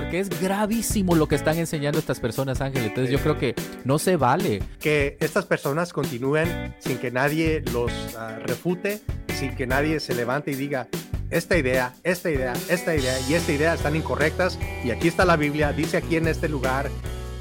[0.00, 2.84] Porque es gravísimo lo que están enseñando estas personas, Ángel.
[2.84, 4.62] Entonces yo creo que no se vale.
[4.80, 9.02] Que estas personas continúen sin que nadie los ah, refute,
[9.34, 10.88] sin que nadie se levante y diga,
[11.28, 15.36] esta idea, esta idea, esta idea y esta idea están incorrectas y aquí está la
[15.36, 16.88] Biblia, dice aquí en este lugar.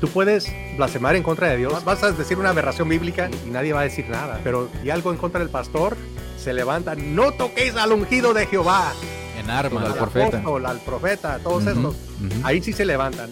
[0.02, 3.72] Tú puedes blasfemar en contra de Dios, vas a decir una aberración bíblica y nadie
[3.72, 5.96] va a decir nada, pero y algo en contra del pastor,
[6.38, 8.92] se levanta, no toquéis al ungido de Jehová.
[9.50, 10.38] En armas, al profeta.
[10.38, 11.96] Apóstol, al profeta, todos estos.
[12.44, 13.32] Ahí sí se levantan.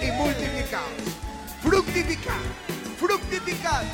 [0.00, 0.80] Y multiplicar,
[1.62, 2.40] fructificar,
[2.98, 3.84] fructificar.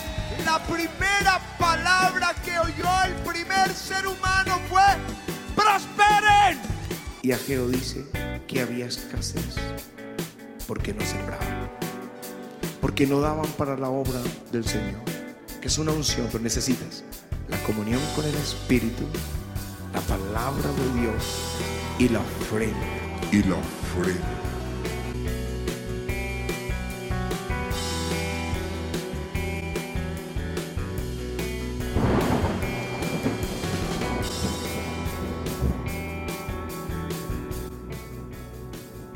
[0.45, 4.83] La primera palabra que oyó el primer ser humano fue
[5.57, 6.61] prosperen.
[7.23, 8.05] Y Ageo dice
[8.47, 9.57] que había escasez
[10.69, 11.71] porque no sembraban,
[12.81, 14.21] porque no daban para la obra
[14.53, 15.01] del Señor,
[15.65, 17.05] que es una unción, pero necesitas
[17.49, 19.05] la comunión con el Espíritu,
[19.95, 21.57] la palabra de Dios
[21.99, 22.77] y la ofrenda.
[23.33, 24.21] Y la ofrenda.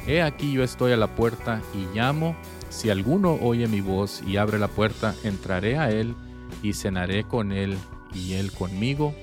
[0.06, 2.34] He aquí yo estoy a la puerta y llamo.
[2.70, 6.15] Si alguno oye mi voz y abre la puerta, entraré a él
[6.62, 7.77] y cenaré con él
[8.14, 9.14] y él conmigo.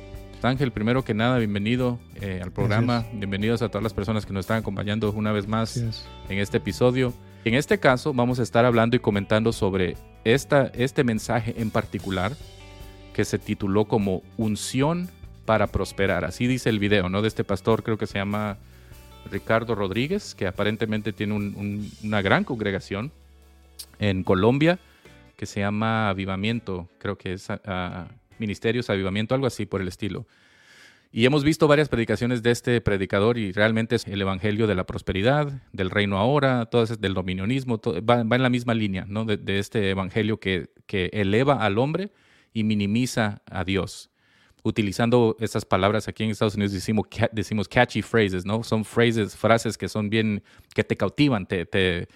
[0.42, 3.06] Ángel, primero que nada, bienvenido eh, al programa.
[3.14, 5.78] Bienvenidos a todas las personas que nos están acompañando una vez más
[6.30, 7.14] en este episodio.
[7.46, 12.34] En este caso, vamos a estar hablando y comentando sobre esta, este mensaje en particular
[13.14, 15.10] que se tituló como Unción
[15.46, 16.26] para prosperar.
[16.26, 17.22] Así dice el video, ¿no?
[17.22, 18.58] De este pastor, creo que se llama
[19.32, 21.34] Ricardo Rodríguez, que aparentemente tiene
[22.04, 23.12] una gran congregación
[24.00, 24.80] en Colombia
[25.36, 27.56] que se llama Avivamiento, creo que es uh,
[28.40, 30.28] Ministerios Avivamiento, algo así por el estilo.
[31.12, 34.86] Y hemos visto varias predicaciones de este predicador y realmente es el evangelio de la
[34.86, 39.24] prosperidad, del reino ahora, todo es del dominionismo, va, en la misma línea ¿no?
[39.24, 42.12] de, de, este evangelio que, que eleva al hombre
[42.52, 44.10] y minimiza a Dios
[44.66, 48.64] utilizando esas palabras aquí en Estados Unidos decimos, decimos catchy phrases, ¿no?
[48.64, 50.44] Son phrases, frases que son bien,
[50.74, 52.08] que te cautivan, te, te,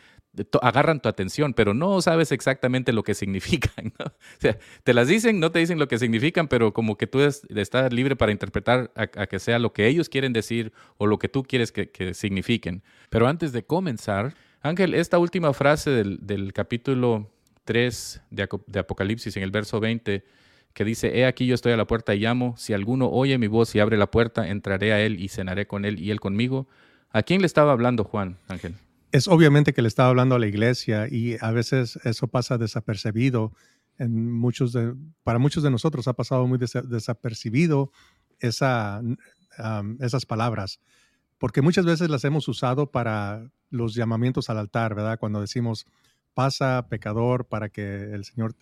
[0.61, 3.93] agarran tu atención, pero no sabes exactamente lo que significan.
[4.39, 7.19] O sea, te las dicen, no te dicen lo que significan, pero como que tú
[7.21, 11.27] estás libre para interpretar a, que sea lo que ellos quieren decir o lo que
[11.27, 12.83] tú quieres que, que signifiquen.
[13.09, 17.29] Pero antes de comenzar, Ángel, esta última frase del, del capítulo
[17.65, 20.23] 3 de, de Apocalipsis en el verso 20
[20.73, 23.47] que dice, he aquí yo estoy a la puerta y llamo, si alguno oye mi
[23.47, 26.67] voz y abre la puerta, entraré a él y cenaré con él y él conmigo.
[27.11, 28.75] ¿A quién le estaba hablando Juan, Ángel?
[29.11, 33.53] Es obviamente que le estaba hablando a la iglesia y a veces eso pasa desapercibido.
[33.97, 34.77] En muchos
[35.23, 37.91] para muchos de nosotros ha pasado muy desapercibido
[38.39, 39.01] esa,
[39.99, 40.79] esas palabras,
[41.37, 45.19] porque muchas veces las hemos usado para los llamamientos al altar, ¿verdad?
[45.19, 45.85] Cuando decimos,
[46.33, 48.55] pasa pecador para que el Señor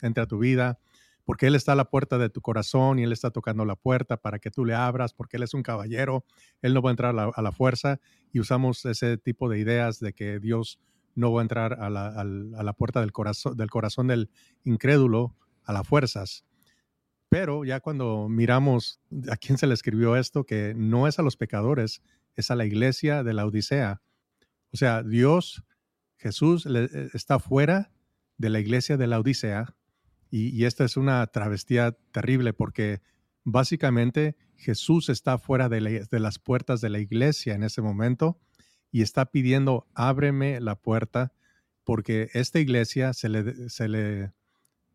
[0.00, 0.78] entre a tu vida
[1.24, 4.16] porque Él está a la puerta de tu corazón y Él está tocando la puerta
[4.16, 6.24] para que tú le abras, porque Él es un caballero,
[6.60, 8.00] Él no va a entrar a la, fuerza
[8.32, 10.80] y usamos ese tipo de ideas de que Dios
[11.14, 14.30] no va a entrar a la, puerta del corazón, del corazón del
[14.64, 16.44] incrédulo a las fuerzas.
[17.28, 19.00] Pero ya cuando miramos
[19.30, 22.02] a quién se le escribió esto, que no es a los pecadores,
[22.36, 24.02] es a la iglesia de la Odisea.
[24.72, 25.62] O sea, Dios,
[26.16, 27.90] Jesús eh, está fuera
[28.38, 29.74] de la iglesia de la Odisea
[30.32, 33.02] y, esta es una travestía terrible porque
[33.44, 38.40] básicamente Jesús está fuera de, las puertas de la iglesia en ese momento
[38.90, 41.34] y está pidiendo, ábreme la puerta,
[41.84, 44.32] porque esta iglesia se le,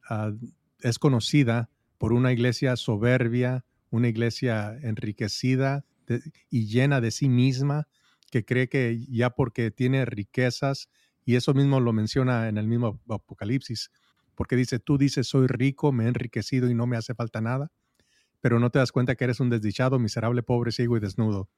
[0.10, 0.32] ah,
[0.80, 5.86] es conocida por una iglesia soberbia, una iglesia enriquecida
[6.50, 7.88] y llena de sí misma,
[8.32, 10.90] que cree que ya porque tiene riquezas,
[11.26, 13.92] y eso mismo lo menciona en el mismo Apocalipsis,
[14.38, 17.72] porque dice, tú dices, soy rico, me he enriquecido y no me hace falta nada,
[18.40, 21.50] pero no te das cuenta que eres un desdichado, miserable, pobre, ciego y desnudo.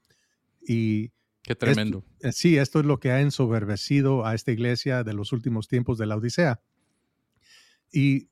[0.65, 1.11] Y
[1.43, 2.05] Qué tremendo.
[2.21, 5.97] Eh, sí, esto es lo que ha ensoberbecido a esta iglesia de los últimos tiempos
[5.97, 6.61] de la Odisea.
[7.91, 8.29] Y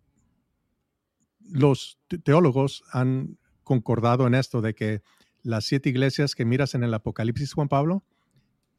[1.41, 5.01] los teólogos han concordado en esto de que
[5.43, 8.05] las siete iglesias que miras en el Apocalipsis, Juan Pablo,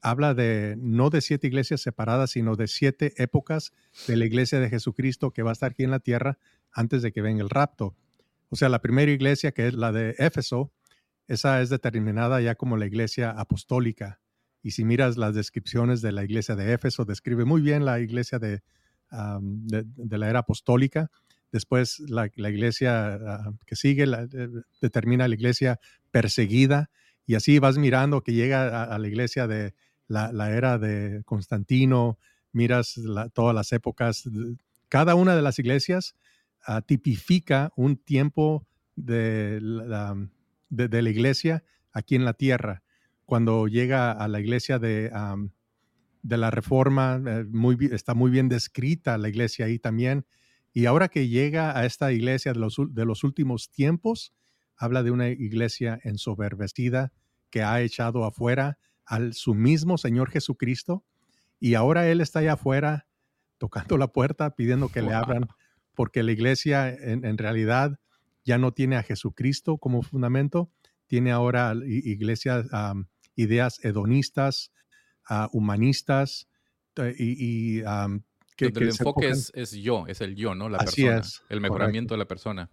[0.01, 3.73] habla de no de siete iglesias separadas, sino de siete épocas
[4.07, 6.39] de la iglesia de Jesucristo que va a estar aquí en la tierra
[6.73, 7.97] antes de que venga el rapto.
[8.51, 10.73] O sea, la primera iglesia, que es la de Éfeso,
[11.27, 14.21] esa es determinada ya como la iglesia apostólica.
[14.63, 18.39] Y si miras las descripciones de la iglesia de Éfeso, describe muy bien la iglesia
[18.39, 18.63] de,
[19.11, 21.11] de, la era apostólica.
[21.53, 24.49] después la, iglesia ah, que sigue eh,
[24.81, 25.81] determina la iglesia
[26.11, 26.91] perseguida
[27.27, 29.75] y así vas mirando que llega a, la iglesia de
[30.09, 32.19] la, era de Constantino,
[32.53, 33.01] miras
[33.35, 34.25] todas las épocas,
[34.89, 36.17] cada una de las iglesias
[36.67, 38.67] ah, tipifica un tiempo
[38.97, 40.17] de la,
[40.71, 41.63] de, la iglesia
[41.93, 42.83] aquí en la tierra.
[43.25, 45.11] Cuando llega a la iglesia de,
[46.23, 50.27] de la Reforma, eh, muy, está muy bien descrita la iglesia ahí también.
[50.73, 54.33] Y ahora que llega a esta iglesia de los, de los últimos tiempos,
[54.77, 57.13] habla de una iglesia ensoberbecida
[57.51, 58.79] que ha echado afuera
[59.09, 61.05] al su mismo Señor Jesucristo.
[61.59, 63.07] Y ahora Él está allá afuera
[63.57, 65.49] tocando la puerta, pidiendo que le abran,
[65.95, 67.99] porque la iglesia en, realidad
[68.45, 70.71] ya no tiene a Jesucristo como fundamento,
[71.09, 72.67] tiene ahora iglesias,
[73.35, 74.73] ideas hedonistas,
[75.51, 76.49] humanistas
[77.19, 77.83] y,
[78.57, 80.69] que, el enfoque es, yo, es el yo, ¿no?
[80.69, 82.71] La persona, el mejoramiento de la persona.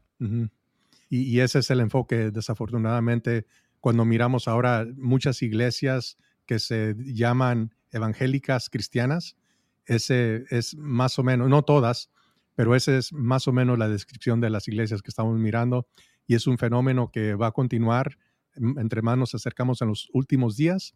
[1.09, 3.45] y, ese es el enfoque, desafortunadamente,
[3.85, 6.17] cuando miramos ahora muchas iglesias
[6.47, 9.37] que se llaman evangélicas cristianas,
[9.85, 12.09] ese es más o menos, no todas,
[12.55, 15.87] pero ese es más o menos la descripción de las iglesias que estamos mirando
[16.25, 18.17] y es un fenómeno que va a continuar
[18.55, 20.95] entre más nos acercamos en los últimos días,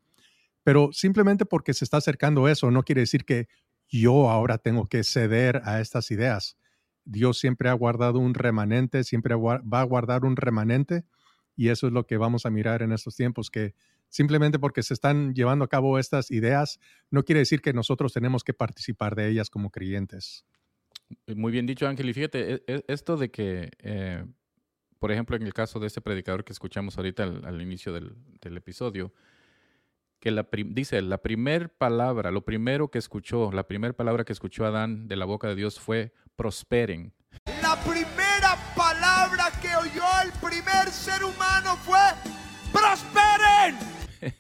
[0.63, 3.50] pero simplemente porque se está acercando eso no quiere decir que
[3.88, 6.57] yo ahora tengo que ceder a estas ideas.
[7.06, 11.06] Dios siempre ha guardado un remanente, siempre va a guardar un remanente
[11.59, 13.75] y eso es lo que vamos a mirar en estos tiempos, que
[14.07, 16.79] simplemente porque se están llevando a cabo estas ideas,
[17.11, 20.45] no quiere decir que nosotros tenemos que participar de ellas como creyentes.
[21.27, 22.07] Muy bien dicho, Ángel.
[22.07, 24.25] Y fíjate, e, e, esto de que, eh,
[25.00, 28.15] por ejemplo, en el caso de este predicador que escuchamos ahorita al, inicio del,
[28.55, 29.12] episodio,
[30.21, 34.63] que la dice, la primera palabra, lo primero que escuchó, la primera palabra que escuchó
[34.63, 37.12] Adán de la boca de Dios fue prosperen.
[37.62, 38.28] La primera
[39.79, 41.99] oyó el primer ser humano fue
[42.71, 43.77] prosperen.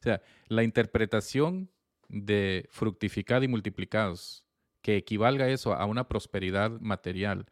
[0.00, 1.70] o sea, la interpretación
[2.08, 4.44] de fructificad y multiplicados,
[4.82, 7.46] que equivalga eso a una prosperidad material,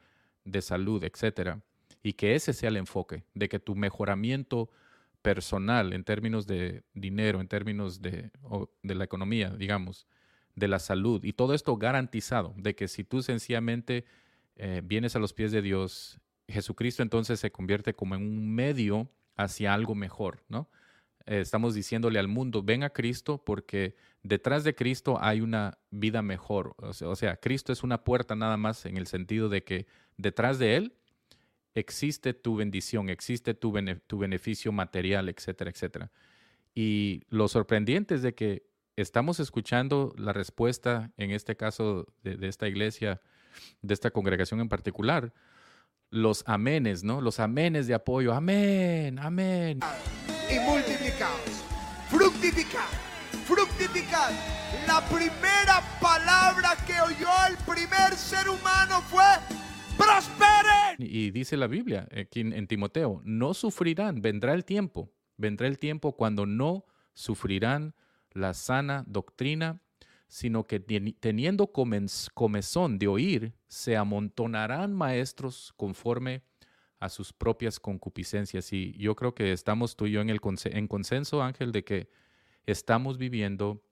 [0.44, 1.62] de salud, etcétera,
[2.02, 4.70] y que ese sea el enfoque, de que tu mejoramiento
[5.22, 8.30] personal en términos de dinero, en términos de,
[8.82, 10.06] la economía, digamos,
[10.56, 14.04] de la salud, y todo esto garantizado, de que si tú sencillamente
[14.56, 16.20] eh, vienes a los pies de Dios,
[16.50, 20.68] Jesucristo entonces se convierte como en un medio hacia algo mejor, ¿no?
[21.26, 26.22] Eh, estamos diciéndole al mundo, ven a Cristo porque detrás de Cristo hay una vida
[26.22, 26.74] mejor.
[26.78, 29.86] O sea, Cristo es una puerta nada más en el sentido de que
[30.16, 30.94] detrás de Él
[31.74, 36.10] existe tu bendición, existe tu, beneficio material, etcétera, etcétera.
[36.74, 38.66] Y lo sorprendente es de que
[38.96, 43.20] estamos escuchando la respuesta, en este caso de esta iglesia,
[43.82, 45.32] de esta congregación en particular,
[46.10, 47.20] los amenes, ¿no?
[47.20, 48.34] Los amenes de apoyo.
[48.34, 49.80] Amén, amén.
[50.50, 51.64] Y multiplicados.
[52.08, 52.88] Fructificar,
[53.46, 54.32] fructificar.
[54.86, 59.24] La primera palabra que oyó el primer ser humano fue
[59.96, 60.96] prosperen.
[60.98, 66.16] Y dice la Biblia aquí en Timoteo, no sufrirán, vendrá el tiempo, vendrá el tiempo
[66.16, 67.94] cuando no sufrirán
[68.32, 69.80] la sana doctrina
[70.30, 76.44] sino que teniendo comezón de oír, se amontonarán maestros conforme
[77.00, 78.72] a sus propias concupiscencias.
[78.72, 82.10] Y yo creo que estamos tú y yo en, el en consenso, Ángel, de que
[82.64, 83.82] estamos viviendo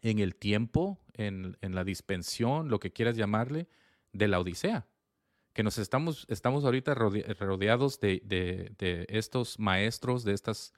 [0.00, 3.68] en el tiempo, en, la dispensión, lo que quieras llamarle,
[4.12, 4.88] de la Odisea.
[5.52, 10.74] Que nos estamos, estamos ahorita rodeados de, de estos maestros, de estas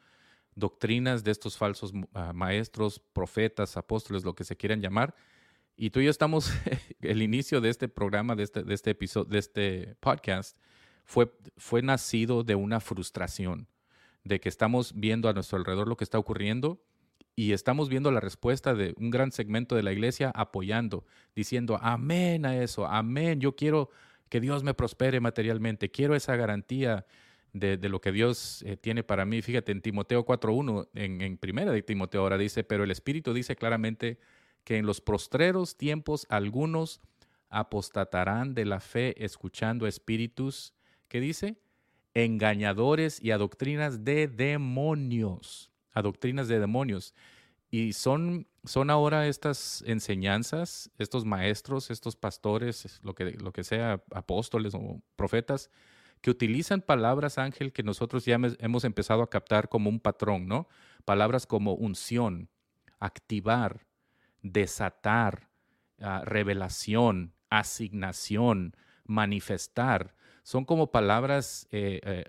[0.54, 5.14] doctrinas de estos falsos ah, maestros, profetas, apóstoles, lo que se quieran llamar.
[5.76, 6.52] Y tú y yo estamos,
[7.00, 10.56] el inicio de este programa, de este, de este episodio, de este podcast,
[11.04, 13.68] fue, fue nacido de una frustración,
[14.22, 16.82] de que estamos viendo a nuestro alrededor lo que está ocurriendo
[17.36, 22.46] y estamos viendo la respuesta de un gran segmento de la iglesia apoyando, diciendo, amén
[22.46, 23.90] a eso, amén, yo quiero
[24.28, 27.06] que Dios me prospere materialmente, quiero esa garantía
[27.54, 29.40] de, lo que Dios eh, tiene para mí.
[29.40, 33.56] Fíjate, en Timoteo 4.1, en, en primera de Timoteo ahora dice, pero el Espíritu dice
[33.56, 34.18] claramente
[34.64, 37.00] que en los postreros tiempos algunos
[37.48, 40.74] apostatarán de la fe escuchando espíritus,
[41.08, 41.56] ¿qué dice?
[42.12, 47.14] Engañadores y a doctrinas de demonios, a doctrinas de demonios.
[47.70, 54.02] Y son, son ahora estas enseñanzas, estos maestros, estos pastores, lo que, lo que sea,
[54.12, 55.70] apóstoles o profetas,
[56.24, 60.68] que utilizan palabras, Ángel, que nosotros ya hemos empezado a captar como un patrón, ¿no?
[61.04, 62.48] Palabras como unción,
[62.98, 63.84] activar,
[64.40, 65.50] desatar,
[66.00, 70.14] ah, revelación, asignación, manifestar.
[70.44, 72.24] Son como palabras eh, eh,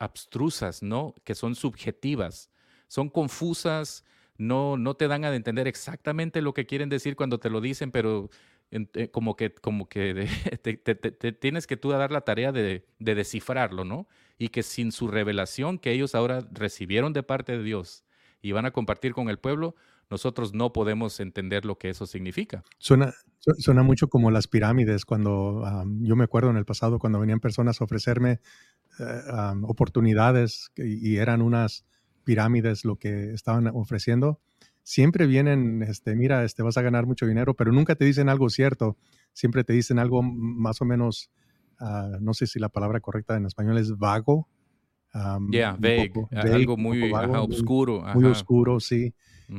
[0.00, 1.14] abstrusas, ¿no?
[1.22, 2.50] Que son subjetivas,
[2.88, 4.04] son confusas,
[4.36, 7.92] no, no te dan a entender exactamente lo que quieren decir cuando te lo dicen,
[7.92, 8.30] pero
[9.12, 10.28] como que, como que
[10.62, 14.08] te, tienes que tú dar la tarea de, de, descifrarlo, ¿no?
[14.38, 18.04] Y que sin su revelación que ellos ahora recibieron de parte de Dios
[18.40, 19.74] y van a compartir con el pueblo,
[20.10, 22.62] nosotros no podemos entender lo que eso significa.
[22.78, 23.12] Suena,
[23.58, 25.62] suena mucho como las pirámides, cuando
[26.00, 28.40] yo me acuerdo en el pasado cuando venían personas a ofrecerme
[28.98, 29.04] eh,
[29.62, 31.84] oportunidades y, eran unas
[32.24, 34.40] pirámides lo que estaban ofreciendo.
[34.88, 38.48] Siempre vienen, este, mira, este, vas a ganar mucho dinero, pero nunca te dicen algo
[38.48, 38.96] cierto.
[39.34, 41.30] Siempre te dicen algo más o menos,
[41.78, 44.48] ah, no sé si la palabra correcta en español es vago,
[45.50, 48.02] ya, vague, algo muy oscuro.
[48.14, 49.12] Muy, oscuro, sí.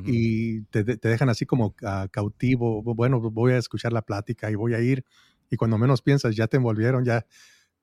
[0.03, 1.75] Y te, dejan así como
[2.09, 2.81] cautivo.
[2.81, 5.05] Bueno, voy a escuchar la plática y voy a ir.
[5.51, 7.23] Y cuando menos piensas, ya te envolvieron, ya,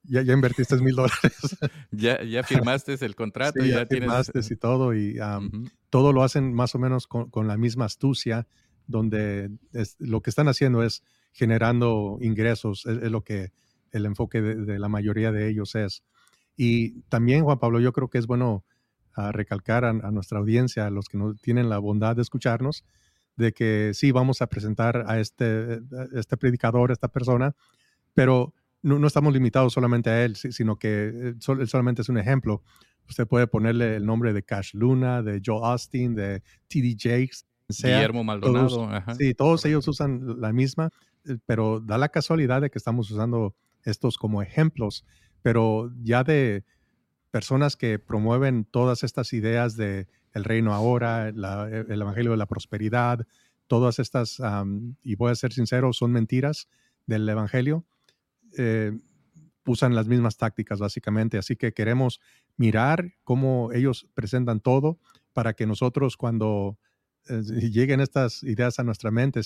[0.08, 1.56] ya, ya invertiste mil dólares.
[1.90, 3.64] ya, ya firmaste el contrato.
[3.64, 4.94] ya, firmaste y todo.
[4.94, 5.18] Y
[5.90, 8.46] todo lo hacen más o menos con, la misma astucia,
[8.86, 9.50] donde
[9.98, 12.86] lo que están haciendo es generando ingresos.
[12.86, 13.52] Es, lo que
[13.92, 16.02] el enfoque de la mayoría de ellos es.
[16.56, 18.64] Y también, Juan Pablo, yo creo que es bueno
[19.14, 22.84] ah, recalcar a, nuestra audiencia, a los que no tienen la bondad de escucharnos,
[23.36, 25.80] de que sí, vamos a presentar a este,
[26.14, 27.54] este predicador, a esta persona,
[28.14, 28.54] pero
[28.87, 32.62] no, estamos limitados solamente a él, sino que eh, él solamente es un ejemplo.
[33.09, 36.97] Usted puede ponerle el nombre de Cash Luna, de Joe Austin, de T.D.
[36.99, 38.88] Jakes, Guillermo Maldonado.
[39.19, 40.90] sí, todos ellos usan la misma,
[41.25, 45.05] eh, pero da la casualidad de que estamos usando estos como ejemplos
[45.47, 46.64] pero ya de
[47.31, 52.47] personas que promueven todas estas ideas de el reino ahora, e, el evangelio de la
[52.47, 53.25] prosperidad,
[53.69, 54.43] todas estas,
[55.05, 56.66] y voy a ser sincero, son mentiras
[57.07, 57.85] del evangelio,
[58.56, 58.92] eh,
[59.66, 61.38] usan las mismas tácticas básicamente.
[61.38, 62.20] Así que queremos
[62.56, 64.98] mirar cómo ellos presentan todo
[65.32, 66.78] para que nosotros cuando
[67.28, 69.40] eh, lleguen estas ideas a nuestra mente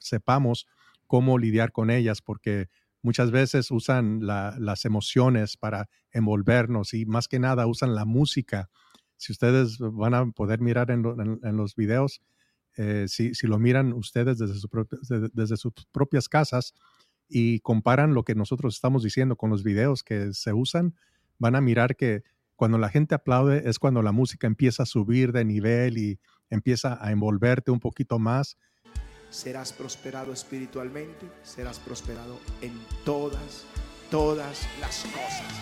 [0.00, 0.66] sepamos
[1.06, 2.68] cómo lidiar con ellas, porque
[3.02, 8.70] muchas veces usan las emociones para envolvernos y más que nada usan la música.
[9.16, 11.02] Si ustedes van a poder mirar en,
[11.56, 12.22] los videos,
[12.76, 16.74] eh, si, lo miran ustedes desde, desde sus propias casas
[17.28, 20.94] y comparan lo que nosotros estamos diciendo con los videos que se usan,
[21.38, 22.22] van a mirar que
[22.54, 26.18] cuando la gente aplaude es cuando la música empieza a subir de nivel y
[26.48, 28.56] empieza a envolverte un poquito más
[29.30, 32.72] serás prosperado espiritualmente, serás prosperado en
[33.04, 33.66] todas,
[34.10, 35.52] todas las cosas.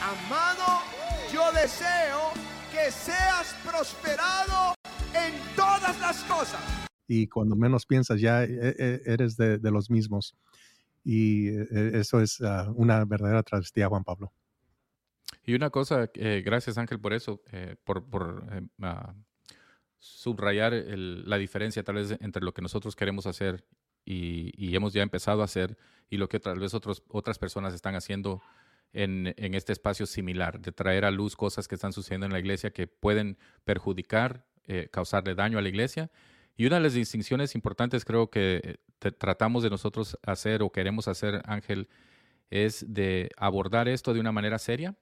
[0.00, 0.80] Amado,
[1.32, 2.32] yo deseo
[2.72, 4.74] que seas prosperado
[5.14, 6.60] en todas las cosas.
[7.06, 10.34] Y cuando menos piensas, ya e, e, eres de, los mismos.
[11.04, 14.32] Y e, eso es ah, una verdadera travestía, Juan Pablo.
[15.44, 19.14] Y una cosa, eh, gracias Ángel por eso, eh, por, eh, ah,
[19.98, 23.64] subrayar la diferencia tal vez entre lo que nosotros queremos hacer
[24.04, 25.78] y, hemos ya empezado a hacer
[26.10, 28.42] y lo que tal vez otras personas están haciendo
[28.92, 32.72] en, este espacio similar, de traer a luz cosas que están sucediendo en la iglesia
[32.72, 36.10] que pueden perjudicar, eh, causarle daño a la iglesia.
[36.56, 41.08] Y una de las distinciones importantes creo que eh, tratamos de nosotros hacer o queremos
[41.08, 41.88] hacer, Ángel,
[42.50, 44.96] es de abordar esto de una manera seria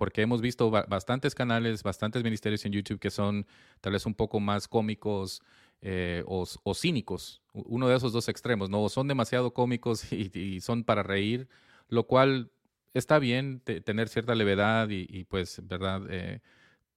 [0.00, 3.46] porque hemos visto bastantes canales, bastantes ministerios en YouTube que son
[3.82, 5.42] tal vez un poco más cómicos
[5.82, 8.88] eh, o, cínicos, uno de esos dos extremos, ¿no?
[8.88, 11.50] son demasiado cómicos y, son para reír,
[11.88, 12.50] lo cual
[12.94, 16.00] está bien tener cierta levedad y, pues, ¿verdad?
[16.08, 16.40] Eh,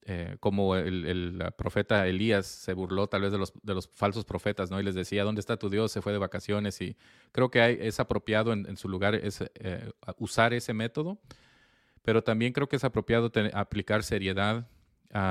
[0.06, 4.70] eh, como el, profeta Elías se burló tal vez de los, de los falsos profetas,
[4.70, 4.80] ¿no?
[4.80, 5.92] Y les decía, ¿dónde está tu Dios?
[5.92, 6.96] Se fue de vacaciones y
[7.32, 9.42] creo que hay, es apropiado en, su lugar es,
[10.18, 11.18] usar ese método
[12.04, 14.68] pero también creo que es apropiado aplicar seriedad.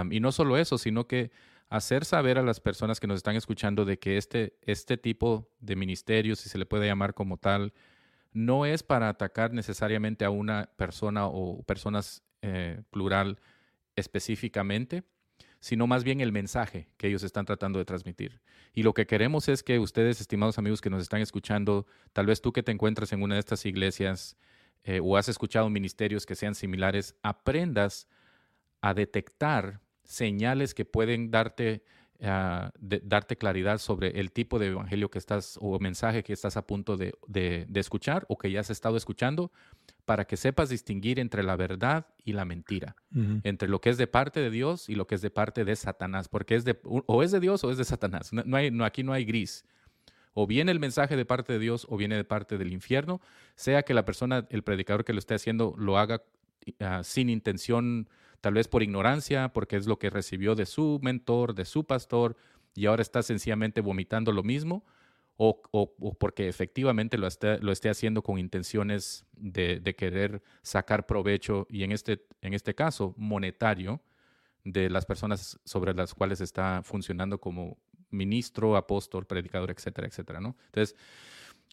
[0.09, 1.31] y no solo eso, sino que
[1.69, 5.75] hacer saber a las personas que nos están escuchando de que este, este tipo de
[5.75, 7.73] ministerio, si se le puede llamar como tal,
[8.31, 13.39] no es para atacar necesariamente a una persona o personas eh, plural
[13.95, 15.03] específicamente,
[15.59, 18.41] sino más bien el mensaje que ellos están tratando de transmitir.
[18.73, 22.41] Y lo que queremos es que ustedes, estimados amigos que nos están escuchando, tal vez
[22.41, 24.35] tú que te encuentras en una de estas iglesias,
[24.83, 28.09] eh, o has escuchado ministerios que sean similares, aprendas
[28.81, 31.85] a detectar señales que pueden darte,
[32.23, 36.65] ah, darte claridad sobre el tipo de evangelio que estás o mensaje que estás a
[36.65, 37.13] punto de,
[37.73, 39.51] escuchar o que ya has estado escuchando
[40.05, 42.95] para que sepas distinguir entre la verdad y la mentira,
[43.43, 45.75] entre lo que es de parte de Dios y lo que es de parte de
[45.75, 48.31] Satanás, porque es de, o es de Dios o es de Satanás.
[48.33, 49.65] No, hay, no, aquí no hay gris.
[50.33, 53.21] O viene el mensaje de parte de Dios o viene de parte del infierno,
[53.55, 56.23] sea que la persona, el predicador que lo esté haciendo, lo haga
[56.79, 58.09] ah, sin intención,
[58.43, 62.35] tal vez por ignorancia, porque es lo que recibió de su mentor, de su pastor,
[62.75, 64.83] y ahora está sencillamente vomitando lo mismo,
[65.37, 65.61] o,
[66.19, 71.93] porque efectivamente lo esté, lo esté haciendo con intenciones de, querer sacar provecho, y en
[71.93, 74.01] este, en este caso, monetario,
[74.65, 77.77] de las personas sobre las cuales está funcionando como
[78.09, 80.57] ministro, apóstol, predicador, etcétera, etcétera, ¿no?
[80.65, 80.97] Entonces,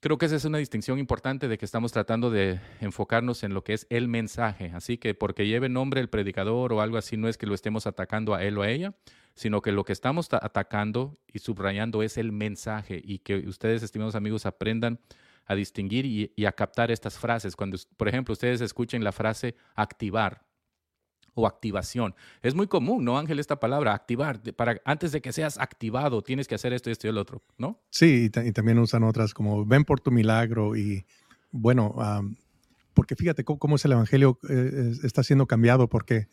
[0.01, 3.63] creo que esa es una distinción importante de que estamos tratando de enfocarnos en lo
[3.63, 4.73] que es el mensaje.
[4.75, 7.87] Así que porque lleve nombre el predicador o algo así, no es que lo estemos
[7.87, 8.95] atacando a él o a ella,
[9.35, 14.15] sino que lo que estamos atacando y subrayando es el mensaje y que ustedes, estimados
[14.15, 15.01] amigos, aprendan
[15.47, 17.55] a distinguir y, y a captar estas frases.
[17.57, 20.47] Cuando, por ejemplo, ustedes escuchen la frase activar,
[21.35, 22.15] o activación.
[22.43, 24.41] Es muy común, ¿no, Ángel, esta palabra, activar?
[24.55, 27.81] Para, antes de que seas activado, tienes que hacer esto, esto y el otro, ¿no?
[27.91, 31.07] Sí, y, también usan otras como ven por tu milagro y
[31.51, 31.95] bueno,
[32.95, 36.29] porque fíjate cómo, es el Evangelio eh, está siendo cambiado, porque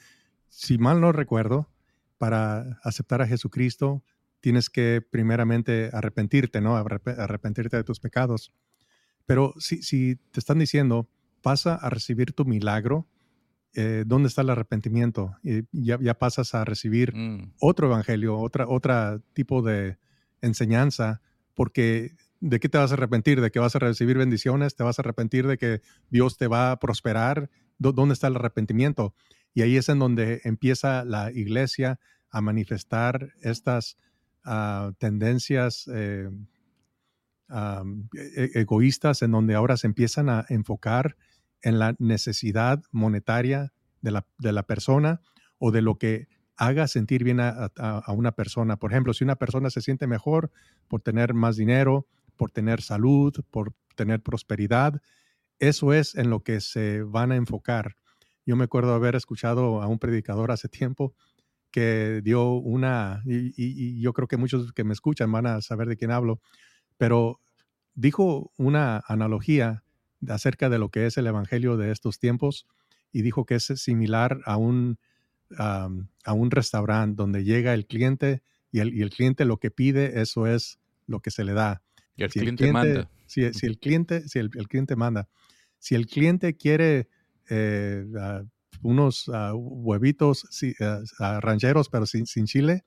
[0.50, 1.70] si mal no recuerdo,
[2.18, 4.04] para aceptar a Jesucristo
[4.40, 6.78] tienes que primeramente arrepentirte, ¿no?
[6.78, 8.54] Arrepentirte de tus pecados.
[9.26, 11.10] Pero si, si te están diciendo,
[11.42, 13.08] pasa a recibir tu milagro,
[13.80, 15.36] eh, ¿dónde está el arrepentimiento?
[15.44, 17.54] Y ya, ya pasas a recibir mm.
[17.60, 20.00] otro evangelio, otra, otra tipo de
[20.42, 21.22] enseñanza,
[21.54, 23.40] porque ¿de qué te vas a arrepentir?
[23.40, 24.76] ¿De que vas a recibir bendiciones?
[24.76, 27.52] ¿Te vas a arrepentir de que Dios te va a prosperar?
[27.78, 29.14] ¿Dónde está el arrepentimiento?
[29.54, 32.00] Y ahí es en donde empieza la iglesia
[32.32, 33.96] a manifestar estas
[34.44, 36.32] ah, tendencias eh,
[37.52, 41.16] e, e, egoístas, en donde ahora se empiezan a enfocar
[41.62, 45.22] en la necesidad monetaria de la, de la persona
[45.58, 47.72] o de lo que haga sentir bien a,
[48.08, 48.78] una persona.
[48.78, 50.52] Por ejemplo, si una persona se siente mejor
[50.88, 55.02] por tener más dinero, por tener salud, por tener prosperidad,
[55.60, 57.96] eso es en lo que se van a enfocar.
[58.46, 61.14] Yo me acuerdo haber escuchado a un predicador hace tiempo
[61.70, 65.98] que dio una, y, yo creo que muchos que me escuchan van a saber de
[65.98, 66.40] quién hablo,
[66.98, 67.40] pero
[67.94, 69.84] dijo una analogía
[70.30, 72.68] acerca de lo que es el Evangelio de estos tiempos
[73.12, 75.00] y dijo que es similar a un,
[75.58, 80.22] a un restaurante donde llega el cliente y el, y el, cliente lo que pide,
[80.22, 81.82] eso es lo que se le da.
[82.16, 83.10] Y el, cliente, manda.
[83.26, 85.30] Si, el cliente, si el, cliente manda.
[85.80, 87.08] Si el cliente quiere
[87.50, 88.06] eh,
[88.82, 90.48] unos huevitos
[91.20, 92.84] rancheros, pero sin, sin chile,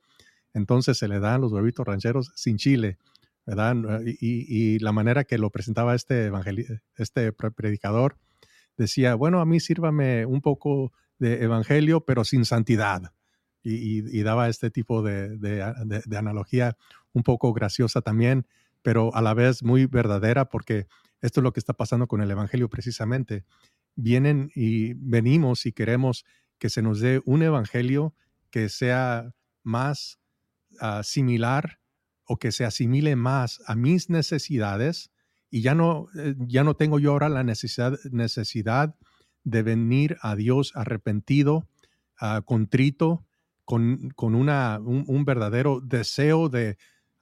[0.53, 2.97] entonces se le dan los huevitos rancheros sin chile.
[3.47, 6.31] Y, la manera que lo presentaba este,
[6.97, 8.17] este predicador
[8.77, 13.13] decía, bueno, a mí sírvame un poco de evangelio, pero sin santidad.
[13.63, 16.77] Y, daba este tipo de, de, analogía
[17.13, 18.47] un poco graciosa también,
[18.81, 20.87] pero a la vez muy verdadera, porque
[21.21, 23.45] esto es lo que está pasando con el evangelio precisamente.
[23.95, 26.25] Vienen y venimos y queremos
[26.57, 28.15] que se nos dé un evangelio
[28.49, 29.31] que sea
[29.63, 30.19] más
[30.81, 31.80] uh, similar
[32.31, 35.11] o que se asimile más a mis necesidades
[35.49, 38.95] y ya no, eh, ya no tengo yo ahora la necesidad, necesidad
[39.43, 41.67] de venir a Dios arrepentido,
[42.21, 43.25] uh, contrito,
[43.65, 46.77] con, con una, un, verdadero deseo de,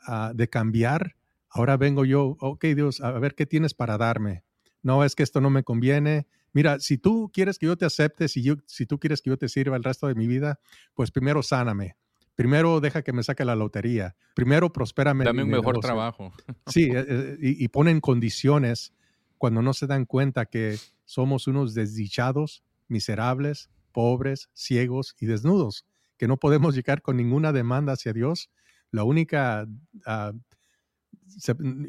[0.05, 1.15] ah, de cambiar.
[1.49, 4.43] Ahora vengo yo, ok Dios, a ver qué tienes para darme.
[4.83, 6.27] No es que esto no me conviene.
[6.53, 9.37] Mira, si tú quieres que yo te acepte, si, yo, si tú quieres que yo
[9.37, 10.59] te sirva el resto de mi vida,
[10.93, 11.95] pues primero sáname
[12.39, 15.25] primero deja que me saque la lotería, primero prospérame.
[15.25, 16.31] Dame un mejor trabajo.
[16.67, 18.93] Sí, eh, eh, y, ponen condiciones
[19.37, 25.85] cuando no se dan cuenta que somos unos desdichados, miserables, pobres, ciegos y desnudos,
[26.17, 28.49] que no podemos llegar con ninguna demanda hacia Dios.
[28.89, 29.67] La única,
[30.05, 30.31] ah,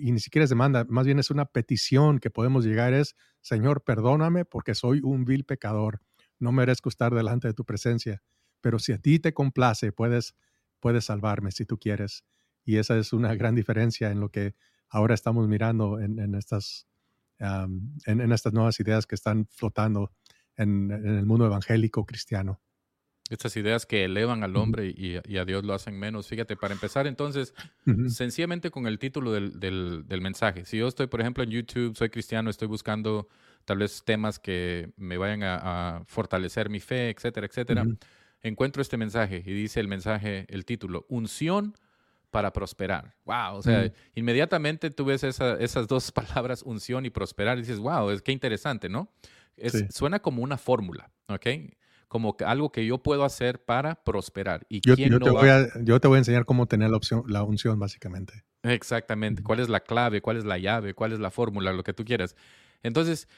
[0.01, 3.85] y ni siquiera es demanda, más bien es una petición que podemos llegar es, Señor,
[3.85, 6.01] perdóname porque soy un vil pecador,
[6.41, 8.21] no merezco estar delante de tu presencia
[8.61, 10.35] pero si a ti te complace, puedes,
[10.81, 12.25] puedes salvarme si tú quieres.
[12.64, 14.55] Y esa es una gran diferencia en lo que
[14.88, 16.87] ahora estamos mirando en, estas,
[17.38, 20.12] en, estas nuevas ideas que están flotando
[20.57, 22.61] en, el mundo evangélico cristiano.
[23.31, 26.27] Estas ideas que elevan al hombre y, a Dios lo hacen menos.
[26.27, 27.55] Fíjate, para empezar entonces,
[28.09, 30.64] sencillamente con el título del, mensaje.
[30.64, 33.29] Si yo estoy, por ejemplo, en YouTube, soy cristiano, estoy buscando
[33.64, 37.85] tal vez temas que me vayan a, fortalecer mi fe, etcétera, etcétera
[38.42, 41.74] encuentro este mensaje y dice el mensaje, el título, unción
[42.31, 43.16] para prosperar.
[43.24, 48.11] Wow, o sea, inmediatamente tú ves esas dos palabras, unción y prosperar, y dices, wow,
[48.11, 49.12] es que interesante, ¿no?
[49.57, 51.46] Es, Suena como una fórmula, ¿ok?
[52.09, 54.66] como que algo que yo puedo hacer para prosperar.
[54.68, 56.66] ¿Y Yo, quién yo no te va- voy a, yo te voy a enseñar cómo
[56.66, 58.42] tener la, opción, la unción, básicamente.
[58.64, 59.44] Exactamente.
[59.44, 60.20] ¿Cuál es la clave?
[60.20, 60.92] ¿Cuál es la llave?
[60.92, 61.72] ¿Cuál es la fórmula?
[61.72, 62.35] Lo que tú quieras.
[62.83, 63.29] Entonces,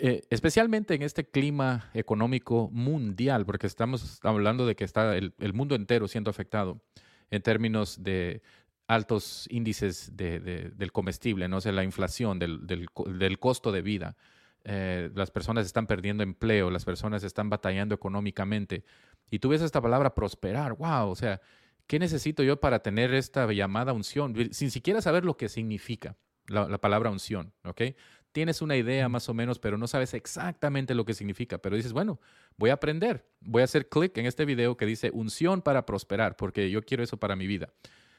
[0.00, 5.74] eh, especialmente en este clima económico mundial, porque estamos hablando de que está el, mundo
[5.74, 6.82] entero siendo afectado
[7.30, 8.42] en términos de
[8.88, 14.16] altos índices de- de- del comestible, no sea, la inflación, del costo de vida.
[14.64, 18.84] Eh, las personas están perdiendo empleo, las personas están batallando económicamente.
[19.30, 21.40] Y tú ves esta palabra prosperar, wow, o sea,
[21.86, 24.34] ¿qué necesito yo para tener esta llamada unción?
[24.52, 27.82] Sin siquiera saber lo que significa la, la palabra unción, ¿ok?
[28.32, 31.58] Tienes una idea más o menos, pero no sabes exactamente lo que significa.
[31.58, 32.18] Pero dices, bueno,
[32.56, 33.26] voy a aprender.
[33.40, 37.02] Voy a hacer clic en este video que dice unción para prosperar, porque yo quiero
[37.02, 37.68] eso para mi vida.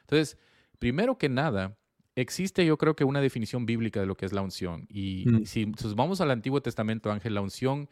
[0.02, 0.38] Entonces,
[0.80, 1.78] primero que nada,
[2.16, 4.86] existe yo creo que una definición bíblica de lo que es la unción.
[4.90, 5.46] Y Mm.
[5.46, 7.90] si vamos al Antiguo Testamento, Ángel, la unción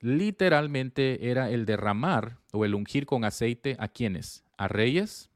[0.00, 4.44] literalmente era el derramar o el ungir con aceite a quienes?
[4.58, 5.30] A reyes,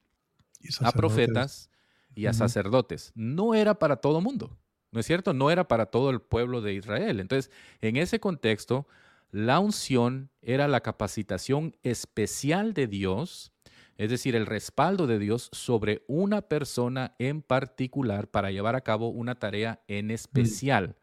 [0.80, 1.70] a profetas
[2.14, 3.12] y a sacerdotes.
[3.14, 4.58] No era para todo mundo,
[4.90, 5.32] ¿no es cierto?
[5.32, 7.20] No era para todo el pueblo de Israel.
[7.20, 8.86] Entonces, en ese contexto,
[9.30, 13.52] la unción era la capacitación especial de Dios,
[13.96, 19.08] es decir, el respaldo de Dios sobre una persona en particular para llevar a cabo
[19.08, 20.96] una tarea en especial.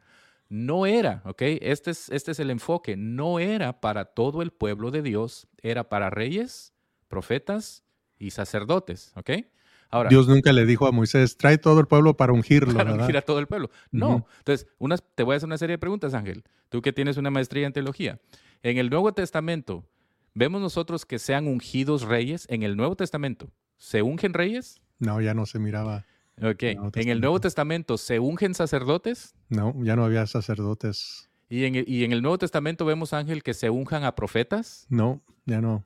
[0.47, 1.41] No era, ¿ok?
[1.61, 2.95] Este es, este es el enfoque.
[2.95, 6.73] No era para todo el pueblo de Dios, era para reyes,
[7.07, 7.83] profetas
[8.17, 9.31] y sacerdotes, ¿ok?
[9.89, 13.05] Ahora, Dios nunca le dijo a Moisés, trae todo el pueblo para ungirlo, para ¿verdad?
[13.05, 13.69] ungir a todo el pueblo.
[13.91, 14.27] No.
[14.39, 16.43] Entonces, unas, te voy a hacer una serie de preguntas, Ángel.
[16.69, 18.19] Tú que tienes una maestría en teología.
[18.63, 19.85] En el Nuevo Testamento,
[20.33, 22.45] ¿vemos nosotros que sean ungidos reyes?
[22.49, 24.81] En el Nuevo Testamento, ¿se ungen reyes?
[24.99, 26.05] No, ya no se miraba.
[26.41, 26.63] Ok.
[26.63, 29.35] En el Nuevo Testamento, ¿se ungen sacerdotes?
[29.49, 31.29] No, ya no había sacerdotes.
[31.47, 34.85] Y en, el, y en el Nuevo Testamento vemos, Ángel, que se unjan a profetas.
[34.89, 35.85] No, ya no.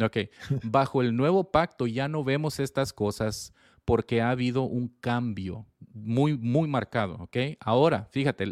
[0.00, 0.16] Ok.
[0.62, 3.52] Bajo el nuevo pacto ya no vemos estas cosas
[3.84, 7.14] porque ha habido un cambio muy, muy marcado.
[7.20, 7.36] Ok.
[7.60, 8.46] Ahora, fíjate,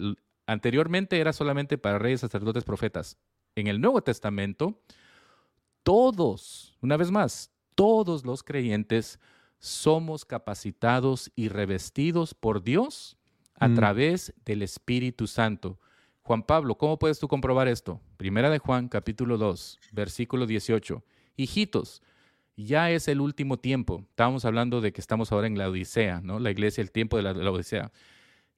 [0.46, 3.18] anteriormente era solamente para reyes, sacerdotes, profetas.
[3.54, 4.80] En el Nuevo Testamento,
[5.82, 9.18] todos, una vez más, todos los creyentes
[9.58, 13.16] somos capacitados y revestidos por Dios
[13.58, 13.74] a Mm.
[13.74, 15.78] través del Espíritu Santo.
[16.22, 18.00] Juan Pablo, ¿cómo puedes tú comprobar esto?
[18.16, 21.02] Primera de Juan, capítulo 2, versículo 18.
[21.36, 22.02] Hijitos,
[22.56, 24.04] ya es el último tiempo.
[24.10, 26.38] Estábamos hablando de que estamos ahora en la Odisea, ¿no?
[26.38, 27.92] La iglesia, el tiempo de la, Odisea.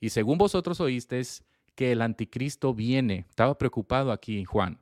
[0.01, 1.43] Y según vosotros oísteis
[1.75, 3.27] que el anticristo viene.
[3.29, 4.81] Estaba preocupado aquí Juan.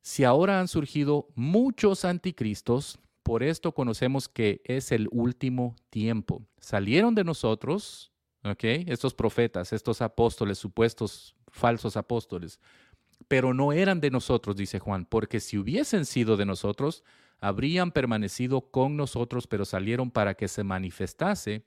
[0.00, 6.42] Si ahora han surgido muchos anticristos, por esto conocemos que es el último tiempo.
[6.60, 8.10] Salieron de nosotros,
[8.42, 8.64] ¿ok?
[8.86, 12.60] Estos profetas, estos apóstoles, supuestos falsos apóstoles,
[13.26, 17.02] pero no eran de nosotros, dice Juan, porque si hubiesen sido de nosotros,
[17.40, 21.64] habrían permanecido con nosotros, pero salieron para que se manifestase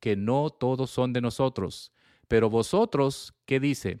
[0.00, 1.92] que no todos son de nosotros.
[2.28, 4.00] Pero vosotros, ¿qué dice?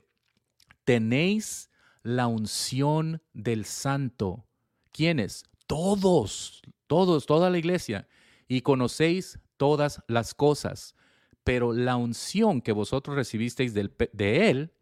[0.84, 1.70] Tenéis
[2.02, 4.44] la unción del santo.
[4.90, 5.44] ¿Quiénes?
[5.66, 8.08] Todos, todos, toda la iglesia.
[8.48, 10.96] Y conocéis todas las cosas.
[11.44, 14.72] Pero la unción que vosotros recibisteis del de él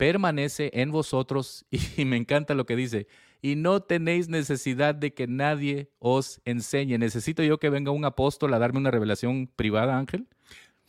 [0.00, 1.66] permanece en vosotros.
[1.98, 3.06] Y me encanta lo que dice.
[3.42, 6.98] Y no tenéis necesidad de que nadie os enseñe.
[6.98, 10.26] ¿Necesito yo que venga un apóstol a darme una revelación privada, Ángel?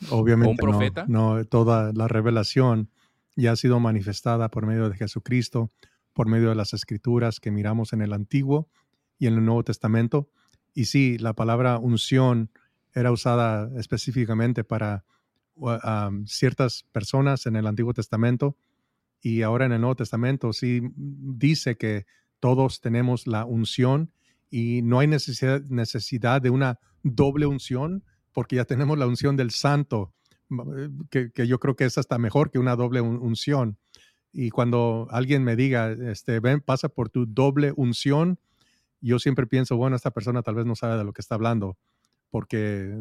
[0.09, 1.05] Obviamente no, profeta?
[1.07, 1.43] no.
[1.45, 2.89] toda la revelación
[3.35, 5.69] ya ha sido manifestada por medio de Jesucristo,
[6.13, 8.69] por medio de las escrituras que miramos en el Antiguo
[9.19, 10.29] y en el Nuevo Testamento.
[10.73, 12.49] Y sí, la palabra unción
[12.93, 15.03] era usada específicamente para
[15.55, 18.55] uh, um, ciertas personas en el Antiguo Testamento
[19.21, 22.05] y ahora en el Nuevo Testamento sí dice que
[22.39, 24.11] todos tenemos la unción
[24.49, 28.03] y no hay necesidad, necesidad de una doble unción
[28.33, 30.13] porque ya tenemos la unción del santo,
[31.09, 33.77] que, que yo creo que es hasta mejor que una doble un- unción.
[34.33, 38.39] Y cuando alguien me diga, este, ven, pasa por tu doble unción,
[39.01, 41.77] yo siempre pienso, bueno, esta persona tal vez no sabe de lo que está hablando,
[42.29, 42.95] porque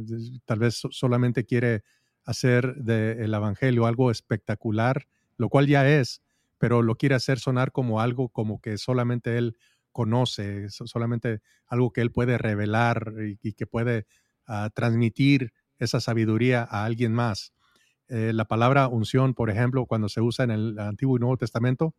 [0.45, 1.83] tal vez so- solamente quiere
[2.25, 5.07] hacer del evangelio algo espectacular,
[5.41, 6.23] lo cual ya es,
[6.59, 9.57] pero lo quiere hacer sonar como algo como que solamente él
[9.93, 14.07] conoce, so- solamente algo que él puede revelar y, y que puede
[14.47, 17.53] ah, transmitir esa sabiduría a alguien más.
[18.09, 21.95] Eh, la palabra unción, por ejemplo, cuando se usa en el Antiguo y Nuevo Testamento,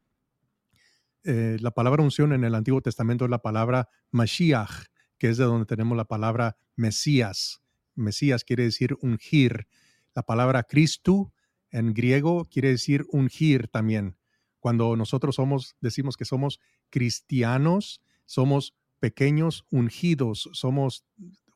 [1.24, 4.86] eh, la palabra unción en el Antiguo Testamento es la palabra Mashiach,
[5.18, 7.62] que es de donde tenemos la palabra Mesías.
[7.96, 9.68] Mesías quiere decir ungir.
[10.16, 11.32] La palabra Cristo
[11.72, 14.18] en griego quiere decir ungir también.
[14.60, 21.06] Cuando nosotros somos, decimos que somos cristianos, somos pequeños ungidos, somos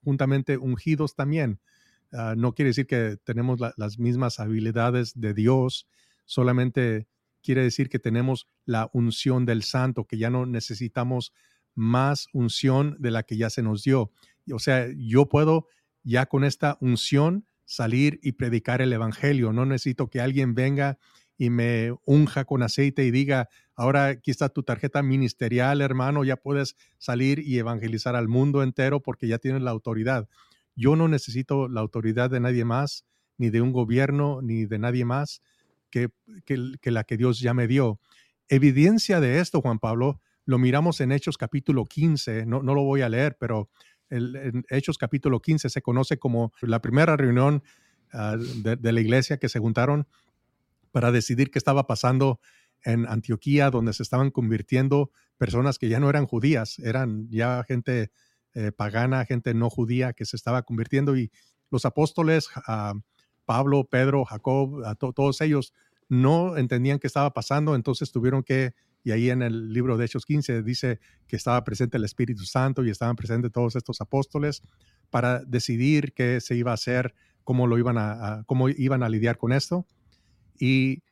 [0.03, 1.59] juntamente ungidos también.
[2.11, 5.87] Ah, no quiere decir que tenemos las mismas habilidades de Dios,
[6.25, 7.07] solamente
[7.43, 11.33] quiere decir que tenemos la unción del santo, que ya no necesitamos
[11.75, 14.11] más unción de la que ya se nos dio.
[14.51, 15.67] O sea, yo puedo
[16.03, 19.51] ya con esta unción salir y predicar el Evangelio.
[19.51, 20.97] No necesito que alguien venga
[21.37, 26.37] y me unja con aceite y diga, ahora aquí está tu tarjeta ministerial, hermano, ya
[26.37, 30.29] puedes salir y evangelizar al mundo entero porque ya tienes la autoridad.
[30.75, 33.05] Yo no necesito la autoridad de nadie más,
[33.37, 35.41] ni de un gobierno, ni de nadie más
[35.89, 36.09] que,
[36.83, 37.99] la que Dios ya me dio.
[38.47, 43.01] Evidencia de esto, Juan Pablo, lo miramos en Hechos capítulo 15, no, no lo voy
[43.01, 43.69] a leer, pero
[44.09, 47.63] en Hechos capítulo 15 se conoce como la primera reunión
[48.13, 50.07] ah, de, la iglesia que se juntaron
[50.91, 52.39] para decidir qué estaba pasando
[52.83, 58.11] en Antioquía, donde se estaban convirtiendo personas que ya no eran judías, eran ya gente
[58.53, 61.17] eh, pagana, gente no judía que se estaba convirtiendo.
[61.17, 61.31] Y
[61.71, 62.47] los apóstoles,
[63.43, 65.73] Pablo, Pedro, Jacob, todos ellos
[66.07, 68.73] no entendían qué estaba pasando, entonces tuvieron que,
[69.05, 72.83] y ahí en el libro de Hechos 15 dice que estaba presente el Espíritu Santo
[72.83, 74.63] y estaban presentes todos estos apóstoles
[75.11, 77.13] para decidir qué se iba a hacer,
[77.43, 79.85] cómo lo iban a cómo iban a lidiar con esto.
[80.59, 81.03] Y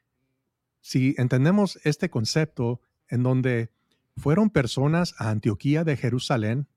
[0.82, 3.70] si entendemos este concepto en donde
[4.18, 6.68] fueron personas a Antioquía de Jerusalén,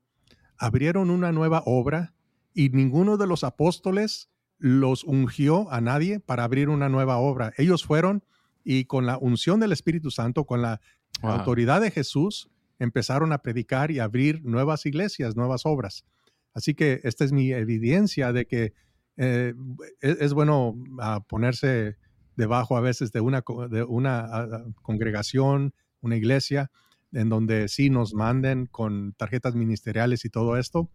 [0.58, 2.12] abrieron una nueva obra
[2.52, 7.54] y ninguno de los apóstoles los ungió a nadie para abrir una nueva obra.
[7.56, 8.22] Ellos fueron
[8.68, 10.80] y con la unción del Espíritu Santo, con la
[11.22, 16.04] autoridad de Jesús, empezaron a predicar y abrir nuevas iglesias, nuevas obras.
[16.52, 18.72] Así que esta es mi evidencia de que
[19.16, 19.54] eh,
[20.00, 21.96] es, es, bueno ah, ponerse
[22.36, 26.70] debajo a veces de una, de una ah, congregación, una iglesia,
[27.12, 30.90] en donde sí nos manden con tarjetas ministeriales y todo esto,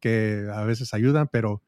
[0.00, 1.62] que a veces ayudan, pero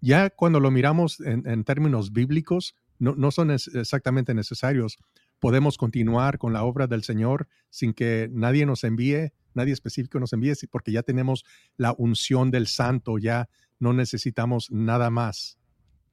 [0.00, 4.98] ya cuando lo miramos en, términos bíblicos, no, no, son exactamente necesarios.
[5.40, 10.32] Podemos continuar con la obra del Señor sin que nadie nos envíe, nadie específico nos
[10.32, 11.44] envíe, porque ya tenemos
[11.76, 13.48] la unción del Santo, ya
[13.78, 15.58] no necesitamos nada más.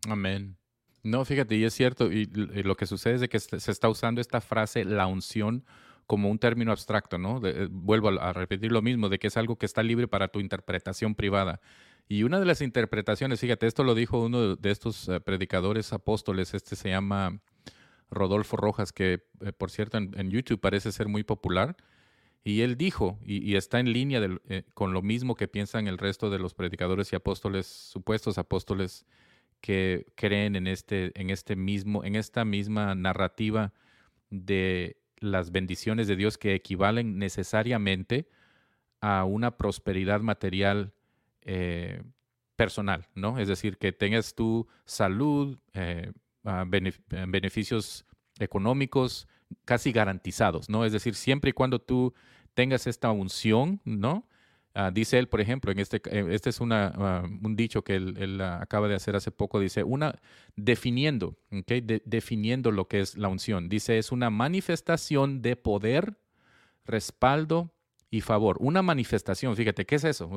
[0.08, 0.58] Amén.
[1.04, 4.20] No, fíjate, y es cierto, y, lo que sucede es de que se está usando
[4.22, 5.64] esta frase, la unción,
[6.08, 7.46] como un término abstracto, ¿no?
[7.46, 10.40] Eh, vuelvo a, repetir lo mismo, de que es algo que está libre para tu
[10.40, 11.60] interpretación privada.
[12.08, 16.54] Y una de las interpretaciones, fíjate, esto lo dijo uno de estos eh, predicadores apóstoles,
[16.54, 17.42] este se llama
[18.10, 21.76] Rodolfo Rojas, que eh, por cierto en, YouTube parece ser muy popular.
[22.44, 24.22] Y él dijo, y, está en línea
[24.74, 29.06] con lo mismo que piensan el resto de los predicadores y apóstoles, supuestos apóstoles
[29.60, 33.74] que creen en este, en este mismo, en esta misma narrativa
[34.30, 38.30] de las bendiciones de Dios que equivalen necesariamente
[39.02, 40.94] a una prosperidad material
[41.42, 42.02] eh,
[42.56, 43.40] personal, ¿no?
[43.40, 46.12] Es decir, que tengas tu salud, eh,
[47.28, 48.06] beneficios
[48.40, 49.28] económicos
[49.66, 50.86] casi garantizados, ¿no?
[50.86, 52.14] Es decir, siempre y cuando tú
[52.54, 54.28] tengas esta unción, ¿no?
[54.80, 57.96] Ah, dice él, por ejemplo, en este, eh, este es una, ah, un dicho que
[57.96, 60.14] él, ah, acaba de hacer hace poco, dice, una,
[60.56, 66.20] definiendo, okay, definiendo lo que es la unción, dice, es una manifestación de poder,
[66.86, 67.72] respaldo
[68.12, 68.58] y favor.
[68.60, 70.30] Una manifestación, fíjate, ¿qué es eso?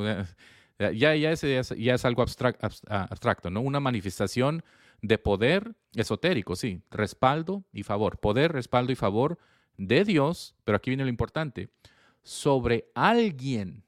[0.79, 3.61] Ya, ya, es, ya es algo abstracto, ¿no?
[3.61, 4.64] Una manifestación
[5.03, 8.19] de poder esotérico, sí, respaldo y favor.
[8.19, 9.39] Poder, respaldo y favor
[9.77, 11.71] de Dios, pero aquí viene lo importante,
[12.23, 13.85] sobre alguien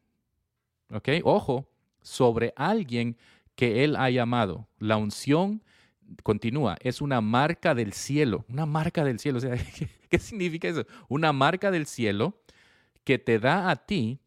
[0.92, 1.08] ¿ok?
[1.24, 1.68] Ojo,
[2.02, 3.16] sobre alguien
[3.54, 4.68] que Él ha llamado.
[4.78, 5.62] La unción
[6.22, 9.38] continúa, es una marca del cielo, una marca del cielo.
[9.38, 9.56] O sea,
[10.10, 10.86] ¿qué, significa eso?
[11.08, 12.40] Una marca del cielo
[13.04, 14.20] que te da a ti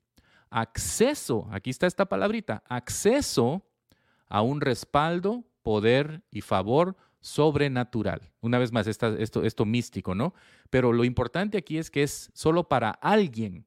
[0.50, 3.66] acceso, aquí está esta palabrita, acceso
[4.28, 8.22] a un respaldo, poder y favor sobrenatural.
[8.40, 10.36] Una vez más, esto, esto místico, ¿no?
[10.70, 13.66] Pero lo importante aquí es que es solo para alguien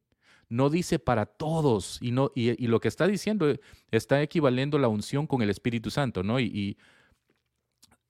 [0.48, 3.54] no dice para todos y, no, y, lo que está diciendo
[3.90, 6.40] está equivaliendo la unción con el Espíritu Santo, ¿no?
[6.40, 6.78] Y,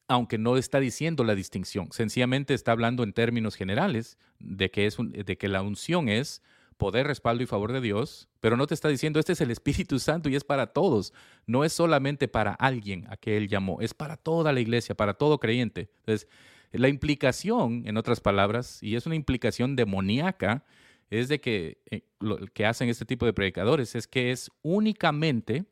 [0.07, 4.97] aunque no está diciendo la distinción, sencillamente está hablando en términos generales de que, es
[4.99, 6.43] de que la unción es
[6.79, 9.99] poder, respaldo y favor de Dios, pero no te está diciendo este es el Espíritu
[9.99, 11.13] Santo y es para todos,
[11.47, 15.15] no es solamente para alguien a que Él llamó, es para toda la iglesia, para
[15.15, 15.91] todo creyente.
[16.01, 16.29] Entonces,
[16.73, 20.65] la implicación, en otras palabras, y es una implicación demoníaca,
[21.11, 25.65] es de que eh, lo que hacen este tipo de predicadores es que es únicamente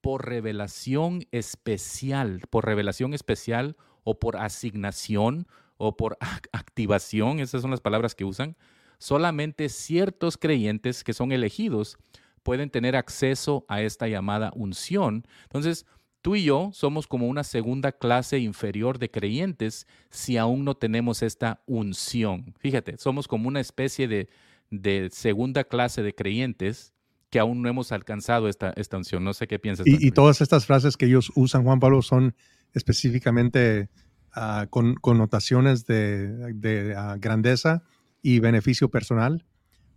[0.00, 6.18] por revelación especial, por revelación especial o por asignación o por
[6.52, 8.56] activación, esas son las palabras que usan,
[8.98, 11.98] solamente ciertos creyentes que son elegidos
[12.42, 15.26] pueden tener acceso a esta llamada unción.
[15.44, 15.86] Entonces,
[16.22, 21.22] tú y yo somos como una segunda clase inferior de creyentes si aún no tenemos
[21.22, 22.54] esta unción.
[22.58, 24.28] Fíjate, somos como una especie de,
[24.70, 26.92] de segunda clase de creyentes
[27.30, 29.24] que aún no hemos alcanzado esta, esta unción.
[29.24, 29.86] No sé qué piensas.
[29.86, 32.34] Y, y todas estas frases que ellos usan, Juan Pablo, son
[32.74, 33.88] específicamente
[34.36, 37.82] uh, con connotaciones de, de uh, grandeza
[38.24, 39.44] y beneficio personal,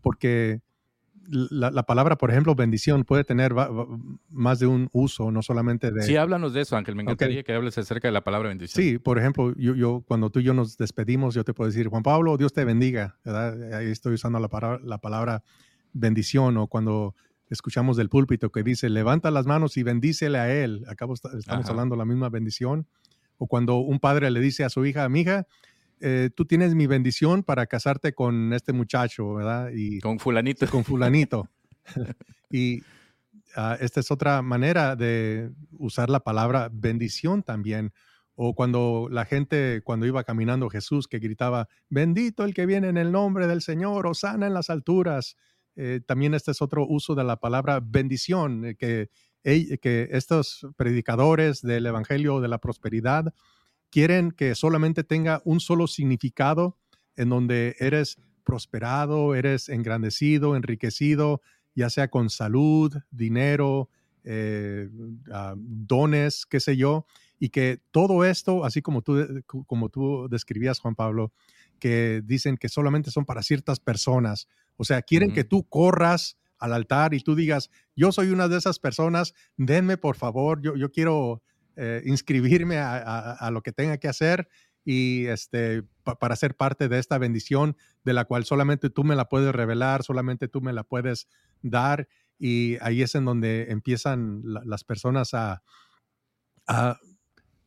[0.02, 0.60] porque
[1.30, 3.54] la, la, palabra, por ejemplo, bendición puede tener
[4.30, 6.02] más de un uso, no solamente de...
[6.02, 6.98] Sí, háblanos de eso, Ángel.
[6.98, 7.44] Me encantaría okay.
[7.44, 8.84] que hables acerca de la palabra bendición.
[8.84, 11.88] Sí, por ejemplo, yo, yo, cuando tú y yo nos despedimos, yo te puedo decir,
[11.88, 13.18] Juan Pablo, Dios te bendiga.
[13.24, 13.74] ¿verdad?
[13.76, 15.44] Ahí estoy usando la palabra, la palabra
[15.94, 17.16] bendición o cuando
[17.50, 20.84] escuchamos del púlpito que dice, levanta las manos y bendícele a él.
[20.90, 21.72] Acá estamos Ajá.
[21.72, 22.88] hablando de la misma bendición.
[23.38, 25.48] O cuando un padre le dice a su hija, mi hija,
[26.00, 29.72] eh, tú tienes mi bendición para casarte con este muchacho, ¿verdad?
[29.74, 30.68] Y, con fulanito.
[30.68, 31.50] Con fulanito.
[32.52, 32.82] y
[33.56, 37.94] uh, esta es otra manera de usar la palabra bendición también.
[38.36, 42.98] O cuando la gente, cuando iba caminando Jesús, que gritaba, bendito el que viene en
[42.98, 45.36] el nombre del Señor, o sana en las alturas.
[45.76, 49.10] Eh, también este es otro uso de la palabra bendición, que,
[49.44, 53.34] eh, que estos predicadores del Evangelio de la Prosperidad
[53.90, 56.78] quieren que solamente tenga un solo significado
[57.16, 61.42] en donde eres prosperado, eres engrandecido, enriquecido,
[61.76, 63.90] ya sea con salud, dinero,
[64.24, 67.06] eh, uh, dones, qué sé yo,
[67.40, 71.34] y que todo esto, así como tú, como tú describías, Juan Pablo,
[71.80, 74.48] que dicen que solamente son para ciertas personas.
[74.76, 75.36] O sea, quieren uh -huh.
[75.36, 79.98] que tú corras al altar y tú digas, yo soy una de esas personas, denme
[79.98, 81.44] por favor, yo, yo quiero
[81.80, 84.50] eh, inscribirme a, lo que tenga que hacer
[84.84, 89.16] y este, pa, para ser parte de esta bendición de la cual solamente tú me
[89.16, 91.28] la puedes revelar, solamente tú me la puedes
[91.62, 92.08] dar.
[92.40, 95.62] Y ahí es en donde empiezan la, las personas a,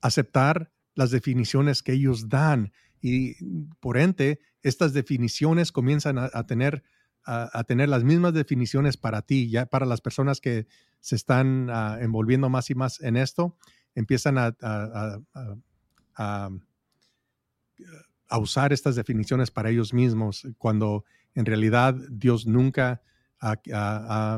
[0.03, 3.37] aceptar las definiciones que ellos dan y
[3.81, 6.83] por ende estas definiciones comienzan a, tener
[7.25, 10.67] a, tener las mismas definiciones para ti ya para las personas que
[11.01, 13.57] se están uh, envolviendo más y más en esto
[13.95, 14.55] empiezan a,
[18.39, 23.03] usar estas definiciones para ellos mismos cuando en realidad Dios nunca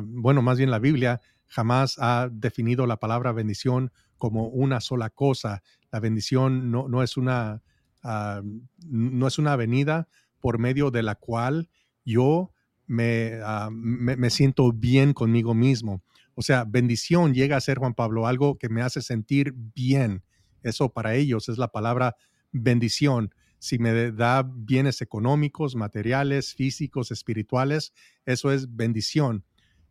[0.02, 5.62] bueno más bien la Biblia jamás ha definido la palabra bendición como una sola cosa
[5.90, 7.62] la bendición no, no es una
[8.04, 8.42] uh,
[8.86, 10.08] no es una avenida
[10.40, 11.68] por medio de la cual
[12.04, 12.52] yo
[12.86, 16.02] me, me, me, siento bien conmigo mismo.
[16.42, 20.24] O sea, bendición llega a ser, Juan Pablo, algo que me hace sentir bien.
[20.64, 22.16] Eso para ellos es la palabra
[22.50, 23.32] bendición.
[23.60, 27.92] Si me da bienes económicos, materiales, físicos, espirituales,
[28.26, 29.44] eso es bendición.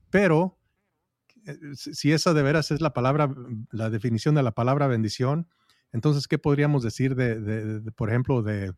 [0.09, 0.59] Pero
[1.45, 3.33] eh, si esa de veras es la palabra,
[3.71, 5.47] la definición de la palabra bendición,
[5.93, 8.73] entonces, ¿qué podríamos decir de, de, de, por ejemplo, de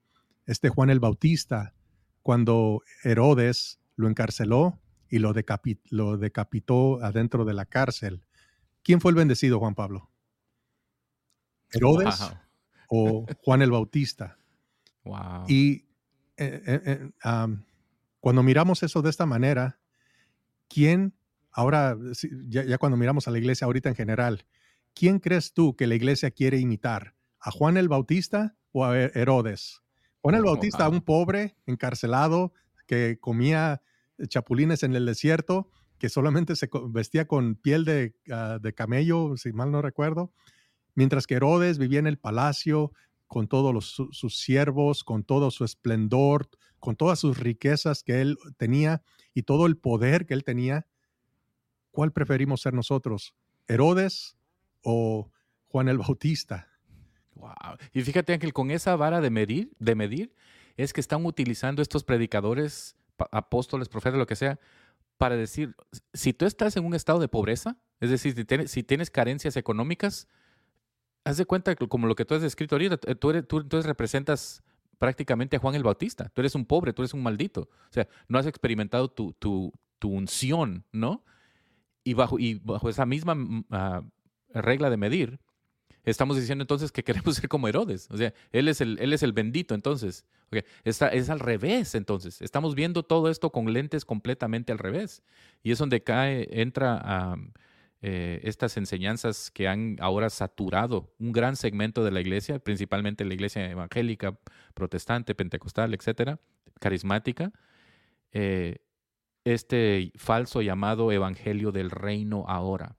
[0.45, 1.73] este Juan el Bautista,
[2.21, 4.79] cuando Herodes lo encarceló
[5.13, 8.26] y lo, decapit lo decapitó adentro de la cárcel?
[8.82, 10.10] ¿Quién fue el bendecido, Juan Pablo?
[11.71, 12.38] ¿Herodes wow.
[12.88, 14.39] o Juan el Bautista?
[15.04, 15.45] Wow.
[15.47, 15.86] Y
[16.38, 17.63] eh, eh, eh, um,
[18.21, 19.80] cuando miramos eso de esta manera,
[20.67, 21.13] ¿quién,
[21.52, 21.95] ahora,
[22.47, 24.47] ya, ya cuando miramos a la iglesia ahorita en general,
[24.95, 27.13] ¿quién crees tú que la iglesia quiere imitar?
[27.39, 29.84] ¿A Juan el Bautista o a Herodes?
[30.21, 32.52] Juan el Bautista, un pobre encarcelado
[32.88, 33.84] que comía
[34.28, 39.54] chapulines en el desierto, que solamente se vestía con piel de, uh, de camello, si
[39.54, 40.34] mal no recuerdo,
[40.95, 42.91] mientras que Herodes vivía en el palacio
[43.28, 46.49] con todos sus siervos, con todo su esplendor,
[46.80, 49.02] con todas sus riquezas que él tenía
[49.34, 50.86] y todo el poder que él tenía.
[51.89, 53.34] ¿Cuál preferimos ser nosotros?
[53.67, 54.38] ¿Herodes
[54.84, 55.32] o
[55.73, 56.69] Juan el Bautista.
[57.93, 60.36] Y fíjate, Ángel, con esa vara de medir, de medir,
[60.78, 62.95] es que están utilizando estos predicadores,
[63.31, 64.59] apóstoles, profetas, lo que sea,
[65.17, 65.75] para decir,
[66.13, 68.36] si tú estás en un estado de pobreza, es decir,
[68.67, 70.27] si tienes, carencias económicas,
[71.23, 73.86] haz de cuenta que como lo que tú has descrito ahorita, tú, eres, tú entonces
[73.88, 74.63] representas
[74.97, 76.29] prácticamente a Juan el Bautista.
[76.29, 77.61] Tú eres un pobre, tú eres un maldito.
[77.61, 81.24] O sea, no has experimentado tu, tu, tu unción, ¿no?
[82.03, 84.09] Y bajo, y bajo esa misma uh,
[84.53, 85.39] regla de medir,
[86.04, 88.08] estamos diciendo entonces que queremos ser como Herodes.
[88.12, 90.26] O sea, él es el, él es el bendito entonces.
[90.47, 90.64] Okay.
[90.84, 92.41] Está, es al revés entonces.
[92.41, 95.24] Estamos viendo todo esto con lentes completamente al revés.
[95.64, 97.38] Y es donde cae, entra a
[98.06, 103.34] eh, estas enseñanzas que han ahora saturado un gran segmento de la iglesia, principalmente la
[103.34, 104.38] iglesia evangélica,
[104.74, 106.38] protestante, pentecostal, etcétera,
[106.82, 107.54] carismática,
[108.34, 108.80] eh,
[109.45, 112.97] este falso llamado evangelio del reino ahora,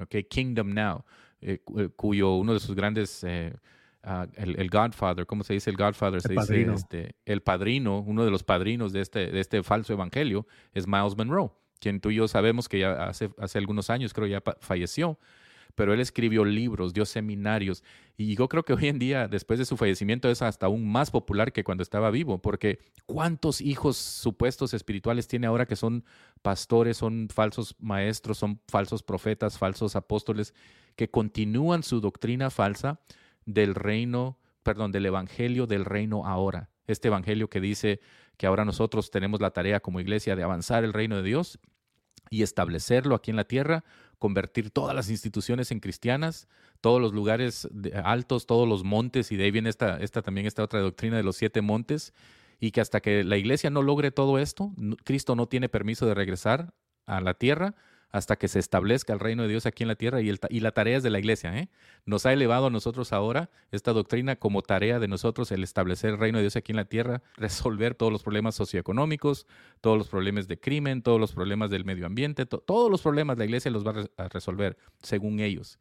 [0.00, 0.24] okay?
[0.24, 1.04] Kingdom Now,
[1.40, 3.24] eh, eh, cuyo uno de sus grandes,
[4.02, 6.20] ah, el, Godfather, ¿cómo se dice el Godfather?
[6.20, 10.46] Se dice este, el padrino, uno de los padrinos de este, de este falso evangelio
[10.72, 14.26] es Miles Monroe, quien tú y yo sabemos que ya hace, hace algunos años, creo
[14.26, 15.18] ya falleció,
[15.76, 17.84] pero él escribió libros, dio seminarios
[18.16, 21.10] y yo creo que hoy en día, después de su fallecimiento, es hasta aún más
[21.10, 26.04] popular que cuando estaba vivo, porque ¿cuántos hijos supuestos espirituales tiene ahora que son
[26.42, 30.54] pastores, son falsos maestros, son falsos profetas, falsos apóstoles,
[30.96, 33.00] que continúan su doctrina falsa
[33.44, 36.70] del reino, perdón, del evangelio del reino ahora?
[36.86, 38.00] Este evangelio que dice
[38.36, 41.58] que ahora nosotros tenemos la tarea como iglesia de avanzar el reino de Dios
[42.30, 43.84] y establecerlo aquí en la tierra
[44.18, 46.48] convertir todas las instituciones en cristianas,
[46.80, 47.68] todos los lugares
[48.02, 51.22] altos, todos los montes, y de ahí viene esta, esta también esta otra doctrina de
[51.22, 52.14] los siete montes,
[52.58, 54.72] y que hasta que la iglesia no logre todo esto,
[55.04, 56.72] Cristo no tiene permiso de regresar
[57.04, 57.74] a la tierra
[58.10, 60.60] hasta que se establezca el reino de Dios aquí en la tierra y, el, y
[60.60, 61.56] la tarea es de la iglesia.
[61.58, 61.68] ¿eh?
[62.04, 66.18] Nos ha elevado a nosotros ahora esta doctrina como tarea de nosotros el establecer el
[66.18, 69.46] reino de Dios aquí en la tierra, resolver todos los problemas socioeconómicos,
[69.80, 73.44] todos los problemas de crimen, todos los problemas del medio ambiente, todos los problemas la
[73.44, 75.78] iglesia los va a, resolver según ellos.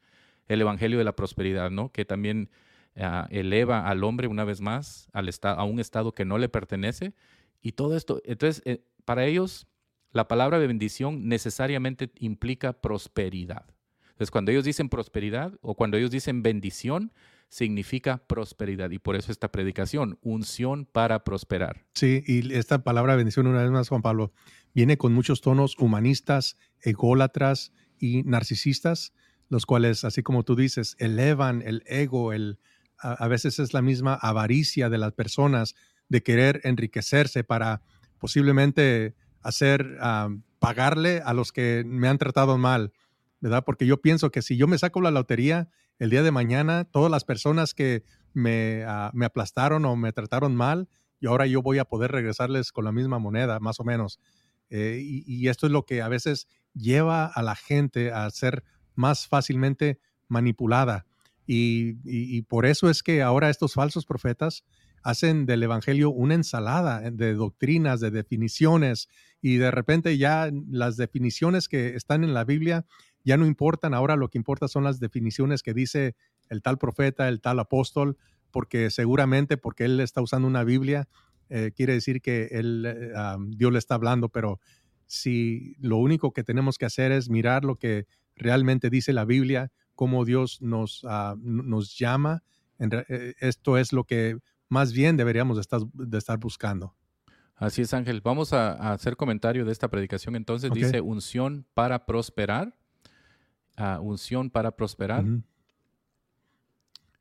[0.47, 1.91] El evangelio de la prosperidad, ¿no?
[1.91, 2.49] Que también
[2.97, 7.13] ah, eleva al hombre una vez más al a un estado que no le pertenece
[7.61, 8.21] y todo esto.
[8.25, 9.67] Entonces, eh, para ellos
[10.15, 13.65] la palabra de bendición necesariamente implica prosperidad.
[14.11, 17.11] Entonces, cuando ellos dicen prosperidad o cuando ellos dicen bendición,
[17.49, 18.91] significa prosperidad.
[18.91, 21.85] Y por eso esta predicación, unción para prosperar.
[21.95, 24.31] Sí, y esta palabra bendición, una vez más, Juan Pablo,
[24.73, 29.11] viene con muchos tonos humanistas, ególatras y narcisistas,
[29.49, 32.57] los cuales, así como tú dices, elevan el ego, el,
[32.99, 35.75] a veces es la misma avaricia de las personas
[36.07, 37.81] de querer enriquecerse para
[38.17, 39.13] posiblemente
[39.45, 39.97] hacer,
[40.57, 42.93] pagarle a los que me han tratado mal,
[43.39, 43.63] ¿verdad?
[43.63, 45.69] Porque yo pienso que si yo me saco la lotería
[45.99, 50.55] el día de mañana, todas las personas que me, ah, me aplastaron o me trataron
[50.55, 50.89] mal,
[51.19, 54.19] y ahora yo voy a poder regresarles con la misma moneda, más o menos.
[54.71, 58.63] Eh, y, esto es lo que a veces lleva a la gente a ser
[58.95, 61.05] más fácilmente manipulada.
[61.45, 64.65] y, por eso es que ahora estos falsos profetas
[65.03, 69.07] hacen del Evangelio una ensalada de doctrinas, de definiciones,
[69.45, 72.87] y de repente ya las definiciones que están en la Biblia
[73.23, 76.15] ya no importan, ahora lo que importa son las definiciones que dice
[76.49, 78.17] el tal profeta, el tal apóstol,
[78.49, 81.07] porque seguramente porque él está usando una Biblia,
[81.49, 83.13] eh, quiere decir que él, eh,
[83.49, 84.59] Dios le está hablando, pero
[85.05, 89.71] si lo único que tenemos que hacer es mirar lo que realmente dice la Biblia,
[89.93, 92.41] cómo Dios nos, ah, nos llama,
[92.79, 94.39] eh, esto es lo que
[94.69, 96.95] más bien deberíamos de estar, de estar buscando.
[97.55, 98.21] Así es, Ángel.
[98.21, 100.35] Vamos a, hacer comentario de esta predicación.
[100.35, 102.75] Entonces dice unción para prosperar.
[103.77, 105.23] Uh, unción para prosperar.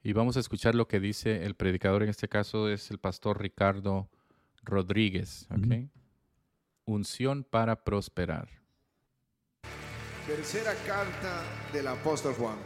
[0.02, 2.02] Y vamos a escuchar lo que dice el predicador.
[2.02, 4.08] En este caso es el pastor Ricardo
[4.62, 5.48] Rodríguez.
[6.84, 8.48] Unción para prosperar.
[10.26, 12.56] Tercera carta del apóstol Juan.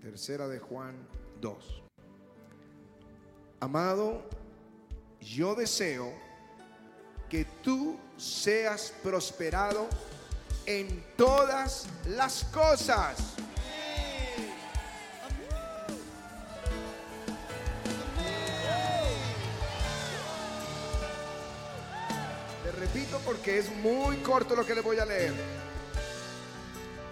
[0.00, 0.94] Tercera de Juan
[1.40, 1.82] 2.
[3.60, 4.28] Amado,
[5.22, 6.12] yo deseo
[7.28, 9.88] que tú seas prosperado
[10.66, 13.16] en todas las cosas.
[22.64, 25.32] Le repito porque es muy corto lo que le voy a leer.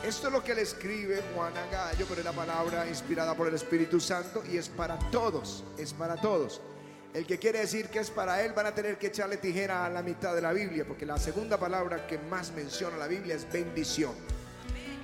[0.04, 3.54] Esto es lo que le escribe Juan Gallo, pero es la palabra inspirada por el
[3.54, 6.60] Espíritu Santo y es para todos, es para todos.
[7.12, 9.90] El que quiere decir que es para él van a tener que echarle tijera a
[9.90, 13.52] la mitad de la Biblia, porque la segunda palabra que más menciona la Biblia es
[13.52, 14.14] bendición.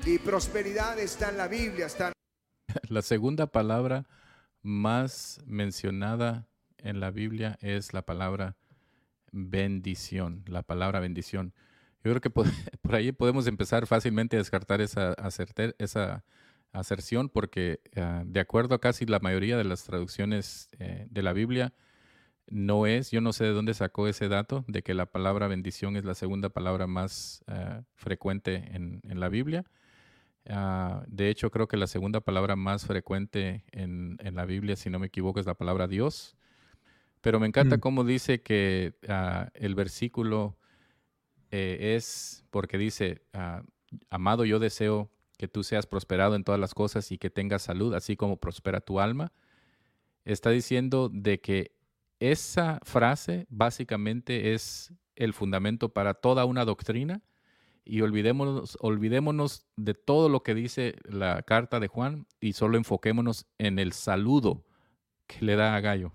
[0.05, 2.13] Y prosperidad está en la Biblia, está
[2.89, 4.07] La segunda palabra
[4.63, 6.47] más mencionada
[6.79, 8.57] en la Biblia es la palabra
[9.33, 11.55] bendición, la palabra bendición.
[12.05, 15.17] Yo creo que por, ahí podemos empezar fácilmente a descartar esa,
[15.79, 16.25] esa
[16.71, 21.33] aserción porque ah, de acuerdo a casi la mayoría de las traducciones eh, de la
[21.33, 21.73] Biblia,
[22.49, 25.97] no es, yo no sé de dónde sacó ese dato de que la palabra bendición
[25.97, 29.65] es la segunda palabra más ah, frecuente en, la Biblia.
[30.49, 34.99] Ah, de hecho, creo que la segunda palabra más frecuente en, la Biblia, si no
[34.99, 36.37] me equivoco, es la palabra Dios.
[37.21, 37.81] Pero me encanta mm.
[37.81, 38.95] cómo dice que
[39.55, 40.57] el versículo
[41.51, 43.63] eh, es porque dice, ah,
[44.09, 47.93] amado, yo deseo que tú seas prosperado en todas las cosas y que tengas salud,
[47.95, 49.33] así como prospera tu alma.
[50.25, 51.76] Está diciendo de que
[52.21, 57.23] esa frase básicamente es el fundamento para toda una doctrina
[57.85, 63.47] y olvidémonos, olvidémonos de todo lo que dice la carta de Juan y solo enfoquémonos
[63.59, 64.65] en el saludo
[65.27, 66.13] que le da a Gallo.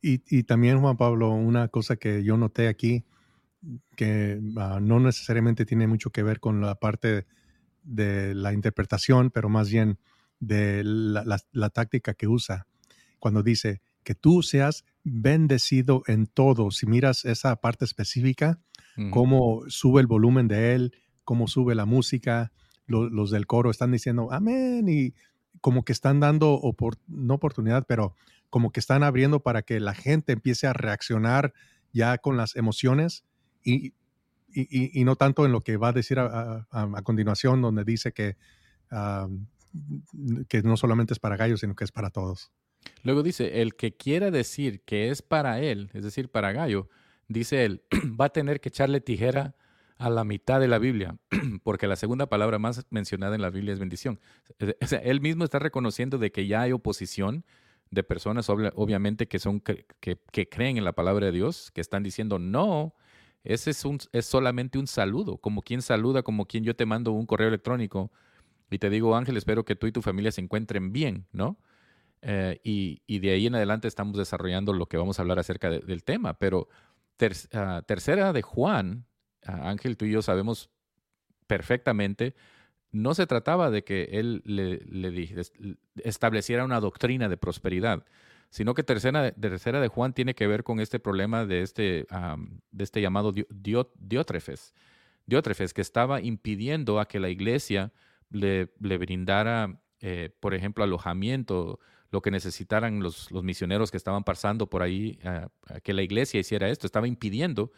[0.00, 3.04] Y, también, Juan Pablo, una cosa que yo noté aquí,
[3.96, 7.26] que ah, no necesariamente tiene mucho que ver con la parte
[7.82, 9.98] de la interpretación, pero más bien
[10.40, 12.66] de la, táctica que usa
[13.20, 16.70] cuando dice que tú seas bendecido en todo.
[16.70, 18.60] Si miras esa parte específica,
[19.10, 20.94] cómo sube el volumen de él,
[21.24, 22.52] cómo sube la música,
[22.86, 25.14] los del coro están diciendo amén y
[25.60, 26.60] como que están dando,
[27.06, 28.14] no oportunidad, pero
[28.50, 31.54] como que están abriendo para que la gente empiece a reaccionar
[31.92, 33.24] ya con las emociones
[33.64, 33.94] y,
[34.52, 36.66] y, no tanto en lo que va a decir a,
[37.04, 38.36] continuación, donde dice que,
[40.48, 42.50] que no solamente es para gallos, sino que es para todos.
[43.02, 46.88] Luego dice, el que quiera decir que es para él, es decir, para gallo,
[47.28, 47.82] dice él,
[48.20, 49.56] va a tener que echarle tijera
[49.98, 51.16] a la mitad de la Biblia,
[51.62, 54.20] porque la segunda palabra más mencionada en la Biblia es bendición.
[54.80, 57.44] Sea, él mismo está reconociendo de que ya hay oposición
[57.90, 59.86] de personas, obviamente, que, son, que,
[60.50, 62.94] creen en la palabra de Dios, que están diciendo, no,
[63.44, 67.12] ese es, un, es solamente un saludo, como quien saluda, como quien yo te mando
[67.12, 68.10] un correo electrónico
[68.70, 71.58] y te digo, Ángel, espero que tú y tu familia se encuentren bien, ¿no?
[72.22, 76.04] Eh, y, de ahí en adelante estamos desarrollando lo que vamos a hablar acerca del
[76.04, 76.38] tema.
[76.38, 76.68] Pero
[77.52, 79.06] ah, tercera de Juan,
[79.44, 80.70] ah, Ángel, tú y yo sabemos
[81.46, 82.34] perfectamente
[82.92, 84.82] no se trataba de que él le,
[86.04, 88.04] estableciera una doctrina de prosperidad,
[88.50, 92.06] sino que tercera, tercera de Juan tiene que ver con este problema de este,
[92.70, 94.74] de este llamado diótrefes,
[95.24, 97.92] diótrefes, que estaba impidiendo a que la iglesia
[98.30, 101.80] le, brindara, eh, por ejemplo, alojamiento,
[102.12, 105.48] lo que necesitaran los, los misioneros que estaban pasando por ahí, a
[105.82, 107.72] que la iglesia hiciera esto, estaba impidiendo.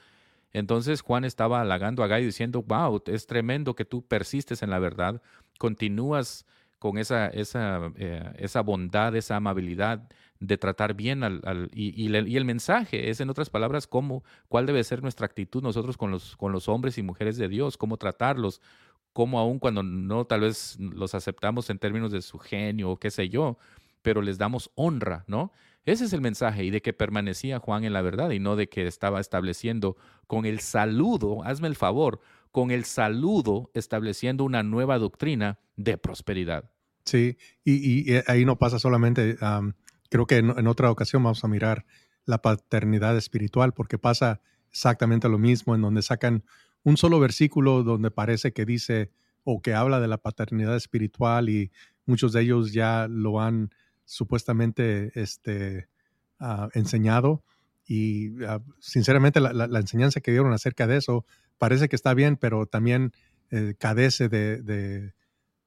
[0.52, 4.80] Entonces Juan estaba halagando a Gallo diciendo, wow, es tremendo que tú persistes en la
[4.80, 5.22] verdad,
[5.58, 6.46] continúas
[6.80, 10.06] con esa, esa, eh, esa bondad, esa amabilidad
[10.40, 11.70] de tratar bien al...
[11.72, 16.10] y, el mensaje es, en otras palabras, cómo, cuál debe ser nuestra actitud nosotros con
[16.10, 18.60] los, con los hombres y mujeres de Dios, cómo tratarlos,
[19.12, 23.10] cómo aun cuando no tal vez los aceptamos en términos de su genio o qué
[23.10, 23.56] sé yo,
[24.04, 25.50] pero les damos honra, ¿no?
[25.86, 28.68] Ese es el mensaje y de que permanecía Juan en la verdad y no de
[28.68, 29.96] que estaba estableciendo
[30.26, 32.20] con el saludo, hazme el favor,
[32.52, 36.70] con el saludo estableciendo una nueva doctrina de prosperidad.
[37.04, 39.36] Sí, y, eh, ahí no pasa solamente,
[40.10, 41.84] creo que en, otra ocasión vamos a mirar
[42.26, 44.40] la paternidad espiritual porque pasa
[44.70, 46.44] exactamente lo mismo en donde sacan
[46.82, 49.10] un solo versículo donde parece que dice
[49.44, 51.72] o que habla de la paternidad espiritual y
[52.06, 53.70] muchos de ellos ya lo han
[54.04, 55.88] supuestamente este,
[56.38, 57.42] ah, enseñado.
[57.86, 61.26] Y ah, sinceramente la, enseñanza que dieron acerca de eso
[61.58, 63.12] parece que está bien, pero también
[63.50, 65.12] eh, cadece de, de,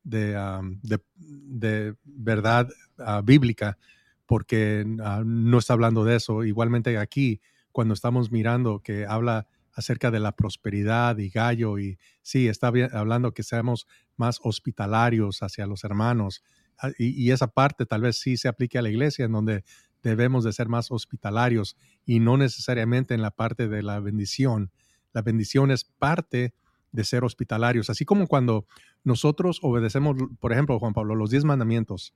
[0.03, 3.77] de, verdad ah, bíblica,
[4.25, 6.43] porque no está hablando de eso.
[6.43, 12.47] Igualmente aquí, cuando estamos mirando que habla acerca de la prosperidad y gallo, y sí,
[12.47, 16.43] está hablando que seamos más hospitalarios hacia los hermanos,
[16.79, 19.63] Ah, y, esa parte tal vez sí se aplique a la iglesia, en donde
[20.03, 21.75] debemos de ser más hospitalarios
[22.05, 24.71] y no necesariamente en la parte de la bendición.
[25.13, 26.53] La bendición es parte
[26.91, 28.65] de ser hospitalarios, así como cuando
[29.03, 32.13] nosotros obedecemos, por ejemplo, Juan Pablo, los diez mandamientos,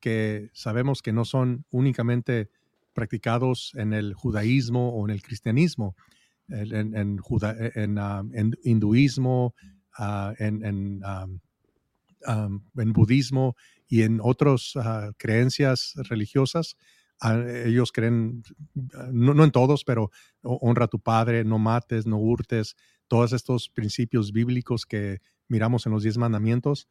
[0.00, 2.50] que sabemos que no son únicamente
[2.94, 5.94] practicados en el judaísmo o en el cristianismo,
[6.48, 7.20] en, en,
[7.74, 8.24] en, ah,
[8.64, 9.54] hinduismo,
[9.96, 11.00] ah, en,
[12.76, 13.54] en budismo
[13.88, 16.76] y en otras ah, creencias religiosas,
[17.20, 18.42] ah, ellos creen,
[18.94, 20.10] ah, no, en todos, pero
[20.42, 22.76] honra a tu padre, no mates, no hurtes,
[23.08, 26.88] todos estos principios bíblicos que miramos en los diez mandamientos.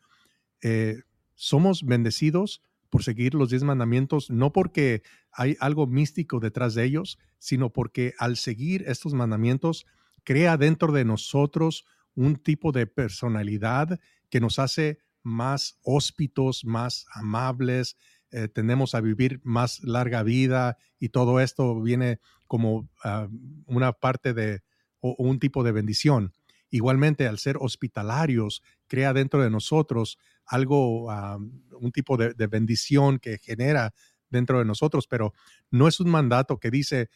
[0.61, 1.01] Eh,
[1.35, 7.19] somos bendecidos por seguir los diez mandamientos, no porque hay algo místico detrás de ellos,
[7.37, 9.85] sino porque al seguir estos mandamientos,
[10.23, 11.85] crea dentro de nosotros
[12.15, 17.97] un tipo de personalidad que nos hace más hóspitos, más amables,
[18.31, 23.27] eh, tendemos a vivir más larga vida y todo esto viene como ah,
[23.65, 24.61] una parte de
[25.01, 26.33] o, un tipo de bendición.
[26.69, 33.37] Igualmente, al ser hospitalarios, crea dentro de nosotros algo, ah, un tipo de, bendición que
[33.37, 33.93] genera
[34.29, 35.33] dentro de nosotros, pero
[35.71, 37.09] no es un mandato que dice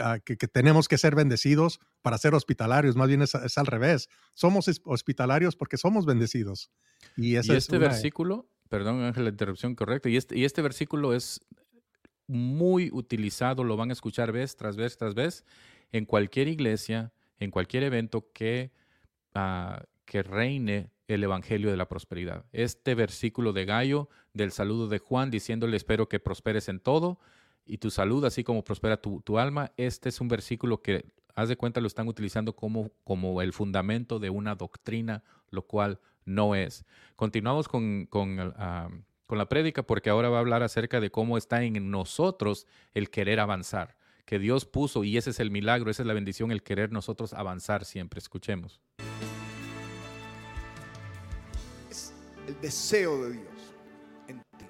[0.00, 4.08] ah, que, tenemos que ser bendecidos para ser hospitalarios, más bien es, es al revés.
[4.34, 6.70] Somos hospitalarios porque somos bendecidos.
[7.16, 11.40] Y, este versículo, perdón Ángel, la interrupción correcta, y este, y este versículo es
[12.26, 15.44] muy utilizado, lo van a escuchar vez tras vez tras vez,
[15.90, 18.72] en cualquier iglesia, en cualquier evento que,
[19.34, 22.46] ah, que reine el Evangelio de la Prosperidad.
[22.52, 27.18] Este versículo de Gallo del saludo de Juan diciéndole espero que prosperes en todo
[27.64, 31.04] y tu salud, así como prospera tu, tu alma, este es un versículo que,
[31.34, 36.00] haz de cuenta, lo están utilizando como, como el fundamento de una doctrina, lo cual
[36.24, 36.84] no es.
[37.16, 38.88] Continuamos con, con, ah,
[39.26, 43.10] con la prédica porque ahora va a hablar acerca de cómo está en nosotros el
[43.10, 46.62] querer avanzar, que Dios puso, y ese es el milagro, esa es la bendición, el
[46.62, 48.18] querer nosotros avanzar siempre.
[48.18, 48.80] Escuchemos.
[51.90, 52.14] Es
[52.46, 53.74] el deseo de Dios
[54.28, 54.66] en ti.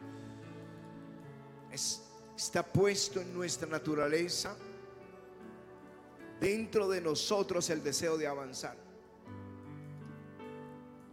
[1.73, 2.02] Es-
[2.45, 4.57] está puesto en nuestra naturaleza,
[6.41, 8.77] dentro de nosotros el deseo de avanzar.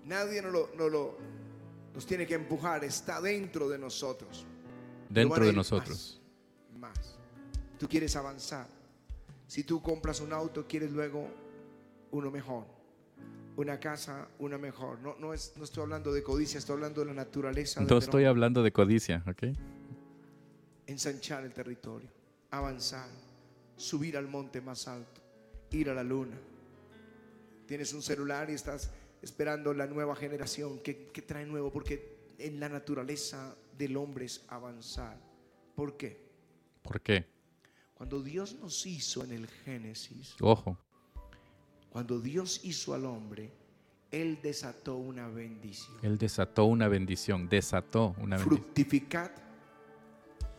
[0.05, 1.17] Nadie nos, lo, nos lo-
[1.93, 4.45] nos tiene que empujar, está dentro de nosotros.
[5.09, 6.19] Dentro de nosotros.
[6.79, 7.17] Más, más.
[7.77, 8.67] Tú quieres avanzar.
[9.47, 11.27] Si tú compras un auto, quieres luego
[12.11, 12.65] uno mejor.
[13.55, 14.99] Una casa, una mejor.
[14.99, 17.81] No, no, es, no estoy hablando de codicia, estoy hablando de la naturaleza.
[17.81, 19.55] No estoy hablando de codicia, ¿ok?
[20.89, 22.09] Ensanchar el territorio,
[22.49, 23.07] avanzar,
[23.77, 25.21] subir al monte más alto,
[25.69, 26.35] ir a la luna.
[27.67, 28.89] Tienes un celular y estás
[29.21, 30.79] esperando la nueva generación.
[30.79, 31.71] ¿Qué, qué trae nuevo?
[31.71, 35.15] Porque en la naturaleza del hombre es avanzar.
[35.75, 36.17] ¿Por qué?
[36.81, 37.23] ¿Por qué?
[37.93, 40.75] Cuando Dios nos hizo en el Génesis, Ojo,
[41.91, 43.51] cuando Dios hizo al hombre,
[44.09, 45.97] Él desató una bendición.
[46.01, 48.57] Él desató una bendición, desató una bendición.
[48.57, 49.48] Fructificad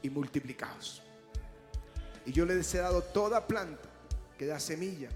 [0.03, 1.03] y multiplicaos.
[2.27, 3.89] Y yo les he dado toda planta
[4.39, 5.09] que da semilla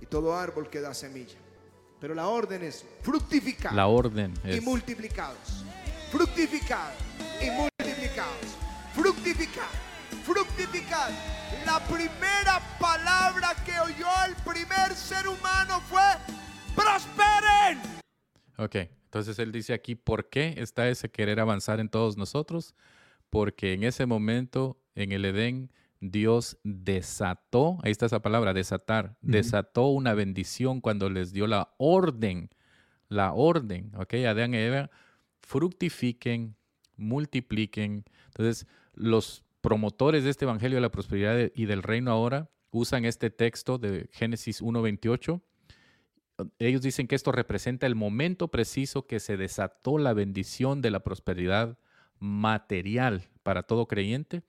[0.00, 1.38] y todo árbol que da semilla.
[2.00, 4.62] Pero la orden es fructificar La orden y es...
[4.62, 5.64] multiplicados.
[6.10, 6.92] Fructificar
[7.40, 8.56] y multiplicados.
[8.94, 9.68] Fructificar.
[10.24, 11.10] fructificar.
[11.66, 16.02] La primera palabra que oyó el primer ser humano fue
[16.74, 17.80] prosperen.
[18.56, 22.74] Ok, entonces él dice aquí, ¿por qué está ese querer avanzar en todos nosotros?
[23.30, 25.70] Porque en ese momento, en el Edén,
[26.00, 32.50] Dios desató, ahí está esa palabra, desatar, desató una bendición cuando les dio la orden,
[33.08, 34.90] la orden, ok, Adán y Eva,
[35.42, 36.56] fructifiquen,
[36.96, 38.04] multipliquen.
[38.26, 43.30] Entonces, los promotores de este Evangelio de la Prosperidad y del Reino ahora usan este
[43.30, 45.42] texto de Génesis 1.28
[46.58, 51.00] ellos dicen que esto representa el momento preciso que se desató la bendición de la
[51.00, 51.78] prosperidad
[52.20, 54.42] material para todo creyente.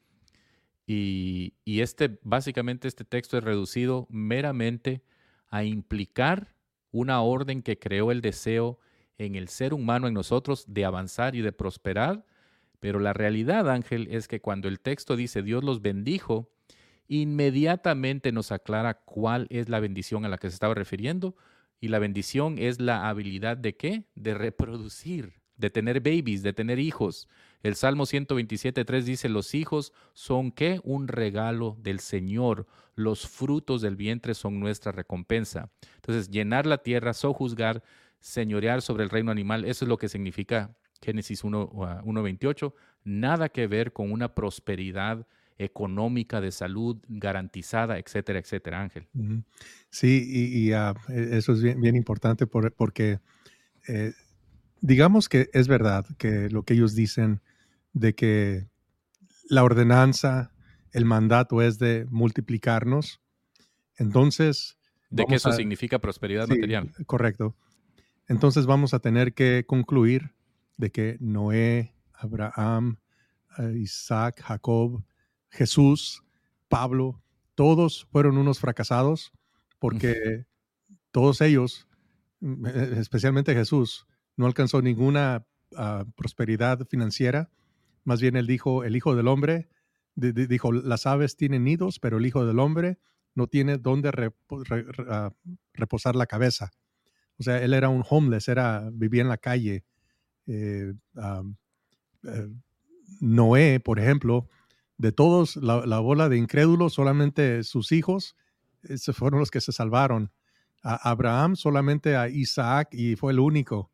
[0.92, 5.04] Y, este, básicamente, este texto es reducido meramente
[5.50, 6.56] a implicar
[6.92, 8.80] una orden que creó el deseo
[9.20, 12.26] en el ser humano, en nosotros, de avanzar y de prosperar.
[12.80, 16.50] Pero la realidad, Ángel, es que cuando el texto dice Dios los bendijo,
[17.08, 21.36] inmediatamente nos aclara cuál es la bendición a la que se estaba refiriendo.
[21.80, 24.06] Y la bendición es la habilidad de qué?
[24.16, 27.28] De reproducir, de tener babies, de tener hijos.
[27.62, 30.80] El Salmo 127.3 dice, los hijos son qué?
[30.84, 32.68] Un regalo del Señor.
[32.95, 35.70] Los frutos del vientre son nuestra recompensa.
[35.95, 37.84] Entonces, llenar la tierra, sojuzgar,
[38.22, 42.74] señorear sobre el reino animal, eso es lo que significa Génesis 1, uh, 1.28.
[43.05, 45.26] Nada que ver con una prosperidad
[45.57, 49.07] económica, de salud garantizada, etcétera, etcétera, Ángel.
[49.89, 53.20] Sí, y, ah, e- eso es bien, importante por- porque
[53.88, 54.14] eh,
[54.82, 57.41] digamos que es verdad que lo que ellos dicen
[57.94, 58.70] de que
[59.50, 60.54] la ordenanza,
[60.92, 63.22] el mandato es de multiplicarnos.
[63.98, 64.78] Entonces,
[65.10, 66.92] De que eso a- significa prosperidad Sí, material.
[67.06, 67.56] Correcto.
[68.28, 70.36] Entonces vamos a tener que concluir
[70.78, 72.98] de que Noé, Abraham,
[73.58, 75.04] eh, Isaac, Jacob,
[75.50, 76.24] Jesús,
[76.68, 77.22] Pablo,
[77.56, 79.32] todos fueron unos fracasados
[79.80, 80.46] porque
[81.12, 81.88] todos ellos,
[82.42, 84.06] eh, especialmente Jesús,
[84.38, 87.50] no alcanzó ninguna ah, prosperidad financiera.
[88.10, 89.70] Más bien él dijo, el Hijo del Hombre,
[90.16, 92.97] di- di- dijo, las aves tienen nidos, pero el Hijo del Hombre
[93.36, 94.10] no tiene dónde
[95.07, 95.32] ah,
[95.76, 96.72] reposar la cabeza.
[97.38, 99.86] O sea, él era un homeless, era, vivía en la calle.
[100.47, 101.55] Eh, am,
[102.24, 102.47] eh,
[103.22, 104.47] Noé, por ejemplo,
[104.97, 108.36] de todos, la, la bola de incrédulos, solamente sus hijos,
[108.82, 110.32] esos fueron los que se salvaron.
[110.82, 113.91] A Abraham, solamente a Isaac, y fue el único.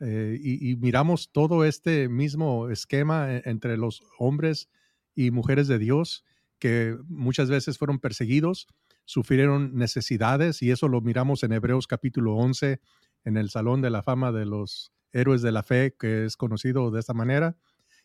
[0.00, 4.68] Eh, y, y miramos todo este mismo esquema e- entre los hombres
[5.14, 6.24] y mujeres de Dios,
[6.60, 8.66] que muchas veces fueron perseguidos,
[9.04, 12.80] sufrieron necesidades, y eso lo miramos en Hebreos capítulo 11,
[13.24, 16.90] en el Salón de la Fama de los Héroes de la Fe, que es conocido
[16.90, 17.56] de esta manera,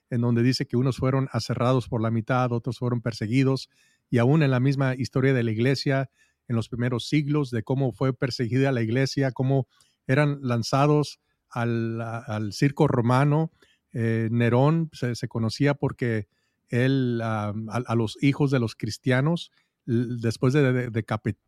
[0.09, 3.69] en donde dice que unos fueron aserrados por la mitad, otros fueron perseguidos,
[4.09, 6.09] y aún en la misma historia de la iglesia,
[6.47, 9.67] en los primeros siglos, de cómo fue perseguida la iglesia, cómo
[10.07, 11.19] eran lanzados
[11.53, 13.51] al, circo romano.
[13.93, 16.27] Eh, Nerón se, conocía porque
[16.69, 17.53] él a,
[17.95, 19.51] los hijos de los cristianos,
[19.85, 20.91] después de,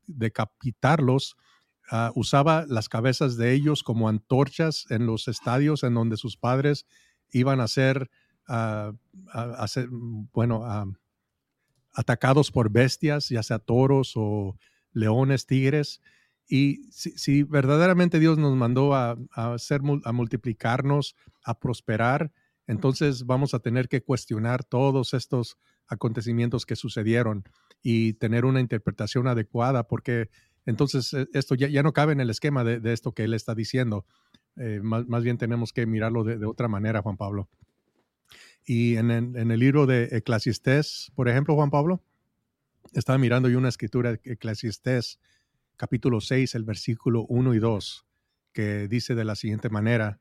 [0.07, 1.35] decapitarlos,
[1.89, 6.85] ah, usaba las cabezas de ellos como antorchas en los estadios en donde sus padres
[7.31, 8.09] iban a ser,
[8.47, 8.93] ah,
[9.33, 9.65] a,
[10.33, 10.63] bueno,
[11.93, 14.57] atacados por bestias, ya sea toros o
[14.93, 16.01] leones, tigres.
[16.47, 22.31] Y si, verdaderamente Dios nos mandó a, hacer, a multiplicarnos, a prosperar,
[22.67, 27.43] entonces vamos a tener que cuestionar todos estos acontecimientos que sucedieron
[27.81, 30.29] y tener una interpretación adecuada, porque
[30.65, 34.05] entonces eh, esto ya, no cabe en el esquema de, esto que él está diciendo.
[34.57, 37.49] Eh, más, bien tenemos que mirarlo de, otra manera, Juan Pablo.
[38.65, 42.01] Y en, en, el libro de Eclesiastés, por ejemplo, Juan Pablo,
[42.93, 45.19] estaba mirando yo una escritura de Eclesiastés
[45.77, 48.05] capítulo 6, el versículo 1 y 2,
[48.53, 50.19] que dice de la siguiente manera,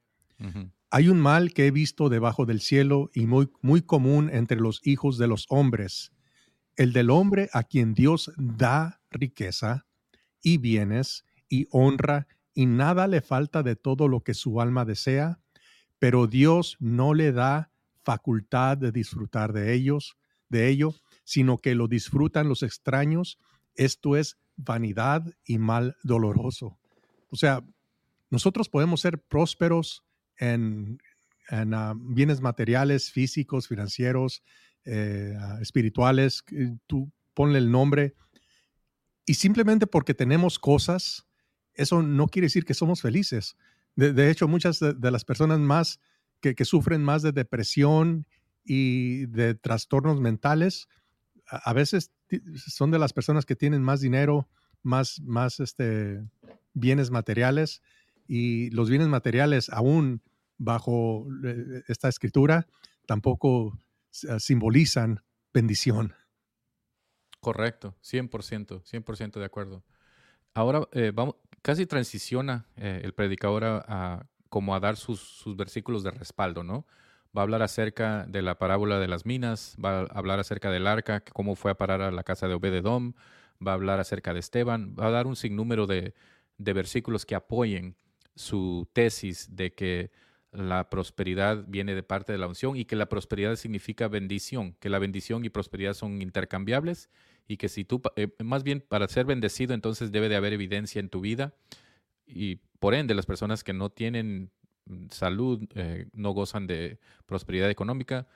[0.91, 4.81] hay un mal que he visto debajo del cielo y muy, muy común entre los
[4.85, 6.13] hijos de los hombres,
[6.77, 9.87] el del hombre a quien Dios da riqueza
[10.43, 15.41] y bienes y honra y nada le falta de todo lo que su alma desea,
[15.99, 17.71] pero Dios no le da
[18.03, 20.17] facultad de disfrutar de ellos,
[20.49, 20.95] de ello,
[21.25, 23.39] sino que lo disfrutan los extraños,
[23.75, 26.79] esto es vanidad y mal doloroso.
[27.31, 27.65] O sea,
[28.31, 30.05] nosotros podemos ser prósperos
[30.39, 30.99] en,
[31.51, 34.43] ah, bienes materiales, físicos, financieros,
[34.85, 36.45] eh, ah, espirituales,
[36.87, 38.15] tú ponle el nombre,
[39.27, 41.27] y simplemente porque tenemos cosas,
[41.75, 43.57] eso no quiere decir que somos felices.
[43.97, 46.01] De, hecho, muchas de, las personas más
[46.41, 48.27] que, que, sufren más de depresión
[48.65, 50.89] y de trastornos mentales,
[51.47, 52.13] a, veces
[52.57, 54.49] son de las personas que tienen más dinero,
[54.83, 56.23] más, más este,
[56.73, 57.83] bienes materiales
[58.27, 60.23] y los bienes materiales aún
[60.59, 62.67] bajo eh, esta escritura
[63.07, 63.79] tampoco
[64.29, 65.23] ah, simbolizan
[65.53, 66.15] bendición.
[67.41, 69.85] Correcto, 100%, 100% de acuerdo.
[70.55, 76.03] Ahora eh, vamos, casi transiciona eh, el predicador a, como a dar sus, sus, versículos
[76.03, 76.87] de respaldo, ¿no?
[77.37, 80.87] Va a hablar acerca de la parábola de las minas, va a hablar acerca del
[80.87, 83.15] arca, cómo fue a parar a la casa de Obededom,
[83.67, 86.15] va a hablar acerca de Esteban, va a dar un sinnúmero de,
[86.59, 87.97] de versículos que apoyen
[88.37, 90.11] su tesis de que
[90.55, 94.89] la prosperidad viene de parte de la unción y que la prosperidad significa bendición, que
[94.89, 97.11] la bendición y prosperidad son intercambiables
[97.49, 101.01] y que si tú, eh, más bien para ser bendecido, entonces debe de haber evidencia
[101.01, 101.55] en tu vida
[102.27, 104.51] y por ende las personas que no tienen
[105.11, 108.27] salud, eh, no gozan de prosperidad económica,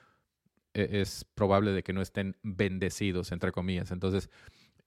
[0.73, 3.91] e, es probable de que no estén bendecidos, entre comillas.
[3.91, 4.29] Entonces,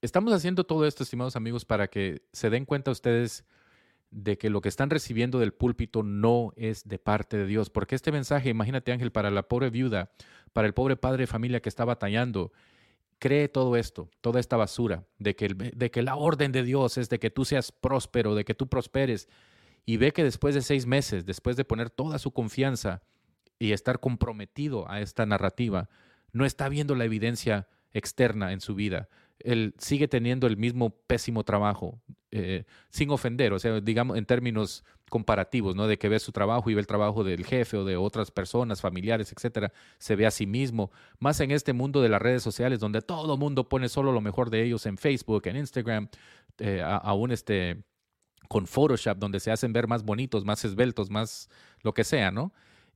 [0.00, 3.44] estamos haciendo todo esto, estimados amigos, para que se den cuenta ustedes
[4.10, 7.70] de que lo que están recibiendo del púlpito no es de parte de Dios.
[7.70, 10.10] Porque este mensaje, imagínate Ángel, para la pobre viuda,
[10.52, 12.52] para el pobre padre de familia que está batallando,
[13.18, 17.08] cree todo esto, toda esta basura, de que, de que la orden de Dios es
[17.08, 19.28] de que tú seas próspero, de que tú prosperes,
[19.84, 23.02] y ve que después de seis meses, después de poner toda su confianza
[23.58, 25.88] y estar comprometido a esta narrativa,
[26.32, 29.08] no está viendo la evidencia externa en su vida,
[29.38, 34.84] él sigue teniendo el mismo pésimo trabajo, eh, sin ofender, o sea, digamos en términos
[35.10, 35.86] comparativos, ¿no?
[35.86, 38.80] De que ve su trabajo y ve el trabajo del jefe o de otras personas,
[38.80, 42.80] familiares, etcétera, se ve a sí mismo, más en este mundo de las redes sociales
[42.80, 46.08] donde todo mundo pone solo lo mejor de ellos en Facebook, en Instagram,
[46.58, 47.82] eh, aún este
[48.48, 51.48] con Photoshop, donde se hacen ver más bonitos, más esbeltos, más
[51.82, 52.52] lo que sea, ¿no?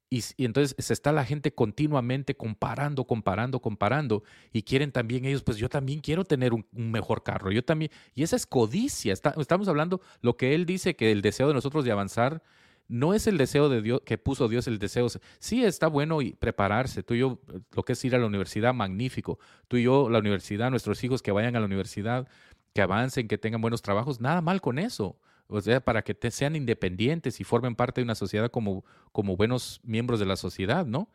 [0.08, 4.22] Y, entonces se está la gente continuamente comparando, comparando, comparando.
[4.52, 7.50] Y quieren también ellos, pues yo también quiero tener un, mejor carro.
[7.50, 7.90] Yo también.
[8.14, 9.12] Y esa es codicia.
[9.12, 12.42] estamos hablando lo que él dice que el deseo de nosotros de avanzar
[12.88, 15.08] no es el deseo de Dios que puso Dios el deseo.
[15.40, 17.02] Sí está bueno y prepararse.
[17.02, 17.40] Tú y yo,
[17.72, 19.40] lo que es ir a la universidad, magnífico.
[19.66, 22.28] Tú y yo, la universidad, nuestros hijos que vayan a la universidad,
[22.74, 25.18] que avancen, que tengan buenos trabajos, nada mal con eso
[25.48, 29.80] o sea, para que sean independientes y formen parte de una sociedad como, como buenos
[29.84, 31.10] miembros de la sociedad, ¿no?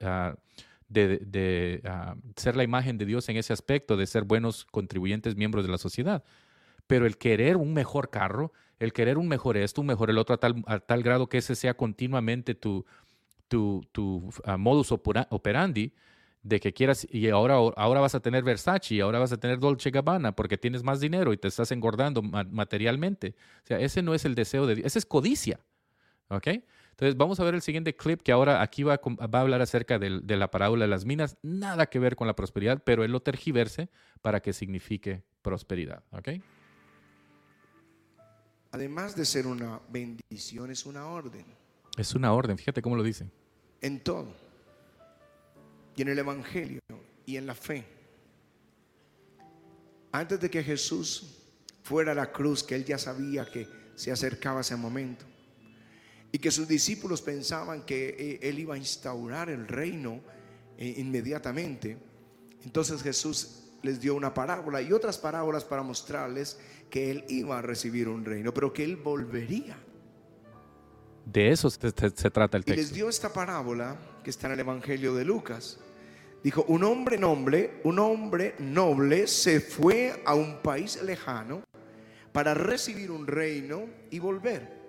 [0.00, 0.36] Ah,
[0.88, 5.64] de, ah, ser la imagen de Dios en ese aspecto, de ser buenos contribuyentes, miembros
[5.64, 6.24] de la sociedad.
[6.86, 10.34] Pero el querer un mejor carro, el querer un mejor esto, un mejor el otro,
[10.34, 12.84] a tal, a tal grado que ese sea continuamente tu,
[13.46, 15.94] tu, tu ah, modus operandi,
[16.42, 19.58] de que quieras, y ahora, ahora vas a tener Versace, y ahora vas a tener
[19.58, 23.34] Dolce Gabbana, porque tienes más dinero y te estás engordando materialmente.
[23.64, 25.60] O sea, ese no es el deseo de Dios, ese es codicia.
[26.28, 26.46] ¿Ok?
[26.90, 29.62] Entonces, vamos a ver el siguiente clip que ahora aquí va a, va a hablar
[29.62, 31.36] acerca de, de, la parábola de las minas.
[31.42, 33.88] Nada que ver con la prosperidad, pero él lo tergiverse
[34.20, 36.04] para que signifique prosperidad.
[36.12, 36.28] ¿Ok?
[38.72, 41.44] además de ser una bendición, es una orden
[41.96, 43.30] Es una orden, fíjate cómo lo dice.
[43.80, 44.49] en todo.
[46.00, 46.80] Y en el Evangelio
[47.26, 47.84] y en la fe.
[50.12, 51.42] Antes de que Jesús
[51.82, 55.26] fuera a la cruz, que él ya sabía que se acercaba ese momento.
[56.32, 60.22] Y que sus discípulos pensaban que eh, él iba a instaurar el reino
[60.78, 61.98] eh, inmediatamente.
[62.64, 67.62] Entonces Jesús les dio una parábola y otras parábolas para mostrarles que él iba a
[67.62, 69.76] recibir un reino, pero que él volvería.
[71.26, 72.94] De eso se, se- se trata el Y les texto.
[72.94, 75.78] dio esta parábola que está en el Evangelio de Lucas.
[76.42, 81.62] Dijo, un hombre noble, un hombre noble se fue a un país lejano
[82.32, 84.80] para recibir un reino y volver.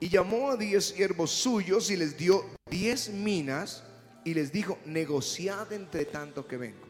[0.00, 3.84] Y llamó a diez siervos suyos y les dio diez minas
[4.24, 6.86] y les dijo, negociad entre tanto que vengo.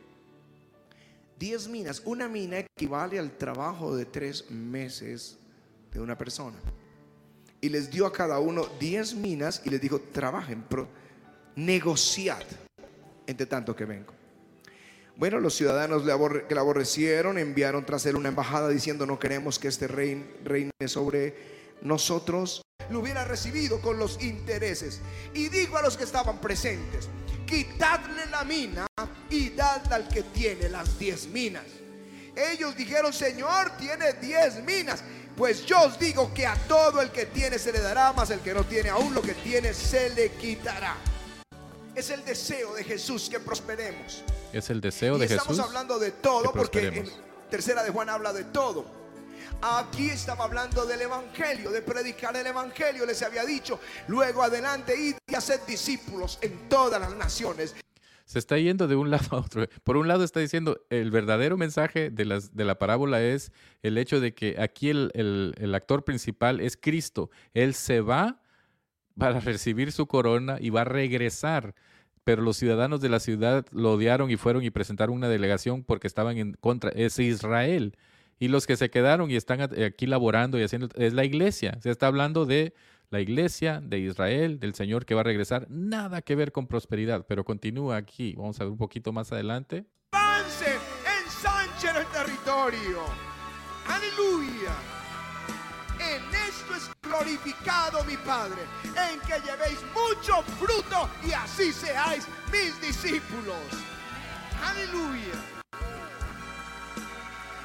[1.38, 5.36] Diez minas, una mina equivale al trabajo de tres meses
[5.92, 6.56] de una persona
[7.64, 10.64] y les dio a cada uno 10 minas y les dijo, trabajen,
[11.56, 12.44] negociad
[13.26, 14.12] entre tanto que vengo.
[15.16, 19.68] Bueno, los ciudadanos que le aborrecieron enviaron tras él una embajada diciendo, no queremos que
[19.68, 21.36] este rey reine sobre
[21.82, 22.62] nosotros.
[22.90, 25.00] Lo hubiera recibido con los intereses.
[25.32, 27.08] Y dijo a los que estaban presentes,
[27.46, 28.86] quitadle la mina
[29.30, 31.64] y dadle al que tiene las 10 minas.
[32.36, 35.04] Ellos dijeron, Señor, tiene diez minas.
[35.36, 38.40] Pues yo os digo que a todo el que tiene se le dará, más el
[38.40, 40.96] que no tiene, aún lo que tiene se le quitará.
[41.94, 44.24] Es el deseo de Jesús que prosperemos.
[44.52, 45.64] Es el deseo y de estamos Jesús.
[45.64, 47.08] hablando de todo que porque en
[47.50, 48.84] tercera de Juan habla de todo.
[49.62, 53.78] Aquí estaba hablando del evangelio, de predicar el evangelio, les había dicho.
[54.08, 57.74] Luego adelante id y haced discípulos en todas las naciones.
[58.24, 59.66] Se está yendo de un lado a otro.
[59.84, 63.98] Por un lado está diciendo, el verdadero mensaje de, las, de la parábola es el
[63.98, 67.30] hecho de que aquí el, el- el actor principal es Cristo.
[67.52, 68.40] Él se va
[69.18, 71.74] para recibir su corona y va a regresar.
[72.24, 76.06] Pero los ciudadanos de la ciudad lo odiaron y fueron y presentaron una delegación porque
[76.06, 76.90] estaban en contra.
[76.90, 77.96] Es Israel.
[78.38, 81.78] Y los que se quedaron y están a- aquí laborando y haciendo, es la iglesia.
[81.82, 82.74] Se está hablando de
[83.10, 85.66] la iglesia, de Israel, del Señor que va a regresar.
[85.70, 88.34] Nada que ver con prosperidad, pero continúa aquí.
[88.36, 89.84] Vamos a ver un poquito más adelante.
[90.12, 90.78] Avancen,
[91.24, 93.00] ensanchen el territorio.
[93.86, 94.72] Aleluya.
[96.74, 102.80] En esto es glorificado mi Padre, en que llevéis mucho fruto y así seáis mis
[102.80, 103.56] discípulos.
[104.62, 105.34] Aleluya.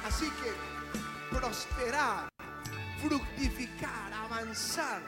[0.06, 2.28] Así que prosperar,
[3.02, 5.02] fructificar, avanzar,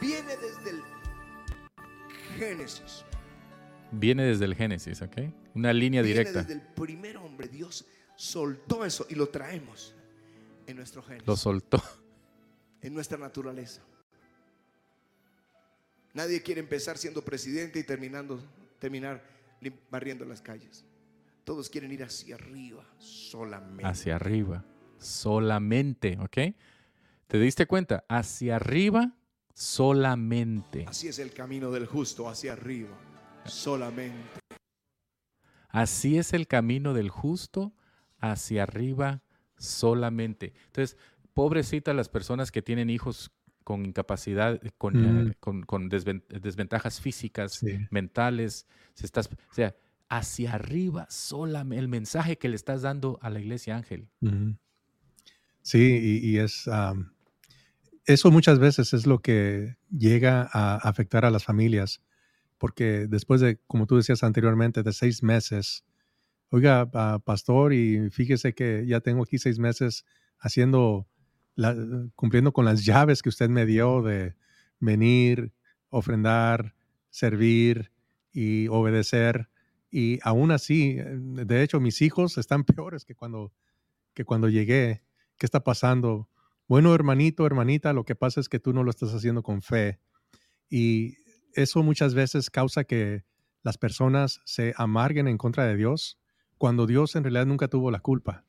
[0.00, 0.82] viene desde el
[2.38, 3.04] Génesis.
[3.92, 5.16] Viene desde el Génesis, ¿ok?
[5.54, 6.40] Una línea Viene directa.
[6.40, 7.48] desde el primer hombre.
[7.48, 7.84] Dios
[8.16, 9.94] soltó eso y lo traemos
[10.66, 11.80] en nuestro Génesis, Lo soltó.
[12.82, 13.82] En nuestra naturaleza.
[16.14, 18.40] Nadie quiere empezar siendo presidente y terminando,
[18.78, 19.22] terminar
[19.90, 20.84] barriendo las calles.
[21.44, 23.86] Todos quieren ir hacia arriba solamente.
[23.86, 24.64] Hacia arriba.
[24.98, 26.56] Solamente, ¿ok?
[27.26, 28.04] ¿Te diste cuenta?
[28.08, 29.14] Hacia arriba
[29.54, 30.86] solamente.
[30.88, 32.96] Así es el camino del justo, hacia arriba
[33.44, 34.40] solamente.
[35.68, 37.74] Así es el camino del justo
[38.20, 39.22] hacia arriba
[39.58, 40.54] solamente.
[40.66, 40.96] Entonces,
[41.36, 43.30] pobrecitas las personas que tienen hijos
[43.62, 45.28] con incapacidad, con, Mm.
[45.28, 47.76] eh, con, con desven- desventajas físicas, Sí.
[47.90, 48.66] mentales.
[48.94, 49.76] Si estás, o sea,
[50.08, 51.78] hacia arriba solamente.
[51.82, 54.08] El mensaje que le estás dando a la iglesia, Ángel.
[55.60, 56.68] Sí, y, y es
[58.06, 62.00] eso muchas veces es lo que llega a afectar a las familias,
[62.56, 65.84] porque después de, como tú decías anteriormente, de seis meses,
[66.50, 70.04] oiga, ah, pastor, y fíjese que ya tengo aquí seis meses
[70.38, 71.08] haciendo,
[72.14, 74.34] cumpliendo con las llaves que usted me dio de
[74.78, 75.52] venir,
[75.88, 76.74] ofrendar,
[77.10, 77.92] servir
[78.32, 79.48] y obedecer.
[79.90, 83.52] Y aún así, eh, de hecho, mis hijos están peores que cuando
[84.16, 85.02] que cuando llegué,
[85.36, 86.30] ¿qué está pasando?
[86.66, 90.00] Bueno, hermanito, hermanita, lo que pasa es que tú no lo estás haciendo con fe.
[90.70, 91.18] Y
[91.52, 93.24] eso muchas veces causa que
[93.62, 96.18] las personas se amarguen en contra de Dios,
[96.56, 98.45] cuando Dios en realidad nunca tuvo la culpa,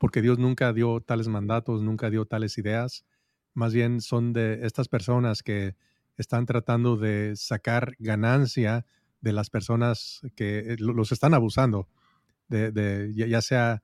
[0.00, 3.06] porque Dios nunca dio tales mandatos, nunca dio tales ideas.
[3.54, 5.76] Más bien son de estas personas que
[6.18, 8.86] están tratando de sacar ganancia
[9.22, 11.88] de las personas que eh, lo- los están abusando,
[13.26, 13.82] ya- sea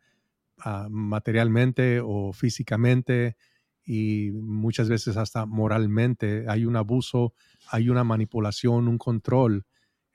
[0.58, 3.36] ah, materialmente o físicamente
[3.84, 6.46] y muchas veces hasta moralmente.
[6.48, 7.34] Hay un abuso,
[7.70, 9.66] hay una manipulación, un control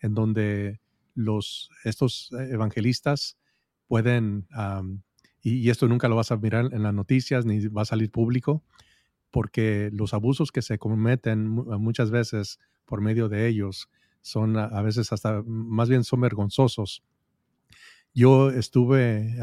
[0.02, 0.82] en donde
[1.16, 3.38] los, estos evangelistas
[3.88, 4.48] pueden
[5.42, 8.64] y, esto nunca lo vas a mirar en las noticias ni va a salir público,
[9.32, 13.90] porque los abusos que se cometen muchas veces por medio de ellos
[14.22, 17.04] son a, veces hasta, más bien son vergonzosos.
[18.14, 19.38] Yo estuve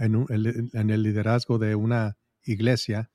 [0.00, 3.10] en, el liderazgo de una iglesia,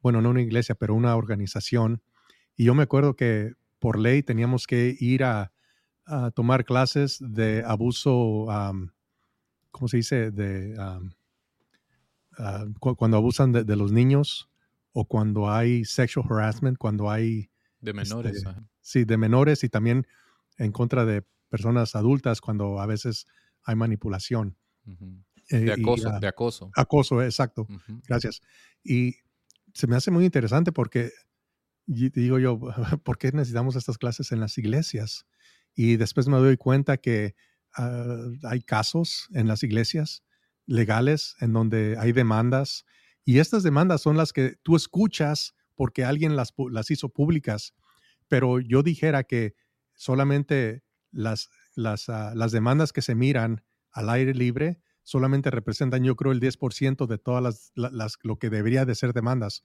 [0.00, 2.02] bueno, no una iglesia, pero una organización,
[2.56, 5.52] y yo me acuerdo que por ley teníamos que ir a,
[6.34, 8.46] tomar clases de abuso,
[9.70, 10.30] ¿cómo se dice?
[10.30, 10.74] De,
[12.38, 14.50] ah, cuando abusan de, los niños
[14.92, 17.50] o cuando hay sexual harassment, cuando hay...
[17.80, 18.36] De menores.
[18.36, 20.06] Este, sí, de menores y también
[20.56, 23.26] en contra de personas adultas cuando a veces
[23.62, 24.56] hay manipulación.
[25.50, 26.70] Eh, de acoso, ah, de acoso.
[26.74, 27.66] Acoso, exacto.
[28.06, 28.40] Gracias.
[28.82, 29.16] Y
[29.74, 31.12] se me hace muy interesante porque
[31.86, 32.58] digo yo,
[33.04, 35.26] ¿por qué necesitamos estas clases en las iglesias?
[35.74, 37.34] Y después me doy cuenta que
[37.76, 40.22] ah, hay casos en las iglesias
[40.68, 42.84] legales en donde hay demandas
[43.24, 47.74] y estas demandas son las que tú escuchas porque alguien las, las hizo públicas,
[48.28, 49.54] pero yo dijera que
[49.94, 56.16] solamente las, las, ah, las demandas que se miran al aire libre solamente representan yo
[56.16, 59.64] creo el 10% de todas las, las, lo que debería de ser demandas.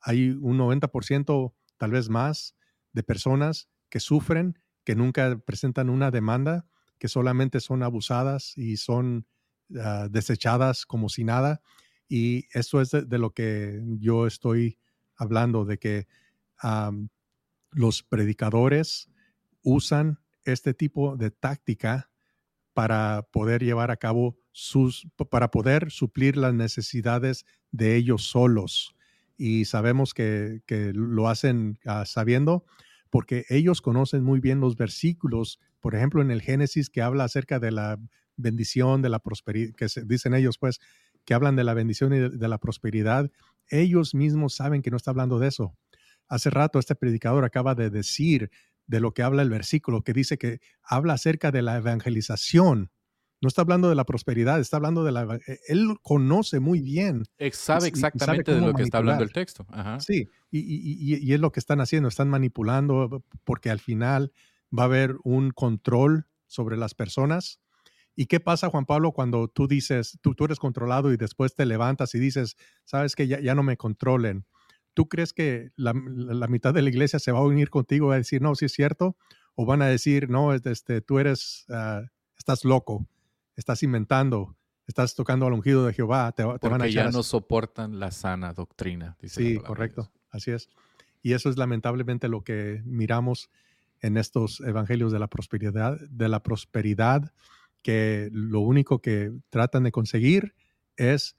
[0.00, 2.54] Hay un 90% tal vez más,
[2.92, 6.66] de personas que sufren, que nunca presentan una demanda,
[6.98, 9.26] que solamente son abusadas y son
[9.80, 11.60] ah, desechadas como si nada.
[12.08, 14.78] Y eso es de, lo que yo estoy
[15.16, 16.06] hablando, de que
[17.72, 19.10] los predicadores
[19.62, 22.10] usan este tipo de táctica
[22.72, 28.94] para poder llevar a cabo sus, para poder suplir las necesidades de ellos solos
[29.36, 30.62] y sabemos que,
[30.94, 32.64] lo hacen ah, sabiendo
[33.10, 37.60] porque ellos conocen muy bien los versículos, por ejemplo, en el Génesis que habla acerca
[37.60, 37.98] de la
[38.36, 40.80] bendición, de la prosperidad, que se, dicen ellos pues,
[41.24, 43.30] que hablan de la bendición y de, la prosperidad,
[43.68, 45.76] ellos mismos saben que no está hablando de eso.
[46.28, 48.50] Hace rato este predicador acaba de decir
[48.86, 52.90] de lo que habla el versículo, que dice que habla acerca de la evangelización
[53.44, 55.38] no está hablando de la prosperidad, está hablando de la...
[55.46, 57.24] E, él conoce muy bien.
[57.52, 59.66] Sabe exactamente de lo que está hablando el texto.
[59.98, 64.32] Sí, y, es lo que están haciendo, están manipulando porque al final
[64.76, 67.60] va a haber un control sobre las personas.
[68.16, 71.66] ¿Y qué pasa, Juan Pablo, cuando tú dices, tú, tú eres controlado y después te
[71.66, 74.46] levantas y dices, sabes que ya, no me controlen?
[74.94, 78.40] ¿Tú crees que la, mitad de la iglesia se va a unir contigo a decir,
[78.40, 79.16] no, sí es cierto?
[79.56, 82.02] ¿O van a decir, no, este, tú eres, ah,
[82.36, 83.08] estás loco?
[83.56, 84.56] estás inventando,
[84.86, 88.52] estás tocando al ungido de Jehová, te, van a echar ya no soportan la sana
[88.52, 89.16] doctrina.
[89.20, 90.68] Dice sí, correcto, así es.
[91.22, 93.50] Y eso es lamentablemente lo que miramos
[94.00, 97.32] en estos evangelios de la prosperidad, de la prosperidad,
[97.84, 100.54] que lo único que tratan de conseguir
[100.96, 101.36] es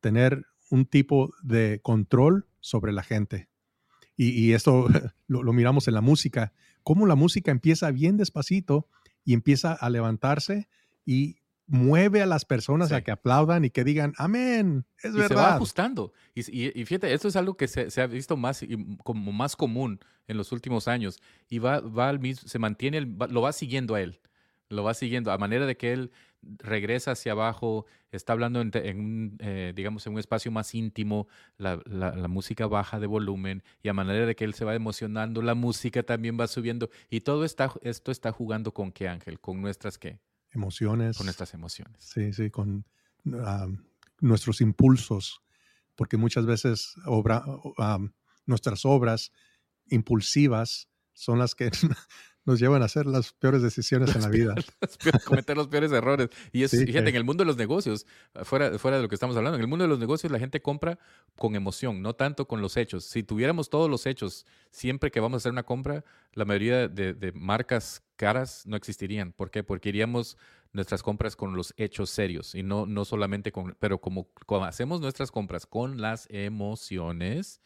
[0.00, 3.48] tener un tipo de control sobre la gente.
[4.16, 4.86] Y, esto
[5.26, 8.88] lo, lo, miramos en la música, cómo la música empieza bien despacito
[9.24, 10.68] y empieza a levantarse
[11.04, 15.28] y mueve a las personas a que aplaudan y que digan, amén, es verdad.
[15.28, 16.12] Se va ajustando.
[16.34, 18.64] Y, fíjate, esto es algo que se, ha visto más
[19.04, 21.20] como más común en los últimos años.
[21.48, 24.20] Y va, va al mismo, se mantiene, lo va siguiendo a él.
[24.68, 26.10] Lo va siguiendo, a manera de que él
[26.42, 31.80] regresa hacia abajo, está hablando en, un, eh, digamos, en un espacio más íntimo, la,
[31.86, 35.54] la, música baja de volumen y a manera de que él se va emocionando, la
[35.54, 39.98] música también va subiendo y todo está, esto está jugando con qué ángel, con nuestras
[39.98, 40.20] qué,
[40.52, 41.16] emociones.
[41.16, 41.96] Con nuestras emociones.
[42.02, 42.84] Sí, sí, con
[44.20, 45.42] nuestros impulsos,
[45.96, 47.44] porque muchas veces obra,
[48.46, 49.32] nuestras obras
[49.88, 51.70] impulsivas son las que
[52.48, 54.54] nos llevan a hacer las peores decisiones en la vida.
[55.26, 56.30] cometer los peores errores.
[56.50, 58.06] Y es, fíjate, en el mundo de los negocios,
[58.42, 60.62] fuera, fuera de lo que estamos hablando, en el mundo de los negocios la gente
[60.62, 60.98] compra
[61.36, 63.04] con emoción, no tanto con los hechos.
[63.04, 67.32] Si tuviéramos todos los hechos siempre que vamos a hacer una compra, la mayoría de,
[67.34, 69.32] marcas caras no existirían.
[69.32, 69.62] ¿Por qué?
[69.62, 70.38] Porque iríamos
[70.72, 75.02] nuestras compras con los hechos serios y no, no solamente con, pero como, como hacemos
[75.02, 77.60] nuestras compras con las emociones,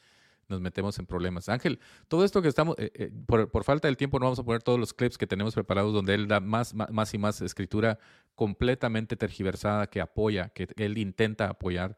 [0.53, 1.49] nos metemos en problemas.
[1.49, 4.63] Ángel, todo esto que estamos, eh, eh, por, falta del tiempo no vamos a poner
[4.63, 7.99] todos los clips que tenemos preparados donde él da más, más, y más escritura
[8.37, 11.97] completamente tergiversada que apoya, que él intenta apoyar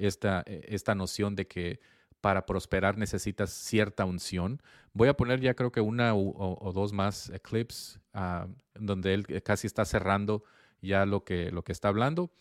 [0.00, 1.80] esta, eh, esta noción de que
[2.20, 4.60] para prosperar necesitas cierta unción.
[4.92, 9.66] Voy a poner ya creo que una o, dos más clips ah, donde él casi
[9.68, 10.42] está cerrando
[10.80, 12.32] ya lo que, lo que está hablando.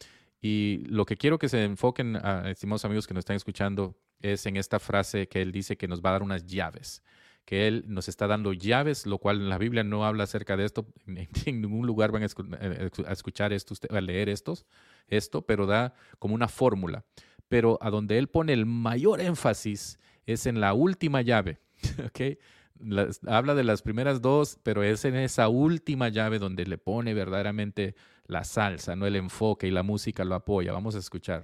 [0.42, 2.16] Y lo que quiero que se enfoquen,
[2.46, 6.02] estimados amigos que nos están escuchando, es en esta frase que él dice que nos
[6.02, 7.04] va a dar unas llaves,
[7.48, 10.66] que Él nos está dando llaves, lo cual en la Biblia no habla acerca de
[10.66, 10.86] esto.
[11.46, 14.66] En ningún lugar van a eh, escuchar esto, a leer estos,
[15.08, 17.06] esto, pero da como una fórmula.
[17.48, 21.60] Pero a donde Él pone el mayor énfasis es en la última llave.
[22.06, 22.38] ¿okay?
[23.26, 27.96] habla de las primeras dos, pero es en esa última llave donde le pone verdaderamente
[28.26, 30.74] la salsa, no el enfoque y la música lo apoya.
[30.74, 31.44] Vamos a escuchar.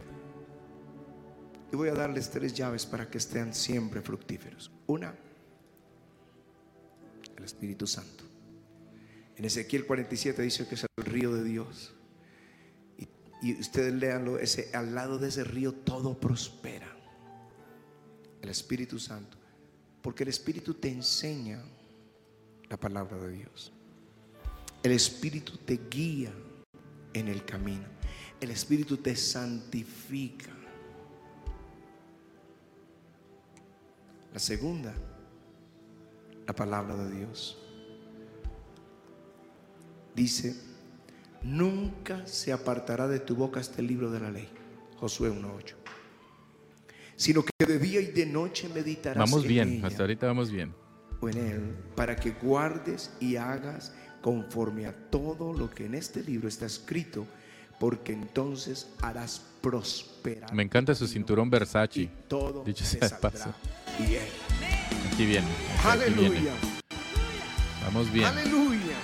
[1.73, 4.69] Y voy a darles tres llaves para que estén siempre fructíferos.
[4.85, 5.11] Una,
[7.35, 8.23] el Espíritu Santo.
[9.35, 11.91] En Ezequiel 47 dice que es el río de Dios.
[13.41, 16.95] Y, ustedes leanlo, ese, al lado de ese río todo prospera.
[18.43, 19.35] El Espíritu Santo.
[20.03, 21.59] Porque el Espíritu te enseña
[22.69, 23.73] la palabra de Dios.
[24.83, 26.31] El Espíritu te guía
[27.13, 27.87] en el camino.
[28.39, 30.51] El Espíritu te santifica.
[34.33, 34.93] La segunda,
[36.47, 37.57] la palabra de Dios.
[40.15, 40.55] Dice,
[41.43, 44.49] nunca se apartará de tu boca este libro de la ley.
[44.97, 45.83] Josué 1.8
[47.15, 49.17] sino que de día y de noche meditarás.
[49.17, 50.73] Vamos bien, hasta ahorita vamos bien.
[51.21, 56.23] O en él, para que guardes y hagas conforme a todo lo que en este
[56.23, 57.25] libro está escrito,
[57.79, 60.53] porque entonces harás prosperar.
[60.53, 62.09] Me encanta su cinturón Versace.
[62.27, 63.53] todo Dicho sea paso.
[63.97, 64.27] Bien.
[65.11, 65.47] Aquí viene.
[65.85, 66.51] Aleluya.
[67.85, 68.25] Vamos bien.
[68.25, 68.97] Aleluya.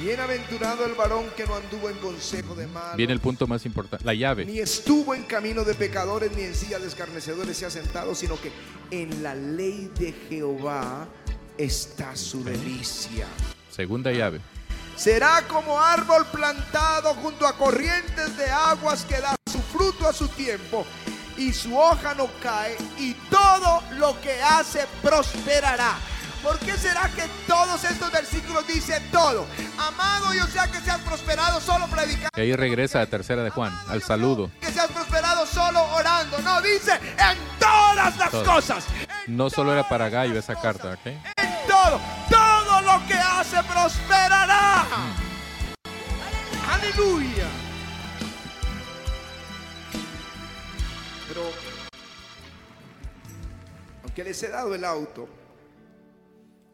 [0.00, 2.96] Bienaventurado el varón que no anduvo en consejo de mal.
[2.96, 4.46] Viene el punto más importante, la llave.
[4.46, 8.40] Ni estuvo en camino de pecadores, ni en silla de escarnecedores se ha sentado, sino
[8.40, 8.50] que
[8.90, 11.06] en la ley de Jehová
[11.58, 13.26] está su delicia.
[13.70, 14.40] Segunda llave.
[15.00, 20.28] Será como árbol plantado junto a corrientes de aguas que da su fruto a su
[20.28, 20.84] tiempo
[21.38, 25.94] y su hoja no cae y todo lo que hace prosperará.
[26.42, 29.46] ¿Por qué será que todos estos versículos dicen todo?
[29.78, 32.28] Amado, yo sea que seas prosperado solo predicando.
[32.36, 34.50] Y ahí regresa a tercera de Juan, al saludo.
[34.60, 36.38] Que seas prosperado solo orando.
[36.40, 38.84] No, dice en todas las cosas.
[39.28, 41.06] no solo era para Gallo esa carta, ¿ok?
[41.06, 41.98] En todo,
[42.28, 42.49] todo
[42.82, 44.86] lo que hace prosperará.
[46.68, 47.48] Aleluya.
[51.28, 51.42] Pero,
[54.02, 55.28] aunque les he dado el auto,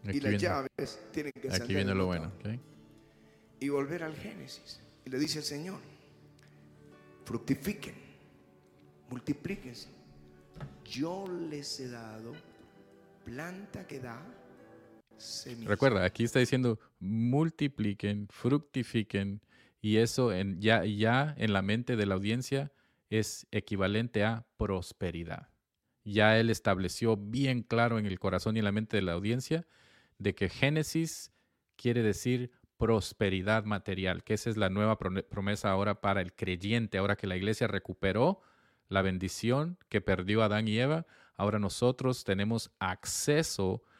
[0.05, 2.33] y las llaves tienen que Aquí viene lo bueno.
[3.59, 4.81] Y volver al Génesis.
[5.05, 5.81] Y le dice el Señor,
[7.25, 7.95] fructifiquen,
[9.11, 9.89] multiplíquense.
[10.85, 12.33] Yo les he dado
[13.25, 14.23] planta que da
[15.65, 19.43] Recuerda, aquí está diciendo multipliquen, fructifiquen.
[19.81, 22.73] Y eso ya, ya en la mente de la audiencia
[23.11, 25.49] es equivalente a prosperidad.
[26.05, 29.67] Ya él estableció bien claro en el corazón y en la mente de la audiencia
[30.19, 31.33] de que Génesis
[31.77, 37.17] quiere decir prosperidad material, que esa es la nueva promesa ahora para el creyente, ahora
[37.17, 38.43] que la iglesia recuperó
[38.89, 41.07] la bendición que perdió Adán y Eva,
[41.37, 43.96] ahora nosotros tenemos acceso a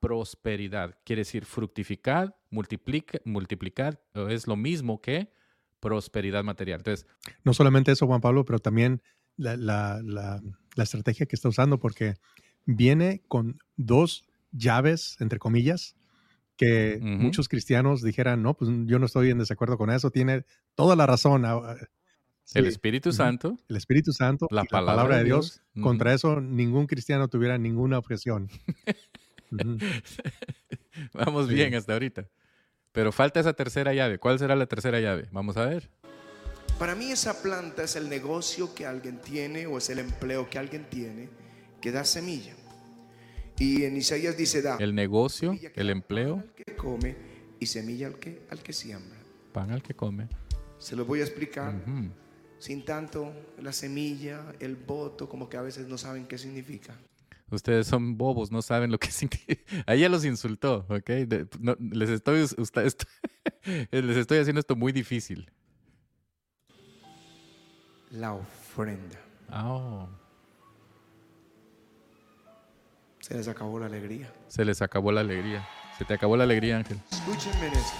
[0.00, 0.98] prosperidad.
[1.04, 5.32] Quiere decir fructificar, multiplicar, multiplicar es lo mismo que
[5.80, 6.80] prosperidad material.
[6.80, 7.06] Entonces,
[7.44, 9.02] no solamente eso, Juan Pablo, pero también
[9.36, 12.14] la, la estrategia que está usando, porque
[12.64, 15.96] viene con dos llaves, entre comillas,
[16.56, 20.44] que muchos cristianos dijeran, no, pues yo no estoy en desacuerdo con eso, tiene
[20.74, 21.44] toda la razón.
[21.44, 21.76] Ah,
[22.54, 23.58] el Espíritu Santo.
[23.68, 24.46] El Espíritu Santo.
[24.50, 25.62] La, palabra, de Dios.
[25.82, 28.48] Contra eso ningún cristiano tuviera ninguna objeción.
[31.12, 32.26] Vamos bien hasta ahorita.
[32.92, 34.18] Pero falta esa tercera llave.
[34.18, 35.28] ¿Cuál será la tercera llave?
[35.30, 35.90] Vamos a ver.
[36.78, 40.58] Para mí esa planta es el negocio que alguien tiene o es el empleo que
[40.58, 41.28] alguien tiene
[41.80, 42.54] que da semilla.
[43.58, 44.76] Y en Isaías dice, da.
[44.76, 46.36] El negocio, el empleo.
[46.36, 47.16] Al que come
[47.58, 49.18] y semilla al que, al que siembra.
[49.52, 50.28] Pan al que come.
[50.78, 51.74] Se lo voy a explicar.
[52.58, 56.94] Sin tanto la semilla, el voto, como que a veces no saben qué significa.
[57.50, 59.62] Ustedes son bobos, no saben lo que significa.
[59.86, 61.10] Ahí ya los insultó, ¿ok?
[61.78, 62.40] les, estoy,
[63.90, 65.50] les estoy haciendo esto muy difícil.
[68.10, 69.20] La ofrenda.
[69.52, 70.08] Oh.
[73.20, 74.32] Se les acabó la alegría.
[74.48, 75.66] Se les acabó la alegría.
[75.98, 77.00] Se te acabó la alegría, Ángel.
[77.10, 77.96] Escúchenme esto.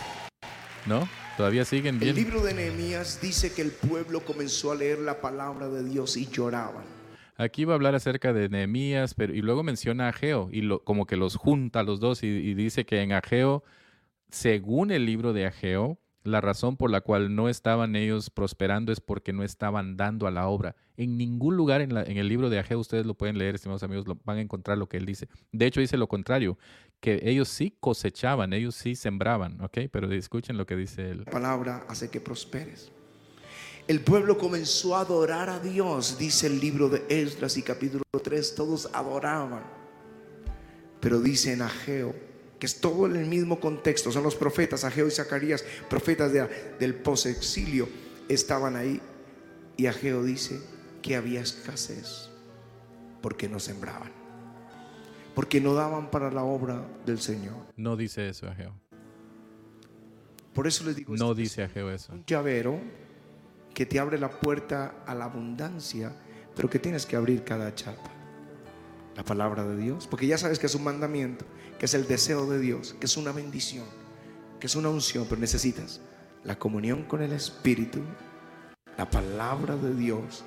[0.86, 1.08] ¿No?
[1.36, 2.10] Todavía siguen bien.
[2.10, 6.16] El libro de Nehemías dice que el pueblo comenzó a leer la palabra de Dios
[6.16, 6.95] y lloraban.
[7.38, 10.82] Aquí va a hablar acerca de Nehemías, pero y luego menciona a Ageo y lo,
[10.84, 13.62] como que los junta los dos y, dice que en Ageo,
[14.30, 19.00] según el libro de Ageo, la razón por la cual no estaban ellos prosperando es
[19.00, 20.74] porque no estaban dando a la obra.
[20.96, 24.18] En ningún lugar en, el libro de Ageo, ustedes lo pueden leer, estimados amigos, lo,
[24.24, 25.28] van a encontrar lo que él dice.
[25.52, 26.58] De hecho, dice lo contrario,
[27.00, 29.78] que ellos sí cosechaban, ellos sí sembraban, ¿ok?
[29.92, 31.18] Pero escuchen lo que dice él.
[31.26, 32.90] La palabra hace que prosperes.
[33.88, 38.56] El pueblo comenzó a adorar a Dios, dice el libro de Esdras y capítulo 3,
[38.56, 39.62] todos adoraban.
[41.00, 42.12] Pero dice en Ageo,
[42.58, 46.48] que es todo en el mismo contexto, son los profetas, Ageo y Zacarías, profetas de,
[46.80, 47.88] del posexilio,
[48.28, 49.00] estaban ahí.
[49.76, 50.60] Y Ageo dice
[51.00, 52.30] que había escasez
[53.22, 54.10] porque no sembraban,
[55.36, 57.54] porque no daban para la obra del Señor.
[57.76, 58.72] No dice eso Ageo.
[60.54, 62.12] Por eso les digo, no dice Ageo eso.
[62.14, 62.80] Un llavero
[63.76, 66.10] que te abre la puerta a la abundancia,
[66.54, 68.10] pero que tienes que abrir cada chapa.
[69.14, 71.44] La palabra de Dios, porque ya sabes que es un mandamiento
[71.78, 73.84] que es el deseo de Dios, que es una bendición,
[74.58, 76.00] que es una unción, pero necesitas
[76.42, 78.00] la comunión con el Espíritu,
[78.96, 80.42] la palabra de Dios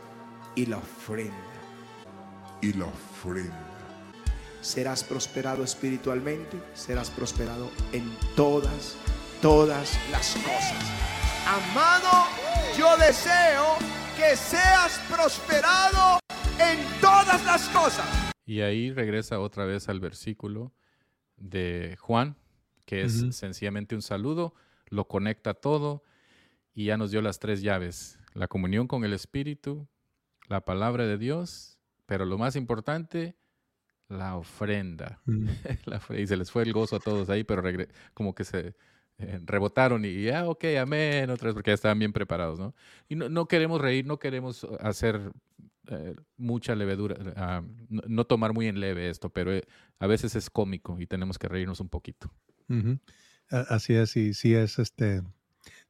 [0.56, 1.35] y la ofrenda.
[2.64, 3.64] Y la ofrenda.
[4.61, 8.95] Serás prosperado espiritualmente, serás prosperado en todas,
[9.39, 10.84] todas las cosas.
[11.45, 12.39] Amado,
[12.80, 13.76] yo deseo
[14.15, 16.18] que seas prosperado
[16.60, 18.07] en todas las cosas.
[18.45, 20.72] Y ahí regresa otra vez al versículo
[21.35, 22.38] de Juan,
[22.85, 24.53] que es sencillamente un saludo,
[24.88, 26.06] lo conecta todo
[26.73, 29.89] y ya nos dio las tres llaves, la comunión con el Espíritu,
[30.47, 33.35] la palabra de Dios, pero lo más importante,
[34.07, 35.22] la ofrenda.
[36.18, 37.61] y se les fue el gozo a todos ahí, pero
[38.14, 38.73] como que se
[39.20, 42.74] eh, rebotaron y ya, ok, amén, otra vez, porque ya estaban bien preparados, ¿no?
[43.08, 45.32] Y no, no queremos reír, no queremos hacer
[45.91, 49.64] eh, mucha levedura, ah, no, tomar muy en leve esto, pero eh,
[50.00, 52.32] a veces es cómico y tenemos que reírnos un poquito.
[53.50, 55.24] Así es, y sí es este,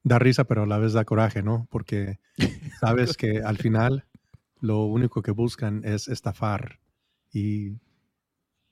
[0.03, 1.67] da risa, pero a la vez da coraje, ¿no?
[1.69, 2.19] Porque
[2.79, 4.05] sabes que al final
[4.61, 6.79] lo único que buscan es estafar
[7.33, 7.73] y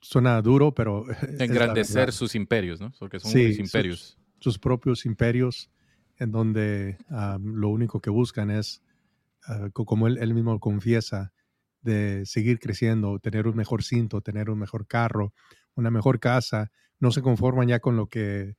[0.02, 1.06] suena duro, pero...
[1.40, 2.92] Engrandecer sus imperios, ¿no?
[2.98, 4.17] Porque son sus imperios.
[4.40, 5.70] Sus, propios imperios
[6.18, 6.98] en donde
[7.40, 8.82] lo único que buscan es
[9.48, 11.32] Ah, como él, mismo confiesa,
[11.82, 15.34] de seguir creciendo, tener un mejor cinto, tener un mejor carro,
[15.76, 16.70] una mejor casa,
[17.00, 18.58] no se conforman ya con lo que,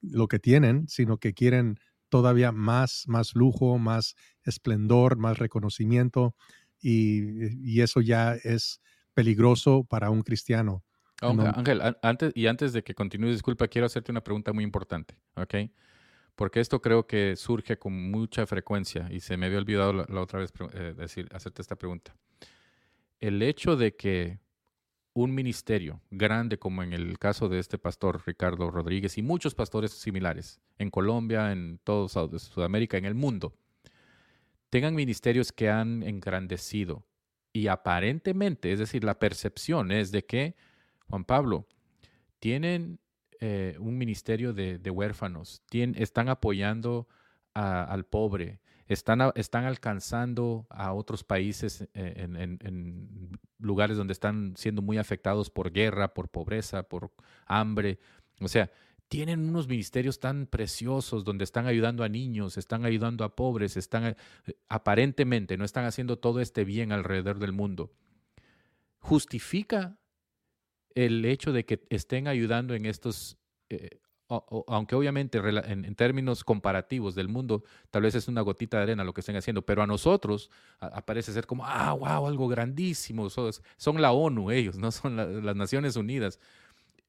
[0.00, 4.14] lo que tienen, sino que quieren todavía más, más lujo, más
[4.44, 6.36] esplendor, más reconocimiento,
[6.80, 8.80] y, eso ya es
[9.14, 10.84] peligroso para un cristiano.
[11.20, 15.54] Ángel, antes, y antes de que continúes, disculpa, quiero hacerte una pregunta muy importante, ¿ok?
[16.38, 20.38] porque esto creo que surge con mucha frecuencia y se me había olvidado la, otra
[20.38, 22.14] vez eh, decir, hacerte esta pregunta.
[23.18, 24.38] El hecho de que
[25.14, 29.90] un ministerio grande como en el caso de este pastor Ricardo Rodríguez y muchos pastores
[29.90, 33.52] similares en Colombia, en todo Sudamérica, en el mundo,
[34.70, 37.04] tengan ministerios que han engrandecido
[37.52, 40.54] y aparentemente, es decir, la percepción es de que,
[41.08, 41.66] Juan Pablo,
[42.38, 43.00] tienen
[43.40, 47.08] eh, un ministerio de, huérfanos, están apoyando
[47.54, 54.98] al pobre, están, están alcanzando a otros países eh, en, lugares donde están siendo muy
[54.98, 57.12] afectados por guerra, por pobreza, por
[57.46, 57.98] hambre.
[58.40, 58.70] O sea,
[59.08, 64.04] tienen unos ministerios tan preciosos donde están ayudando a niños, están ayudando a pobres, están
[64.04, 64.16] eh,
[64.68, 67.92] aparentemente no están haciendo todo este bien alrededor del mundo.
[69.00, 69.98] ¿Justifica
[70.94, 73.38] el hecho de que estén ayudando en estos,
[73.70, 79.04] eh, aunque obviamente en, términos comparativos del mundo, tal vez es una gotita de arena
[79.04, 80.50] lo que estén haciendo, pero a nosotros
[80.80, 85.96] aparece ser como, ah, wow, algo grandísimo, son, la ONU ellos, no son las Naciones
[85.96, 86.40] Unidas.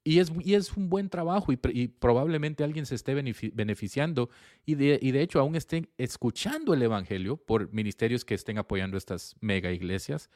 [0.06, 4.30] Y es, y es un buen trabajo y, probablemente alguien se esté beneficiando
[4.65, 8.97] y de, y de hecho aún estén escuchando el Evangelio por ministerios que estén apoyando
[8.97, 10.30] estas mega iglesias.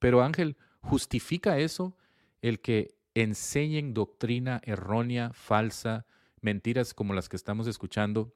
[0.00, 1.96] Pero Ángel, ¿justifica eso
[2.42, 6.06] el que enseñen doctrina errónea, falsa,
[6.40, 8.34] mentiras como las que estamos escuchando,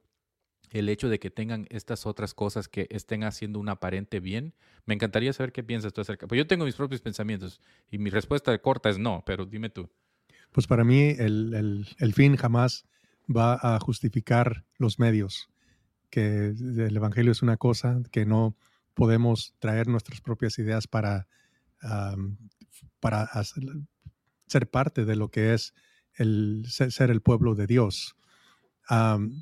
[0.71, 4.53] el hecho de que tengan estas otras cosas que estén haciendo un aparente bien.
[4.85, 6.27] Me encantaría saber qué piensas tú acerca.
[6.27, 7.61] Pues yo tengo mis propios pensamientos
[7.91, 9.89] y mi respuesta corta es no, pero dime tú.
[10.51, 12.85] Pues para mí el, fin jamás
[13.25, 15.49] va a justificar los medios,
[16.09, 18.55] que el Evangelio es una cosa que no
[18.93, 21.27] podemos traer nuestras propias ideas para,
[22.99, 23.63] para hacer,
[24.47, 25.73] ser parte de lo que es
[26.15, 28.15] el ser, el pueblo de Dios.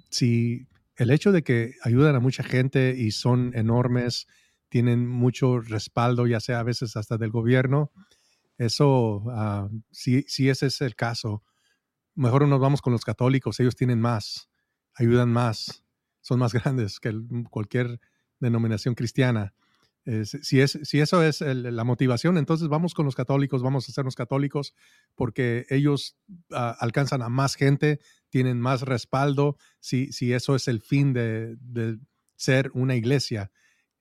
[0.09, 4.27] si el hecho de que ayudan a mucha gente y son enormes,
[4.69, 7.91] tienen mucho respaldo, ya sea a veces hasta del gobierno,
[8.57, 9.23] eso,
[9.91, 11.43] si, si ese es el caso,
[12.15, 14.49] mejor nos vamos con los católicos, ellos tienen más,
[14.93, 15.83] ayudan más.
[16.21, 17.13] son más grandes que
[17.49, 17.99] cualquier
[18.39, 19.53] denominación cristiana.
[20.23, 24.15] Si, es, si eso es la motivación, entonces vamos con los católicos, vamos a hacernos
[24.15, 24.73] católicos
[25.15, 26.17] porque ellos
[26.51, 27.99] ah, alcanzan a más gente,
[28.29, 31.99] tienen más respaldo, si, si eso es el fin de, de
[32.35, 33.51] ser una iglesia.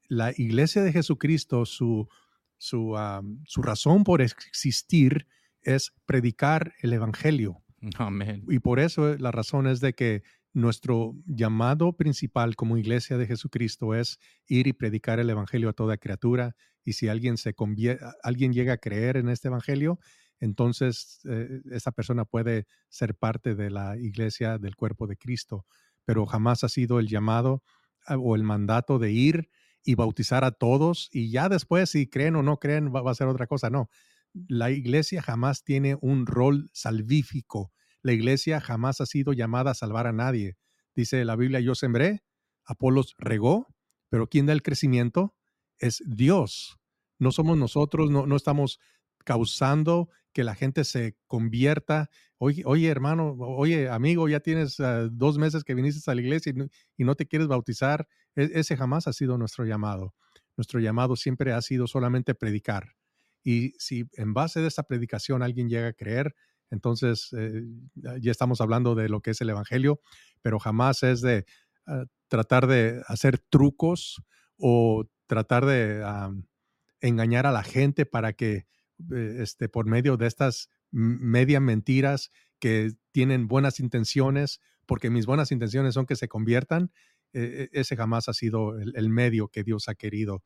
[0.08, 2.08] La iglesia de Jesucristo, su,
[2.56, 2.96] su,
[3.44, 5.26] su razón por existir
[5.62, 7.62] es predicar el Evangelio.
[7.98, 8.44] Amén.
[8.48, 10.22] Y por eso la razón es de que
[10.52, 15.96] nuestro llamado principal como iglesia de Jesucristo es ir y predicar el Evangelio a toda
[15.96, 16.56] criatura.
[16.84, 17.54] Y si alguien, se
[18.22, 19.98] alguien llega a creer en este Evangelio,
[20.40, 25.66] entonces eh, esa persona puede ser parte de la iglesia del cuerpo de Cristo.
[26.04, 27.62] Pero jamás ha sido el llamado
[28.06, 29.50] ah, o el mandato de ir
[29.84, 33.28] y bautizar a todos y ya después si creen o no creen va, a ser
[33.28, 33.70] otra cosa.
[33.70, 33.88] No,
[34.48, 37.72] la iglesia jamás tiene un rol salvífico.
[38.02, 40.56] La iglesia jamás ha sido llamada a salvar a nadie.
[40.94, 42.22] Dice la Biblia, yo sembré,
[42.64, 43.68] Apolos regó,
[44.08, 45.34] pero quien da el crecimiento
[45.78, 46.78] es Dios.
[47.18, 48.80] No somos nosotros, no, no estamos
[49.24, 52.10] causando que la gente se convierta.
[52.38, 56.52] Oye, oye hermano, oye, amigo, ya tienes ah, dos meses que viniste a la iglesia
[56.96, 58.08] y no, te quieres bautizar.
[58.36, 60.14] E, ese jamás ha sido nuestro llamado.
[60.56, 62.94] Nuestro llamado siempre ha sido solamente predicar.
[63.42, 66.34] Y si en base de esa predicación alguien llega a creer,
[66.70, 67.64] entonces eh,
[67.94, 70.00] ya estamos hablando de lo que es el Evangelio,
[70.42, 71.44] pero jamás es de
[71.86, 74.22] ah, tratar de hacer trucos
[74.56, 76.04] o tratar de
[77.00, 78.66] engañar a la gente para que
[79.12, 85.52] eh, este, por medio de estas media mentiras que tienen buenas intenciones, porque mis buenas
[85.52, 86.92] intenciones son que se conviertan,
[87.32, 90.44] eh, e, ese jamás ha sido el, medio que Dios ha querido.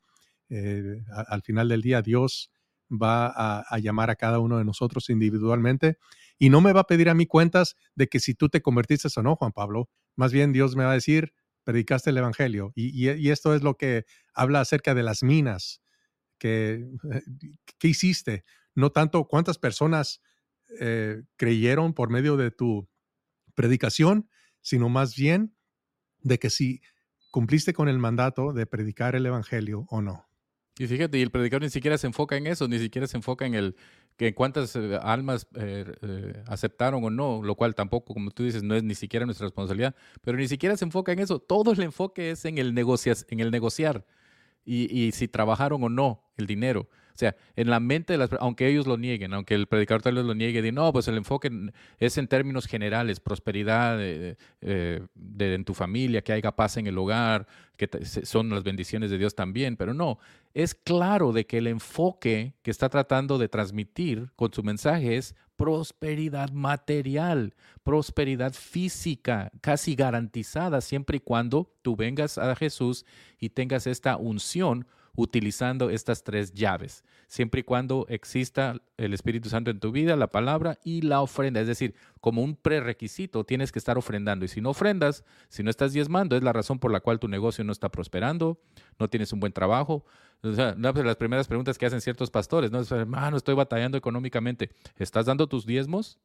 [1.11, 2.53] Al final del día, Dios
[2.91, 5.99] va a, llamar a cada uno de nosotros individualmente
[6.39, 9.09] y no me va a pedir a mí cuentas de que si tú te convertiste
[9.17, 9.89] o no, Juan Pablo.
[10.17, 11.33] Más bien Dios me va a decir,
[11.65, 12.73] predicaste el Evangelio.
[12.75, 14.05] y esto es lo que
[14.35, 15.83] habla acerca de las minas
[16.39, 16.87] que,
[17.79, 18.45] ¿qué hiciste?
[18.75, 20.21] No tanto cuántas personas
[20.81, 22.89] eh, creyeron por medio de tu
[23.55, 24.29] predicación,
[24.61, 25.57] sino más bien
[26.21, 26.81] de que si
[27.31, 30.27] cumpliste con el mandato de predicar el Evangelio o no.
[30.77, 33.47] Y fíjate, y el predicador ni siquiera se enfoca en eso, ni siquiera se enfoca
[33.47, 33.77] en el
[34.17, 38.75] que cuántas eh, almas eh, aceptaron o no, lo cual tampoco, como tú dices, no
[38.75, 41.39] es ni siquiera nuestra responsabilidad, pero ni siquiera se enfoca en eso.
[41.39, 44.05] Todo el enfoque es en el, en el negociar
[44.65, 46.89] y, si trabajaron o no el dinero.
[47.15, 50.17] O sea, en la mente de las aunque ellos lo nieguen, aunque el predicador tal
[50.17, 51.49] vez lo niegue, de no, pues el enfoque
[52.01, 55.07] es en términos generales, prosperidad de, eh,
[55.39, 57.47] en tu familia, que haya paz en el hogar,
[57.77, 60.19] que son las bendiciones de Dios también, pero no,
[60.55, 65.37] es claro de que el enfoque que está tratando de transmitir con su mensaje es
[65.55, 67.55] prosperidad material,
[67.85, 73.05] prosperidad física, casi garantizada siempre y cuando tú vengas a Jesús
[73.39, 74.87] y tengas esta unción
[75.17, 80.29] utilizando estas tres llaves, siempre y cuando exista el Espíritu Santo en tu vida, la
[80.29, 81.61] palabra y la ofrenda.
[81.61, 84.45] Es decir, como un prerequisito tienes que estar ofrendando.
[84.45, 87.29] Y si no ofrendas, si no estás diezmando, es la razón por la cual tu
[87.29, 88.61] negocio no está prosperando,
[88.99, 90.05] no tienes un buen trabajo.
[90.43, 92.81] Una de las primeras preguntas que hacen ciertos pastores, ¿no?
[92.81, 94.71] hermano, estoy batallando económicamente.
[94.97, 96.19] ¿Estás dando tus diezmos?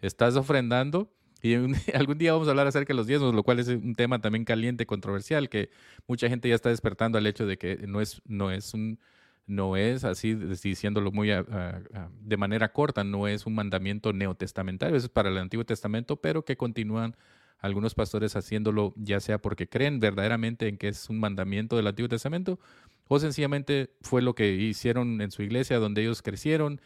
[0.00, 1.10] ¿Estás ofrendando?
[1.42, 1.54] Y
[1.94, 4.44] algún día vamos a hablar acerca de los diezmos, lo cual es un tema también
[4.44, 5.70] caliente, controversial, que
[6.06, 9.00] mucha gente ya está despertando al hecho de que no es, no es un,
[9.46, 15.30] no es así, diciéndolo muy de manera corta, no es un mandamiento neotestamentario, es para
[15.30, 17.16] el Antiguo Testamento, pero que continúan
[17.58, 22.08] algunos pastores haciéndolo ya sea porque creen verdaderamente en que es un mandamiento del Antiguo
[22.08, 22.58] Testamento
[23.06, 26.80] o sencillamente fue lo que hicieron en su iglesia donde ellos crecieron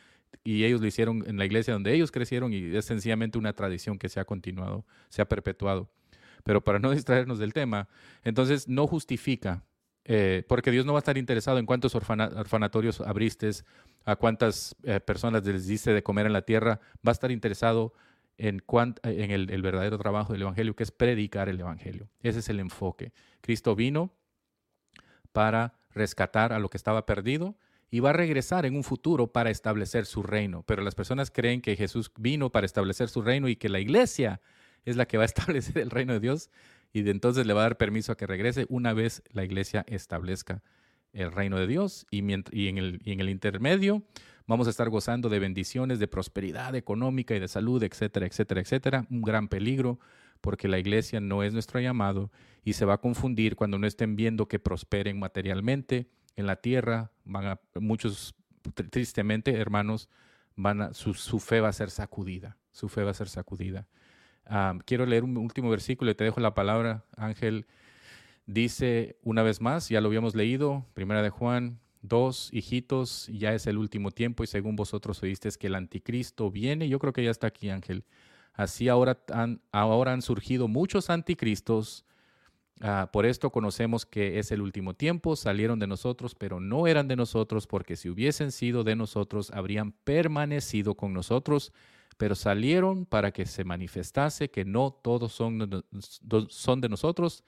[0.44, 3.98] y ellos lo hicieron en la iglesia donde ellos crecieron y es sencillamente una tradición
[3.98, 5.90] que se ha continuado, se ha perpetuado.
[6.44, 7.88] Pero para no distraernos del tema,
[8.22, 9.64] entonces no justifica,
[10.04, 13.50] eh, porque Dios no va a estar interesado en cuántos orfanatorios abriste,
[14.04, 17.92] a cuántas eh, personas les diste de comer en la tierra, va a estar interesado
[18.38, 18.62] en,
[19.02, 22.08] en el, el verdadero trabajo del Evangelio, que es predicar el Evangelio.
[22.22, 23.12] Ese es el enfoque.
[23.40, 24.12] Cristo vino
[25.32, 27.56] para rescatar a lo que estaba perdido
[27.90, 30.62] y va a regresar en un futuro para establecer su reino.
[30.64, 34.40] Pero las personas creen que Jesús vino para establecer su reino y que la iglesia
[34.84, 36.50] es la que va a establecer el reino de Dios
[36.92, 39.84] y de entonces le va a dar permiso a que regrese una vez la iglesia
[39.88, 40.62] establezca
[41.12, 44.02] el reino de Dios y, y, en el, y en el intermedio
[44.46, 49.06] vamos a estar gozando de bendiciones, de prosperidad económica y de salud, etcétera, etcétera, etcétera.
[49.10, 49.98] Un gran peligro
[50.40, 52.30] porque la iglesia no es nuestro llamado
[52.64, 57.10] y se va a confundir cuando no estén viendo que prosperen materialmente en la tierra,
[57.24, 58.34] van a, muchos,
[58.90, 60.08] tristemente, hermanos,
[60.54, 63.86] van a, su, fe va a ser sacudida, su fe va a ser sacudida.
[64.84, 67.66] quiero leer un último versículo y te dejo la palabra, Ángel.
[68.46, 73.66] Dice una vez más, ya lo habíamos leído, primera de Juan, dos hijitos, ya es
[73.66, 77.30] el último tiempo y según vosotros oísteis que el anticristo viene, yo creo que ya
[77.30, 78.04] está aquí Ángel.
[78.54, 82.06] Así ahora han, ahora han surgido muchos anticristos,
[82.80, 87.08] ah, por esto conocemos que es el último tiempo, salieron de nosotros, pero no eran
[87.08, 91.72] de nosotros, porque si hubiesen sido de nosotros, habrían permanecido con nosotros,
[92.16, 95.84] pero salieron para que se manifestase que no todos son,
[96.48, 97.44] son de nosotros,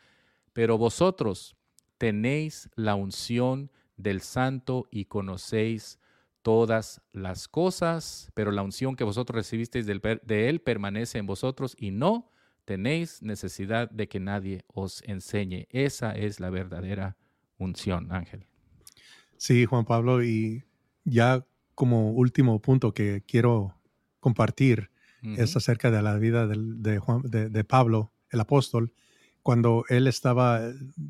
[0.52, 1.56] pero vosotros
[1.96, 5.98] tenéis la unción del santo y conocéis
[6.42, 11.90] todas las cosas, pero la unción que vosotros recibisteis de él permanece en vosotros y
[11.90, 12.30] no
[12.68, 15.66] tenéis necesidad de que nadie os enseñe.
[15.70, 17.16] Esa es la verdadera
[17.56, 18.44] unción, Ángel.
[19.38, 20.64] Sí, Juan Pablo, y
[21.04, 23.74] ya como último punto que quiero
[24.20, 24.90] compartir
[25.22, 28.92] es acerca de la vida de, de Pablo, el apóstol
[29.42, 30.60] cuando él estaba,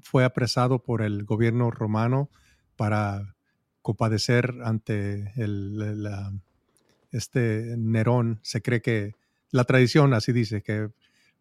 [0.01, 2.31] fue apresado por el gobierno romano
[2.77, 3.35] para
[3.83, 6.09] compadecer ante el,
[7.11, 8.39] este Nerón.
[8.43, 9.17] Se cree que
[9.51, 10.91] la tradición así dice que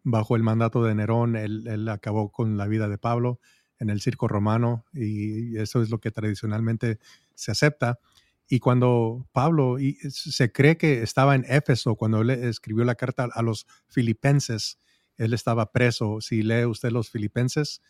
[0.09, 3.41] bajo el mandato de Nerón él, acabó con la vida de Pablo
[3.77, 6.99] en el circo romano y eso es lo que tradicionalmente
[7.35, 7.99] se acepta.
[8.47, 9.75] Y cuando Pablo,
[10.09, 14.79] se cree que estaba en Éfeso cuando él escribió la carta a los filipenses,
[15.17, 16.21] él estaba preso.
[16.21, 17.81] Si lee usted los filipenses,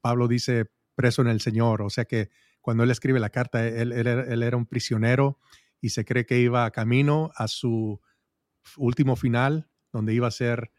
[0.00, 0.66] Pablo dice
[0.96, 1.82] preso en el Señor.
[1.82, 5.38] O sea que cuando él escribe la carta, él, era un prisionero
[5.80, 8.00] y se cree que iba camino a su
[8.76, 10.72] último final, donde iba a ser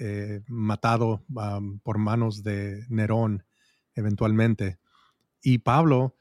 [0.00, 1.24] eh, matado
[1.82, 3.44] por manos de Nerón
[3.94, 4.78] eventualmente.
[5.42, 6.16] Y Pablo,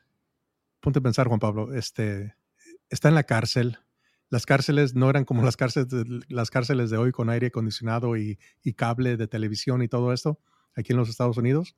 [0.80, 2.36] ponte a pensar, Juan Pablo, este,
[2.90, 3.80] está en la cárcel,
[4.30, 8.18] las cárceles no eran como las cárceles de, las cárceles de hoy con aire acondicionado
[8.18, 8.38] y,
[8.76, 10.40] cable de televisión y todo esto
[10.76, 11.76] aquí en los Estados Unidos.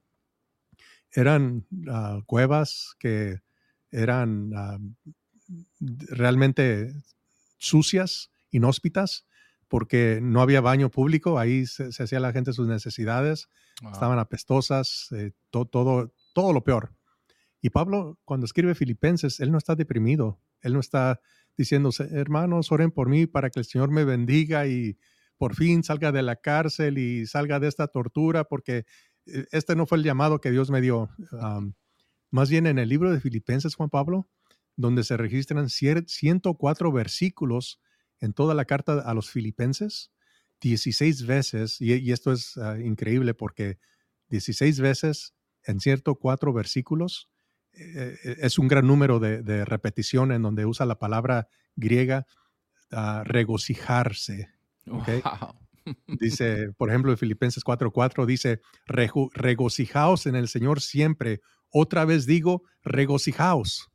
[1.12, 3.42] Eran ah, cuevas que
[3.92, 4.78] eran ah,
[5.80, 6.94] realmente
[7.58, 9.27] sucias, inhóspitas,
[9.68, 13.50] porque no había baño público, ahí se, hacía la gente sus necesidades,
[13.92, 16.94] estaban apestosas, eh, todo, todo lo peor.
[17.62, 21.20] Y Pablo, cuando escribe Filipenses, él no está deprimido, él no está
[21.58, 24.98] diciendo, hermanos, oren por mí para que el Señor me bendiga y
[25.38, 28.86] por fin salga de la cárcel y salga de esta tortura, porque
[29.26, 31.10] eh, este no fue el llamado que Dios me dio.
[32.32, 34.30] más bien en el libro de Filipenses, Juan Pablo,
[34.76, 37.82] donde se registran 104 versículos
[38.20, 40.12] en toda la carta a los filipenses,
[40.62, 43.78] 16 veces, y, esto es ah, increíble porque
[44.30, 45.34] 16 veces
[45.64, 47.30] en cierto cuatro versículos
[47.74, 52.26] eh, eh, es un gran número de, repetición en donde usa la palabra griega
[52.92, 54.50] ah, regocijarse.
[56.20, 61.40] Dice, por ejemplo, en Filipenses 4:4 dice, regocijaos en el Señor siempre.
[61.70, 63.90] Otra vez digo, regocijaos.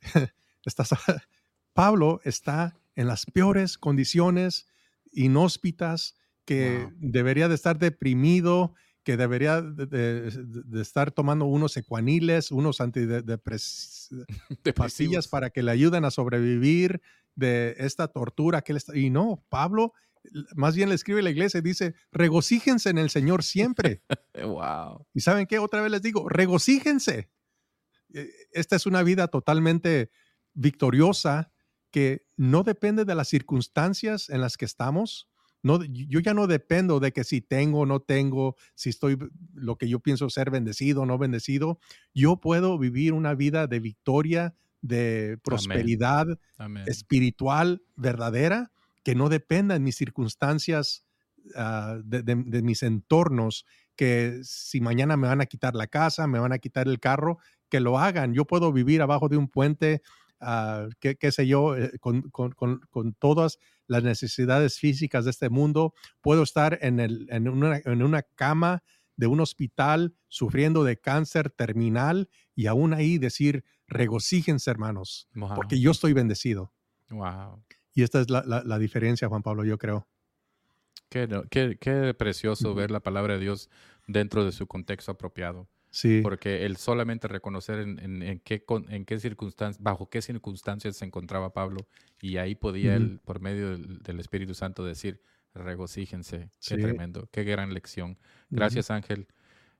[1.74, 4.66] Pablo está en las peores condiciones
[5.12, 10.30] inhóspitas que debería de estar deprimido, que debería de,
[10.80, 17.00] estar tomando unos ecuaniles, unos antidepresivos para que le ayuden a sobrevivir
[17.34, 18.96] de esta tortura que él está.
[18.96, 19.92] Y no, Pablo
[20.54, 24.02] más bien le escribe a la iglesia y dice, regocíjense en el Señor siempre.
[24.42, 25.06] wow.
[25.14, 27.30] Y saben qué, otra vez les digo, regocíjense.
[28.12, 30.10] E, esta es una vida totalmente
[30.54, 31.52] victoriosa
[31.96, 35.30] que no depende de las circunstancias en las que estamos,
[35.62, 39.16] yo ya no dependo de que si tengo o no tengo, si estoy
[39.54, 41.78] lo que yo pienso ser bendecido o no bendecido.
[42.12, 46.26] Yo puedo vivir una vida de victoria, de prosperidad
[46.84, 51.06] espiritual verdadera, que no dependa de mis circunstancias,
[51.54, 53.64] ah, de, mis entornos,
[53.96, 57.38] que si mañana me van a quitar la casa, me van a quitar el carro,
[57.70, 58.34] que lo hagan.
[58.34, 60.02] Yo puedo vivir abajo de un puente,
[60.40, 65.94] uh, qué, sé yo, eh, con, con, con todas las necesidades físicas de este mundo.
[66.20, 68.82] Puedo estar en, el, en, una, en una cama
[69.16, 75.90] de un hospital sufriendo de cáncer terminal y aún ahí decir, regocíjense hermanos, porque yo
[75.90, 76.72] estoy bendecido.
[77.08, 77.62] Wow.
[77.94, 80.06] Y esta es la, la, diferencia, Juan Pablo, yo creo.
[81.08, 83.70] Qué, qué, qué precioso ver la palabra de Dios
[84.06, 85.68] dentro de su contexto apropiado.
[85.96, 86.20] Sí.
[86.22, 91.54] Porque él solamente reconocer en, en, qué, en qué circunstancias, bajo qué circunstancias se encontraba
[91.54, 91.88] Pablo,
[92.20, 95.22] y ahí podía él, por medio del, Espíritu Santo, decir,
[95.54, 96.50] regocíjense.
[96.68, 98.18] Qué tremendo, qué gran lección.
[98.50, 99.26] Gracias, Ángel.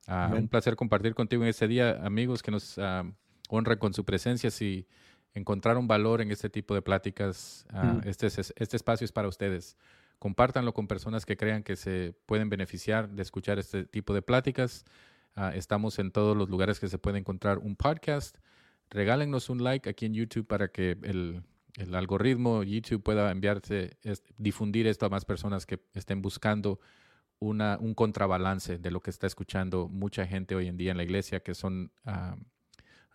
[0.07, 3.13] Ah, un placer compartir contigo en este día, amigos, que nos uh,
[3.51, 4.51] honran con su presencia.
[4.51, 4.89] Si
[5.35, 9.77] encontraron valor en este tipo de pláticas, ah, este, este espacio es para ustedes.
[10.19, 14.87] Compártanlo con personas que crean que se pueden beneficiar de escuchar este tipo de pláticas.
[15.37, 18.39] Ah, estamos en todos los lugares que se puede encontrar un podcast.
[18.89, 21.43] Regálenos un like aquí en YouTube para que el,
[21.93, 23.99] algoritmo YouTube pueda enviarse,
[24.39, 26.81] difundir esto a más personas que estén buscando
[27.39, 31.41] un contrabalance de lo que está escuchando mucha gente hoy en día en la iglesia,
[31.41, 32.37] que son ah,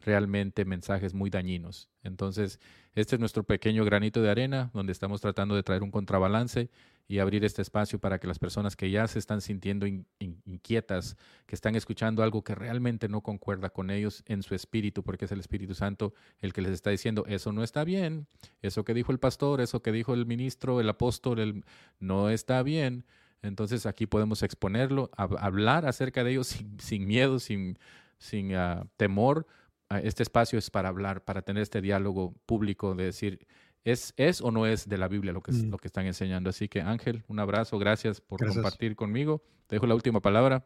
[0.01, 1.89] realmente mensajes muy dañinos.
[2.03, 2.59] Entonces,
[2.93, 6.69] este es nuestro pequeño granito de arena donde estamos tratando de traer un contrabalance
[7.07, 11.55] y abrir este espacio para que las personas que ya se están sintiendo inquietas, que
[11.55, 15.39] están escuchando algo que realmente no concuerda con ellos en su espíritu, porque es el
[15.39, 18.27] Espíritu Santo el que les está diciendo, eso no está bien,
[18.61, 21.63] eso que dijo el pastor, eso que dijo el ministro, el apóstol,
[21.99, 23.05] no está bien.
[23.41, 27.79] Entonces aquí podemos exponerlo, hablar acerca de ellos sin, miedo, sin,
[28.17, 29.47] sin ah, temor.
[29.89, 33.47] Ah, este espacio es para hablar, para tener este diálogo público de decir,
[33.83, 35.69] ¿Es, ¿Es o no es de la Biblia lo que, mm.
[35.69, 36.49] lo que están enseñando?
[36.49, 39.41] Así que Ángel, un abrazo, gracias por compartir conmigo.
[39.67, 40.65] Te dejo la última palabra.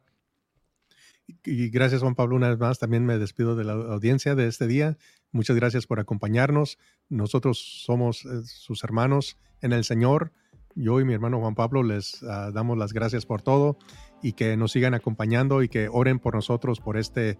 [1.43, 2.77] Y gracias Juan Pablo una vez más.
[2.77, 4.97] También me despido de la audiencia de este día.
[5.31, 6.77] Muchas gracias por acompañarnos.
[7.09, 10.31] Nosotros somos eh, sus hermanos en el Señor.
[10.75, 13.77] Yo y mi hermano Juan Pablo les ah, damos las gracias por todo
[14.21, 17.39] y que nos sigan acompañando y que oren por nosotros por este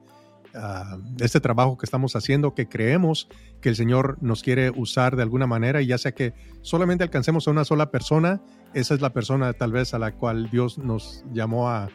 [0.57, 3.27] Ah, este trabajo que estamos haciendo, que creemos
[3.61, 7.47] que el Señor nos quiere usar de alguna manera y ya sea que solamente alcancemos
[7.47, 8.41] a una sola persona,
[8.73, 11.89] esa es la persona tal vez a la cual Dios nos llamó a,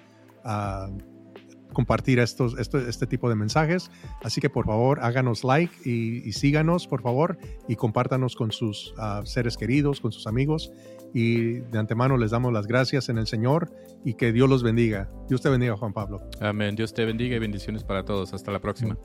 [1.73, 3.93] compartir estos, este tipo de mensajes.
[4.25, 7.39] Así que por favor háganos like y, síganos por favor
[7.69, 10.73] y compártanos con sus ah, seres queridos, con sus amigos
[11.13, 13.73] y de antemano les damos las gracias en el Señor
[14.05, 15.09] y que Dios los bendiga.
[15.29, 16.21] Dios te bendiga, Juan Pablo.
[16.41, 16.75] Amén.
[16.75, 18.33] Dios te bendiga y bendiciones para todos.
[18.33, 18.97] Hasta la próxima.